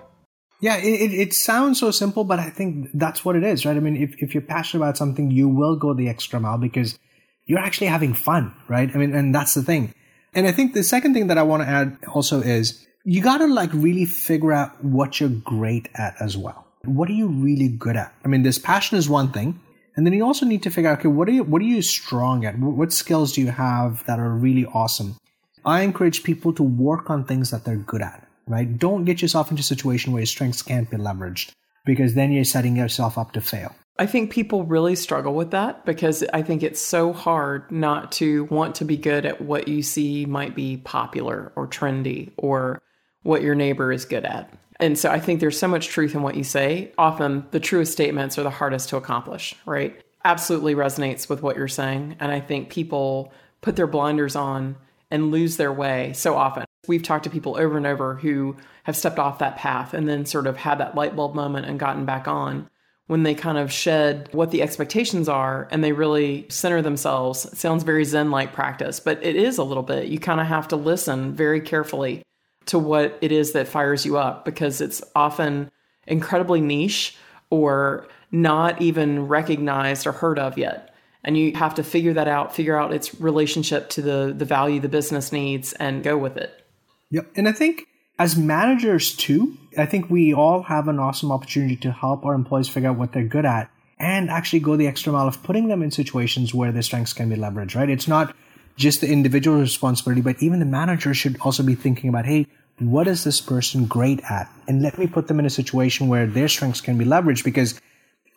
Yeah 0.62 0.78
it, 0.78 1.12
it 1.12 1.34
sounds 1.34 1.82
so 1.82 1.92
simple 1.92 2.24
but 2.24 2.40
i 2.40 2.50
think 2.50 2.88
that's 2.94 3.26
what 3.26 3.36
it 3.36 3.44
is 3.44 3.66
right? 3.66 3.76
I 3.76 3.82
mean 3.82 3.98
if, 3.98 4.16
if 4.24 4.34
you're 4.34 4.44
passionate 4.56 4.86
about 4.86 4.96
something 4.96 5.32
you 5.32 5.50
will 5.50 5.76
go 5.76 5.94
the 5.94 6.08
extra 6.08 6.40
mile 6.40 6.58
because 6.58 6.98
you're 7.46 7.60
actually 7.60 7.88
having 7.88 8.14
fun 8.14 8.56
right? 8.70 8.90
I 8.96 8.98
mean 8.98 9.14
and 9.14 9.36
that's 9.36 9.54
the 9.54 9.64
thing. 9.64 9.94
And 10.34 10.48
i 10.48 10.54
think 10.54 10.74
the 10.74 10.84
second 10.84 11.14
thing 11.14 11.28
that 11.28 11.38
i 11.38 11.44
want 11.44 11.64
to 11.64 11.68
add 11.68 11.98
also 12.08 12.40
is 12.40 12.88
you 13.10 13.22
got 13.22 13.38
to 13.38 13.48
like 13.48 13.70
really 13.72 14.04
figure 14.04 14.52
out 14.52 14.84
what 14.84 15.17
you're 15.17 15.30
great 15.30 15.88
at 15.96 16.13
as 16.20 16.36
well. 16.36 16.67
What 16.84 17.08
are 17.08 17.13
you 17.13 17.30
really 17.30 17.70
good 17.70 17.96
at? 17.96 18.13
I 18.26 18.28
mean, 18.28 18.43
this 18.43 18.60
passion 18.60 18.98
is 18.98 19.08
one 19.08 19.32
thing. 19.32 19.62
And 19.96 20.06
then 20.06 20.12
you 20.12 20.26
also 20.26 20.46
need 20.46 20.62
to 20.63 20.70
figure 20.70 20.89
out, 20.89 21.00
okay, 21.00 21.08
what 21.08 21.30
are 21.30 21.32
you, 21.32 21.43
what 21.46 21.62
are 21.62 21.65
you 21.65 21.82
strong 21.82 22.43
at? 22.43 22.60
What 22.60 22.91
skills 22.91 23.32
do 23.32 23.39
you 23.39 23.50
have 23.50 24.06
that 24.08 24.20
are 24.20 24.30
really 24.30 24.65
awesome? 24.65 25.15
I 25.63 25.84
encourage 25.84 26.24
people 26.24 26.52
to 26.56 26.63
work 26.63 27.10
on 27.10 27.24
things 27.24 27.50
that 27.52 27.63
they're 27.63 27.78
good 27.78 28.02
at, 28.02 28.28
right? 28.46 28.78
Don't 28.78 29.06
get 29.06 29.22
yourself 29.22 29.52
into 29.52 29.62
a 29.62 29.63
situation 29.63 30.12
where 30.12 30.20
your 30.20 30.28
strengths 30.28 30.62
can't 30.62 30.89
be 30.89 30.98
leveraged 30.98 31.54
because 31.86 32.13
then 32.13 32.34
you're 32.34 32.43
setting 32.43 32.76
yourself 32.76 33.17
up 33.17 33.32
to 33.32 33.41
fail. 33.41 33.74
I 33.98 34.06
think 34.06 34.32
people 34.32 34.65
really 34.65 34.98
struggle 34.98 35.34
with 35.34 35.52
that 35.52 35.86
because 35.86 36.26
I 36.34 36.41
think 36.41 36.62
it's 36.62 36.82
so 36.82 37.13
hard 37.13 37.72
not 37.72 38.12
to 38.13 38.43
want 38.46 38.76
to 38.76 38.86
be 38.86 38.98
good 38.98 39.26
at 39.26 39.39
what 39.41 39.70
you 39.70 39.82
see 39.82 40.26
might 40.26 40.56
be 40.56 40.76
popular 40.76 41.54
or 41.56 41.67
trendy 41.67 42.32
or 42.38 42.82
what 43.28 43.42
your 43.42 43.56
neighbor 43.56 43.92
is 43.92 44.06
good 44.06 44.24
at. 44.24 44.52
And 44.80 44.98
so 44.98 45.10
I 45.12 45.20
think 45.20 45.42
there's 45.42 45.60
so 45.60 45.68
much 45.68 45.90
truth 45.90 46.16
in 46.16 46.22
what 46.22 46.36
you 46.36 46.46
say. 46.46 46.94
Often 46.98 47.48
the 47.52 47.60
truest 47.60 47.92
statements 47.92 48.38
are 48.38 48.44
the 48.44 48.50
hardest 48.50 48.88
to 48.90 48.98
accomplish, 48.98 49.54
right? 49.66 50.02
Absolutely 50.24 50.76
resonates 50.76 51.28
with 51.28 51.42
what 51.42 51.58
you're 51.58 51.68
saying. 51.68 52.16
And 52.22 52.32
I 52.32 52.40
think 52.40 52.70
people 52.70 53.34
put 53.60 53.76
their 53.76 53.86
blinders 53.86 54.38
on 54.38 54.78
and 55.12 55.30
lose 55.32 55.58
their 55.58 55.74
way 55.74 56.13
so 56.13 56.38
often. 56.38 56.63
We've 56.88 57.04
talked 57.04 57.26
to 57.26 57.30
people 57.30 57.58
over 57.58 57.76
and 57.76 57.86
over 57.86 58.16
who 58.16 58.56
have 58.84 58.96
stepped 58.96 59.20
off 59.20 59.40
that 59.40 59.58
path 59.58 59.94
and 59.94 60.08
then 60.08 60.26
sort 60.26 60.48
of 60.48 60.56
had 60.56 60.78
that 60.78 60.96
light 60.96 61.13
bulb 61.13 61.36
moment 61.36 61.66
and 61.66 61.78
gotten 61.78 62.06
back 62.06 62.30
on 62.30 62.70
when 63.08 63.24
they 63.24 63.36
kind 63.36 63.58
of 63.58 63.74
shed 63.74 64.30
what 64.32 64.52
the 64.52 64.62
expectations 64.62 65.28
are 65.28 65.68
and 65.70 65.84
they 65.84 65.92
really 65.92 66.46
center 66.50 66.82
themselves. 66.82 67.46
It 67.46 67.58
sounds 67.58 67.84
very 67.84 68.06
Zen 68.06 68.32
like 68.32 68.54
practice, 68.54 69.02
but 69.02 69.22
it 69.22 69.36
is 69.36 69.58
a 69.58 69.63
little 69.63 69.84
bit. 69.84 70.08
You 70.08 70.20
kind 70.20 70.40
of 70.40 70.48
have 70.48 70.70
to 70.70 70.78
listen 70.78 71.34
very 71.34 71.60
carefully 71.60 72.24
to 72.68 72.80
what 72.80 73.18
it 73.22 73.32
is 73.32 73.54
that 73.54 73.68
fires 73.68 74.06
you 74.06 74.18
up 74.18 74.46
because 74.46 74.82
it's 74.82 75.02
often 75.16 75.72
incredibly 76.06 76.62
niche 76.62 77.18
or 77.50 78.08
not 78.32 78.82
even 78.82 79.28
recognized 79.28 80.06
or 80.06 80.12
heard 80.12 80.40
of 80.40 80.58
yet. 80.58 80.94
And 81.24 81.38
you 81.38 81.56
have 81.56 81.76
to 81.76 81.84
figure 81.84 82.14
that 82.14 82.28
out, 82.28 82.56
figure 82.56 82.78
out 82.78 82.94
its 82.94 83.20
relationship 83.20 83.90
to 83.92 84.02
the, 84.02 84.34
the 84.36 84.46
value 84.46 84.80
the 84.80 84.90
business 84.90 85.32
needs 85.32 85.74
and 85.74 86.04
go 86.04 86.18
with 86.18 86.38
it. 86.38 86.66
Yep. 87.12 87.32
And 87.36 87.50
I 87.50 87.52
think 87.52 87.88
as 88.20 88.36
managers 88.36 89.16
too, 89.16 89.58
I 89.78 89.86
think 89.86 90.10
we 90.10 90.34
all 90.34 90.64
have 90.64 90.88
an 90.88 91.00
awesome 91.00 91.32
opportunity 91.32 91.76
to 91.78 91.92
help 91.92 92.26
our 92.26 92.34
employees 92.34 92.70
figure 92.70 92.90
out 92.90 92.98
what 92.98 93.14
they're 93.14 93.24
good 93.24 93.46
at 93.46 93.70
and 94.00 94.30
actually 94.30 94.60
go 94.60 94.76
the 94.76 94.88
extra 94.88 95.12
mile 95.12 95.28
of 95.28 95.42
putting 95.44 95.68
them 95.68 95.82
in 95.82 95.92
situations 95.92 96.54
where 96.54 96.72
their 96.72 96.82
strengths 96.82 97.14
can 97.14 97.30
be 97.30 97.36
leveraged, 97.36 97.76
right? 97.76 97.90
It's 97.90 98.08
not 98.08 98.36
just 98.78 99.02
the 99.02 99.12
individual 99.12 99.60
responsibility, 99.60 100.22
but 100.22 100.42
even 100.42 100.60
the 100.60 100.66
manager 100.66 101.13
should 101.13 101.38
also 101.42 101.63
be 101.63 101.76
thinking 101.76 102.10
about, 102.10 102.26
hey, 102.26 102.48
what 102.80 103.08
is 103.08 103.24
this 103.24 103.42
person 103.42 103.86
great 103.86 104.22
at? 104.30 104.50
And 104.68 104.84
let 104.84 104.98
me 104.98 105.08
put 105.08 105.28
them 105.28 105.40
in 105.40 105.46
a 105.46 105.50
situation 105.50 106.08
where 106.08 106.28
their 106.28 106.48
strengths 106.48 106.80
can 106.80 106.98
be 106.98 107.06
leveraged 107.06 107.44
because 107.44 107.82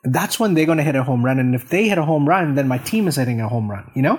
that's 0.02 0.40
when 0.40 0.54
they're 0.54 0.64
going 0.64 0.78
to 0.78 0.84
hit 0.84 0.96
a 0.96 1.02
home 1.02 1.24
run. 1.24 1.38
And 1.38 1.54
if 1.54 1.68
they 1.68 1.88
hit 1.88 1.98
a 1.98 2.04
home 2.04 2.26
run, 2.26 2.54
then 2.54 2.66
my 2.66 2.78
team 2.78 3.06
is 3.06 3.16
hitting 3.16 3.40
a 3.40 3.48
home 3.48 3.70
run, 3.70 3.90
you 3.94 4.00
know? 4.00 4.18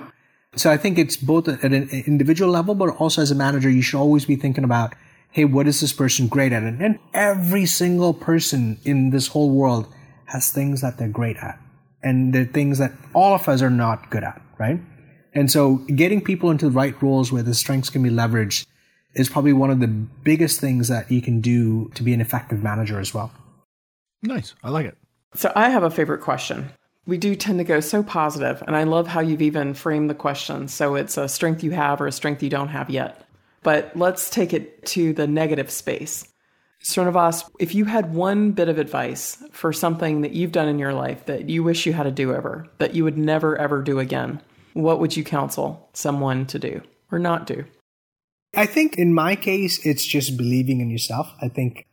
So 0.54 0.70
I 0.70 0.76
think 0.76 0.98
it's 0.98 1.16
both 1.16 1.48
at 1.48 1.64
an 1.64 1.88
individual 2.06 2.50
level, 2.50 2.74
but 2.74 2.90
also 2.96 3.20
as 3.20 3.30
a 3.30 3.34
manager, 3.34 3.68
you 3.68 3.82
should 3.82 3.98
always 3.98 4.24
be 4.24 4.36
thinking 4.36 4.64
about, 4.64 4.94
hey, 5.32 5.44
what 5.44 5.66
is 5.66 5.80
this 5.80 5.92
person 5.92 6.28
great 6.28 6.52
at? 6.52 6.62
And 6.62 6.98
every 7.14 7.66
single 7.66 8.14
person 8.14 8.78
in 8.84 9.10
this 9.10 9.28
whole 9.28 9.50
world 9.50 9.92
has 10.26 10.52
things 10.52 10.82
that 10.82 10.98
they're 10.98 11.08
great 11.08 11.38
at. 11.38 11.58
And 12.02 12.32
they're 12.32 12.44
things 12.44 12.78
that 12.78 12.92
all 13.14 13.34
of 13.34 13.48
us 13.48 13.62
are 13.62 13.70
not 13.70 14.10
good 14.10 14.22
at, 14.22 14.40
right? 14.58 14.78
And 15.34 15.50
so 15.50 15.76
getting 15.76 16.20
people 16.20 16.50
into 16.50 16.66
the 16.66 16.72
right 16.72 17.00
roles 17.02 17.32
where 17.32 17.42
the 17.42 17.54
strengths 17.54 17.90
can 17.90 18.02
be 18.02 18.10
leveraged 18.10 18.66
is 19.14 19.28
probably 19.28 19.52
one 19.52 19.70
of 19.70 19.80
the 19.80 19.88
biggest 19.88 20.60
things 20.60 20.88
that 20.88 21.10
you 21.10 21.22
can 21.22 21.40
do 21.40 21.90
to 21.94 22.02
be 22.02 22.12
an 22.12 22.20
effective 22.20 22.62
manager 22.62 22.98
as 22.98 23.12
well. 23.12 23.32
Nice. 24.22 24.54
I 24.62 24.70
like 24.70 24.86
it. 24.86 24.96
So 25.34 25.52
I 25.54 25.70
have 25.70 25.82
a 25.82 25.90
favorite 25.90 26.20
question. 26.20 26.70
We 27.06 27.18
do 27.18 27.34
tend 27.34 27.58
to 27.58 27.64
go 27.64 27.80
so 27.80 28.02
positive, 28.02 28.62
and 28.66 28.76
I 28.76 28.84
love 28.84 29.08
how 29.08 29.20
you've 29.20 29.42
even 29.42 29.74
framed 29.74 30.08
the 30.08 30.14
question. 30.14 30.68
So 30.68 30.94
it's 30.94 31.16
a 31.16 31.28
strength 31.28 31.64
you 31.64 31.72
have 31.72 32.00
or 32.00 32.06
a 32.06 32.12
strength 32.12 32.42
you 32.42 32.50
don't 32.50 32.68
have 32.68 32.90
yet. 32.90 33.26
But 33.62 33.96
let's 33.96 34.30
take 34.30 34.52
it 34.52 34.84
to 34.86 35.12
the 35.12 35.26
negative 35.26 35.70
space. 35.70 36.28
Srinivas, 36.82 37.48
if 37.58 37.74
you 37.74 37.84
had 37.84 38.14
one 38.14 38.52
bit 38.52 38.68
of 38.68 38.78
advice 38.78 39.42
for 39.52 39.72
something 39.72 40.20
that 40.22 40.32
you've 40.32 40.52
done 40.52 40.68
in 40.68 40.78
your 40.78 40.94
life 40.94 41.26
that 41.26 41.48
you 41.48 41.62
wish 41.62 41.86
you 41.86 41.92
had 41.92 42.06
a 42.06 42.10
do 42.10 42.34
over, 42.34 42.66
that 42.78 42.94
you 42.94 43.04
would 43.04 43.18
never 43.18 43.56
ever 43.56 43.82
do 43.82 43.98
again, 43.98 44.40
what 44.74 45.00
would 45.00 45.16
you 45.16 45.24
counsel 45.24 45.88
someone 45.92 46.46
to 46.46 46.58
do 46.58 46.82
or 47.10 47.18
not 47.18 47.46
do? 47.46 47.64
I 48.54 48.66
think 48.66 48.98
in 48.98 49.14
my 49.14 49.36
case, 49.36 49.84
it's 49.84 50.04
just 50.04 50.36
believing 50.36 50.80
in 50.80 50.90
yourself. 50.90 51.32
I 51.40 51.48
think 51.48 51.86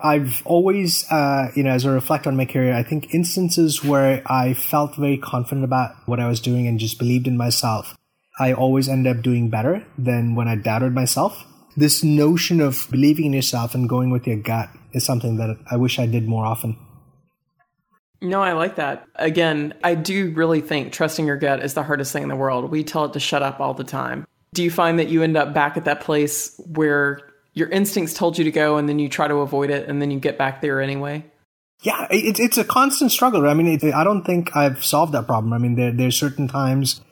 I've 0.00 0.42
always, 0.44 1.10
uh, 1.10 1.50
you 1.56 1.62
know, 1.62 1.70
as 1.70 1.84
I 1.84 1.90
reflect 1.90 2.26
on 2.26 2.36
my 2.36 2.44
career, 2.44 2.74
I 2.74 2.82
think 2.82 3.12
instances 3.14 3.82
where 3.82 4.22
I 4.26 4.54
felt 4.54 4.96
very 4.96 5.18
confident 5.18 5.64
about 5.64 5.92
what 6.06 6.20
I 6.20 6.28
was 6.28 6.40
doing 6.40 6.66
and 6.66 6.78
just 6.78 6.98
believed 6.98 7.26
in 7.26 7.36
myself 7.36 7.96
I 8.38 8.52
always 8.52 8.88
end 8.88 9.06
up 9.06 9.22
doing 9.22 9.48
better 9.48 9.86
than 9.96 10.34
when 10.34 10.48
I 10.48 10.56
doubted 10.56 10.92
myself. 10.92 11.44
This 11.76 12.02
notion 12.02 12.60
of 12.60 12.88
believing 12.90 13.26
in 13.26 13.32
yourself 13.32 13.74
and 13.74 13.88
going 13.88 14.10
with 14.10 14.26
your 14.26 14.36
gut 14.36 14.70
is 14.92 15.04
something 15.04 15.36
that 15.36 15.56
I 15.70 15.76
wish 15.76 15.98
I 15.98 16.06
did 16.06 16.26
more 16.26 16.44
often. 16.44 16.76
No, 18.24 18.42
I 18.42 18.52
like 18.52 18.76
that. 18.76 19.06
Again, 19.16 19.74
I 19.84 19.94
do 19.94 20.30
really 20.30 20.60
think 20.60 20.92
trusting 20.92 21.26
your 21.26 21.36
gut 21.36 21.62
is 21.62 21.74
the 21.74 21.82
hardest 21.82 22.12
thing 22.12 22.22
in 22.22 22.28
the 22.28 22.36
world. 22.36 22.70
We 22.70 22.82
tell 22.82 23.04
it 23.04 23.12
to 23.12 23.20
shut 23.20 23.42
up 23.42 23.60
all 23.60 23.74
the 23.74 23.84
time. 23.84 24.26
Do 24.54 24.62
you 24.62 24.70
find 24.70 24.98
that 24.98 25.08
you 25.08 25.22
end 25.22 25.36
up 25.36 25.52
back 25.52 25.76
at 25.76 25.84
that 25.84 26.00
place 26.00 26.58
where 26.66 27.20
your 27.52 27.68
instincts 27.68 28.14
told 28.14 28.38
you 28.38 28.44
to 28.44 28.50
go 28.50 28.78
and 28.78 28.88
then 28.88 28.98
you 28.98 29.08
try 29.08 29.28
to 29.28 29.36
avoid 29.36 29.70
it 29.70 29.88
and 29.88 30.00
then 30.00 30.10
you 30.10 30.18
get 30.18 30.38
back 30.38 30.62
there 30.62 30.80
anyway? 30.80 31.24
Yeah, 31.82 32.06
it's 32.10 32.40
it's 32.40 32.56
a 32.56 32.64
constant 32.64 33.12
struggle. 33.12 33.46
I 33.46 33.52
mean, 33.52 33.66
it, 33.66 33.84
I 33.92 34.04
don't 34.04 34.24
think 34.24 34.56
I've 34.56 34.82
solved 34.82 35.12
that 35.12 35.26
problem. 35.26 35.52
I 35.52 35.58
mean, 35.58 35.74
there 35.74 35.92
there's 35.92 36.16
certain 36.16 36.48
times 36.48 37.02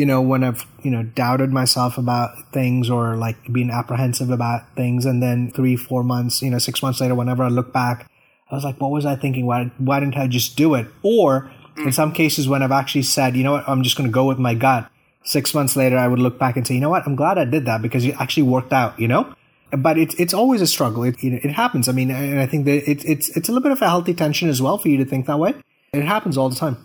you 0.00 0.06
know, 0.06 0.22
when 0.22 0.42
I've, 0.42 0.64
you 0.82 0.90
know, 0.90 1.02
doubted 1.02 1.52
myself 1.52 1.98
about 1.98 2.30
things 2.52 2.88
or 2.88 3.16
like 3.16 3.52
being 3.52 3.70
apprehensive 3.70 4.30
about 4.30 4.74
things. 4.74 5.04
And 5.04 5.22
then 5.22 5.52
three, 5.52 5.76
four 5.76 6.02
months, 6.02 6.40
you 6.40 6.48
know, 6.48 6.58
six 6.58 6.82
months 6.82 7.02
later, 7.02 7.14
whenever 7.14 7.42
I 7.42 7.48
look 7.48 7.70
back, 7.70 8.09
I 8.50 8.54
was 8.54 8.64
like, 8.64 8.80
what 8.80 8.90
was 8.90 9.06
I 9.06 9.16
thinking? 9.16 9.46
Why, 9.46 9.70
why 9.78 10.00
didn't 10.00 10.16
I 10.16 10.26
just 10.26 10.56
do 10.56 10.74
it? 10.74 10.86
Or 11.02 11.50
in 11.76 11.92
some 11.92 12.12
cases, 12.12 12.48
when 12.48 12.62
I've 12.62 12.72
actually 12.72 13.02
said, 13.02 13.36
you 13.36 13.44
know 13.44 13.52
what, 13.52 13.68
I'm 13.68 13.82
just 13.82 13.96
going 13.96 14.08
to 14.08 14.12
go 14.12 14.26
with 14.26 14.38
my 14.38 14.54
gut. 14.54 14.90
Six 15.24 15.54
months 15.54 15.76
later, 15.76 15.96
I 15.98 16.08
would 16.08 16.18
look 16.18 16.38
back 16.38 16.56
and 16.56 16.66
say, 16.66 16.74
you 16.74 16.80
know 16.80 16.90
what, 16.90 17.06
I'm 17.06 17.14
glad 17.14 17.38
I 17.38 17.44
did 17.44 17.66
that 17.66 17.82
because 17.82 18.04
it 18.04 18.14
actually 18.18 18.44
worked 18.44 18.72
out, 18.72 18.98
you 18.98 19.06
know? 19.06 19.34
But 19.70 19.98
it's, 19.98 20.14
it's 20.16 20.34
always 20.34 20.60
a 20.60 20.66
struggle. 20.66 21.04
It, 21.04 21.22
it, 21.22 21.44
it 21.44 21.52
happens. 21.52 21.88
I 21.88 21.92
mean, 21.92 22.10
and 22.10 22.40
I 22.40 22.46
think 22.46 22.64
that 22.64 22.90
it, 22.90 23.04
it's, 23.04 23.28
it's 23.36 23.48
a 23.48 23.52
little 23.52 23.62
bit 23.62 23.72
of 23.72 23.80
a 23.80 23.88
healthy 23.88 24.14
tension 24.14 24.48
as 24.48 24.60
well 24.60 24.78
for 24.78 24.88
you 24.88 24.96
to 24.96 25.04
think 25.04 25.26
that 25.26 25.38
way. 25.38 25.54
It 25.92 26.04
happens 26.04 26.36
all 26.36 26.48
the 26.48 26.56
time. 26.56 26.76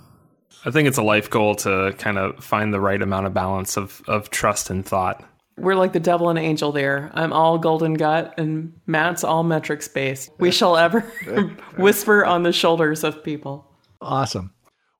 I 0.65 0.71
think 0.71 0.88
it's 0.88 0.97
a 0.97 1.04
life 1.04 1.30
goal 1.30 1.56
to 1.58 1.93
kind 1.97 2.17
of 2.17 2.43
find 2.43 2.73
the 2.73 2.80
right 2.80 3.01
amount 3.01 3.25
of 3.25 3.34
balance 3.34 3.78
of, 3.78 4.01
of 4.08 4.30
trust 4.30 4.69
and 4.69 4.86
thought. 4.86 5.23
We're 5.58 5.76
like 5.76 5.94
the 5.94 6.00
devil 6.00 6.30
and 6.30 6.38
angel 6.38 6.72
there. 6.72 7.12
I'm 7.13 7.32
all 7.32 7.58
golden 7.58 7.94
gut, 7.94 8.34
and 8.38 8.74
Matt's 8.88 9.24
all 9.24 9.44
metric 9.44 9.82
space. 9.82 10.30
We 10.38 10.52
shall 10.52 10.76
ever 10.76 11.00
whisper 11.78 12.26
on 12.26 12.44
the 12.44 12.52
shoulders 12.52 13.04
of 13.04 13.24
people. 13.24 13.72
Awesome. 14.02 14.54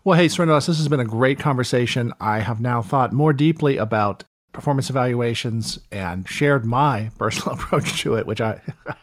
Well, 0.06 0.18
hey, 0.18 0.28
Srinivas, 0.28 0.68
this 0.68 0.78
has 0.78 0.88
been 0.88 1.00
a 1.00 1.06
great 1.06 1.40
conversation. 1.40 2.14
I 2.22 2.40
have 2.40 2.62
now 2.62 2.82
thought 2.82 3.12
more 3.12 3.34
deeply 3.34 3.78
about 3.78 4.24
performance 4.54 4.90
evaluations 4.90 5.80
and 5.92 6.28
shared 6.30 6.66
my 6.66 7.12
personal 7.18 7.56
approach 7.56 8.02
to 8.02 8.16
it, 8.16 8.26
which 8.26 8.40
I, 8.40 8.62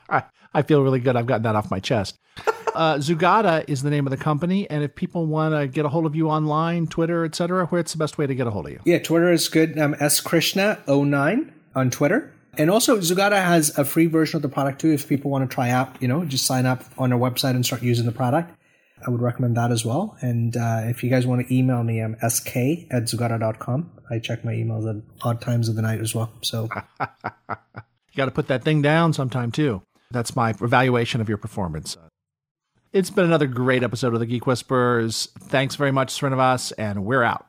I 0.08 0.22
feel 0.60 0.82
really 0.82 1.00
good. 1.00 1.16
I've 1.16 1.24
gotten 1.24 1.44
that 1.44 1.56
off 1.56 1.70
my 1.70 1.80
chest 1.80 2.18
uh, 2.74 2.96
Zugata 2.96 3.64
is 3.68 3.82
the 3.82 3.90
name 3.90 4.06
of 4.06 4.10
the 4.10 4.16
company, 4.16 4.68
and 4.68 4.82
if 4.82 4.94
people 4.94 5.26
want 5.26 5.54
to 5.54 5.66
get 5.66 5.84
a 5.84 5.88
hold 5.88 6.06
of 6.06 6.14
you 6.14 6.28
online, 6.28 6.86
Twitter, 6.86 7.24
etc., 7.24 7.66
where's 7.66 7.92
the 7.92 7.98
best 7.98 8.18
way 8.18 8.26
to 8.26 8.34
get 8.34 8.46
a 8.46 8.50
hold 8.50 8.66
of 8.66 8.72
you? 8.72 8.80
Yeah, 8.84 8.98
Twitter 8.98 9.30
is 9.32 9.48
good. 9.48 9.78
Um, 9.78 9.94
S 10.00 10.20
Krishna 10.20 10.82
09 10.86 11.52
on 11.74 11.90
Twitter. 11.90 12.34
And 12.58 12.70
also, 12.70 12.98
Zugata 12.98 13.42
has 13.42 13.76
a 13.78 13.84
free 13.84 14.06
version 14.06 14.36
of 14.36 14.42
the 14.42 14.48
product 14.48 14.80
too. 14.80 14.92
If 14.92 15.08
people 15.08 15.30
want 15.30 15.48
to 15.48 15.54
try 15.54 15.70
out, 15.70 15.96
you 16.00 16.08
know, 16.08 16.24
just 16.24 16.44
sign 16.44 16.66
up 16.66 16.84
on 16.98 17.12
our 17.12 17.18
website 17.18 17.50
and 17.50 17.64
start 17.64 17.82
using 17.82 18.04
the 18.04 18.12
product. 18.12 18.52
I 19.04 19.10
would 19.10 19.22
recommend 19.22 19.56
that 19.56 19.72
as 19.72 19.84
well. 19.84 20.16
And 20.20 20.56
uh, 20.56 20.82
if 20.84 21.02
you 21.02 21.10
guys 21.10 21.26
want 21.26 21.46
to 21.46 21.54
email 21.54 21.82
me, 21.82 22.00
I'm 22.00 22.14
sk 22.28 22.56
at 22.56 23.04
zugata.com. 23.04 23.90
I 24.10 24.18
check 24.18 24.44
my 24.44 24.52
emails 24.52 24.88
at 24.88 25.02
odd 25.22 25.40
times 25.40 25.68
of 25.68 25.76
the 25.76 25.82
night 25.82 26.00
as 26.00 26.14
well. 26.14 26.30
So 26.42 26.68
you 27.00 28.16
got 28.16 28.26
to 28.26 28.30
put 28.30 28.48
that 28.48 28.62
thing 28.62 28.82
down 28.82 29.12
sometime 29.12 29.50
too. 29.50 29.82
That's 30.12 30.36
my 30.36 30.50
evaluation 30.50 31.20
of 31.20 31.28
your 31.28 31.38
performance. 31.38 31.96
It's 32.92 33.10
been 33.10 33.24
another 33.24 33.46
great 33.46 33.82
episode 33.82 34.12
of 34.12 34.20
the 34.20 34.26
Geek 34.26 34.46
Whisperers. 34.46 35.28
Thanks 35.38 35.76
very 35.76 35.92
much, 35.92 36.12
Srinivas, 36.20 36.72
and 36.76 37.04
we're 37.04 37.22
out. 37.22 37.46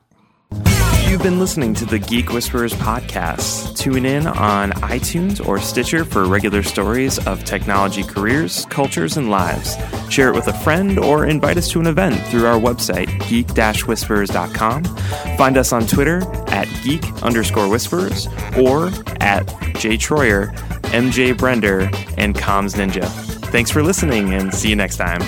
You've 1.06 1.22
been 1.22 1.38
listening 1.38 1.74
to 1.74 1.84
the 1.84 1.98
Geek 1.98 2.32
Whisperers 2.32 2.72
podcast. 2.72 3.76
Tune 3.76 4.06
in 4.06 4.26
on 4.26 4.72
iTunes 4.72 5.46
or 5.46 5.58
Stitcher 5.58 6.04
for 6.04 6.24
regular 6.24 6.62
stories 6.62 7.24
of 7.26 7.44
technology 7.44 8.02
careers, 8.02 8.64
cultures, 8.66 9.16
and 9.18 9.30
lives. 9.30 9.76
Share 10.08 10.30
it 10.30 10.34
with 10.34 10.48
a 10.48 10.52
friend 10.52 10.98
or 10.98 11.26
invite 11.26 11.58
us 11.58 11.70
to 11.72 11.80
an 11.80 11.86
event 11.86 12.18
through 12.28 12.46
our 12.46 12.58
website, 12.58 13.06
geek-whisperers.com. 13.28 14.84
Find 15.36 15.56
us 15.58 15.72
on 15.72 15.86
Twitter 15.86 16.22
at 16.48 16.68
geek 16.82 17.04
underscore 17.22 17.68
whisperers 17.68 18.26
or 18.58 18.86
at 19.20 19.46
jtroyer, 19.76 20.73
MJ 20.94 21.34
Brender, 21.34 21.92
and 22.16 22.36
Comms 22.36 22.76
Ninja. 22.76 23.04
Thanks 23.50 23.68
for 23.68 23.82
listening 23.82 24.32
and 24.32 24.54
see 24.54 24.68
you 24.68 24.76
next 24.76 24.96
time. 24.96 25.20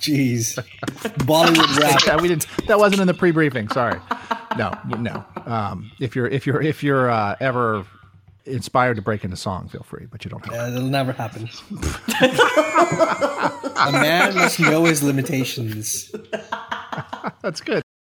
Jeez, 0.00 0.56
Bollywood 1.26 2.06
rap. 2.06 2.20
we 2.22 2.28
didn't. 2.28 2.46
That 2.68 2.78
wasn't 2.78 3.00
in 3.00 3.08
the 3.08 3.14
pre-briefing. 3.14 3.68
Sorry. 3.70 3.98
No, 4.56 4.78
no. 4.98 5.24
Um, 5.46 5.90
if 6.00 6.14
you're 6.16 6.26
if 6.26 6.46
you're 6.46 6.60
if 6.60 6.82
you're 6.82 7.10
uh, 7.10 7.36
ever 7.40 7.84
inspired 8.44 8.96
to 8.96 9.02
break 9.02 9.24
into 9.24 9.36
song, 9.36 9.68
feel 9.68 9.82
free, 9.82 10.06
but 10.10 10.24
you 10.24 10.30
don't 10.30 10.44
have. 10.46 10.54
Uh, 10.54 10.70
that'll 10.70 10.88
never 10.88 11.12
happen. 11.12 11.48
a 13.76 13.92
man 13.92 14.34
must 14.34 14.60
know 14.60 14.84
his 14.84 15.02
limitations. 15.02 16.12
That's 17.42 17.60
good. 17.60 17.81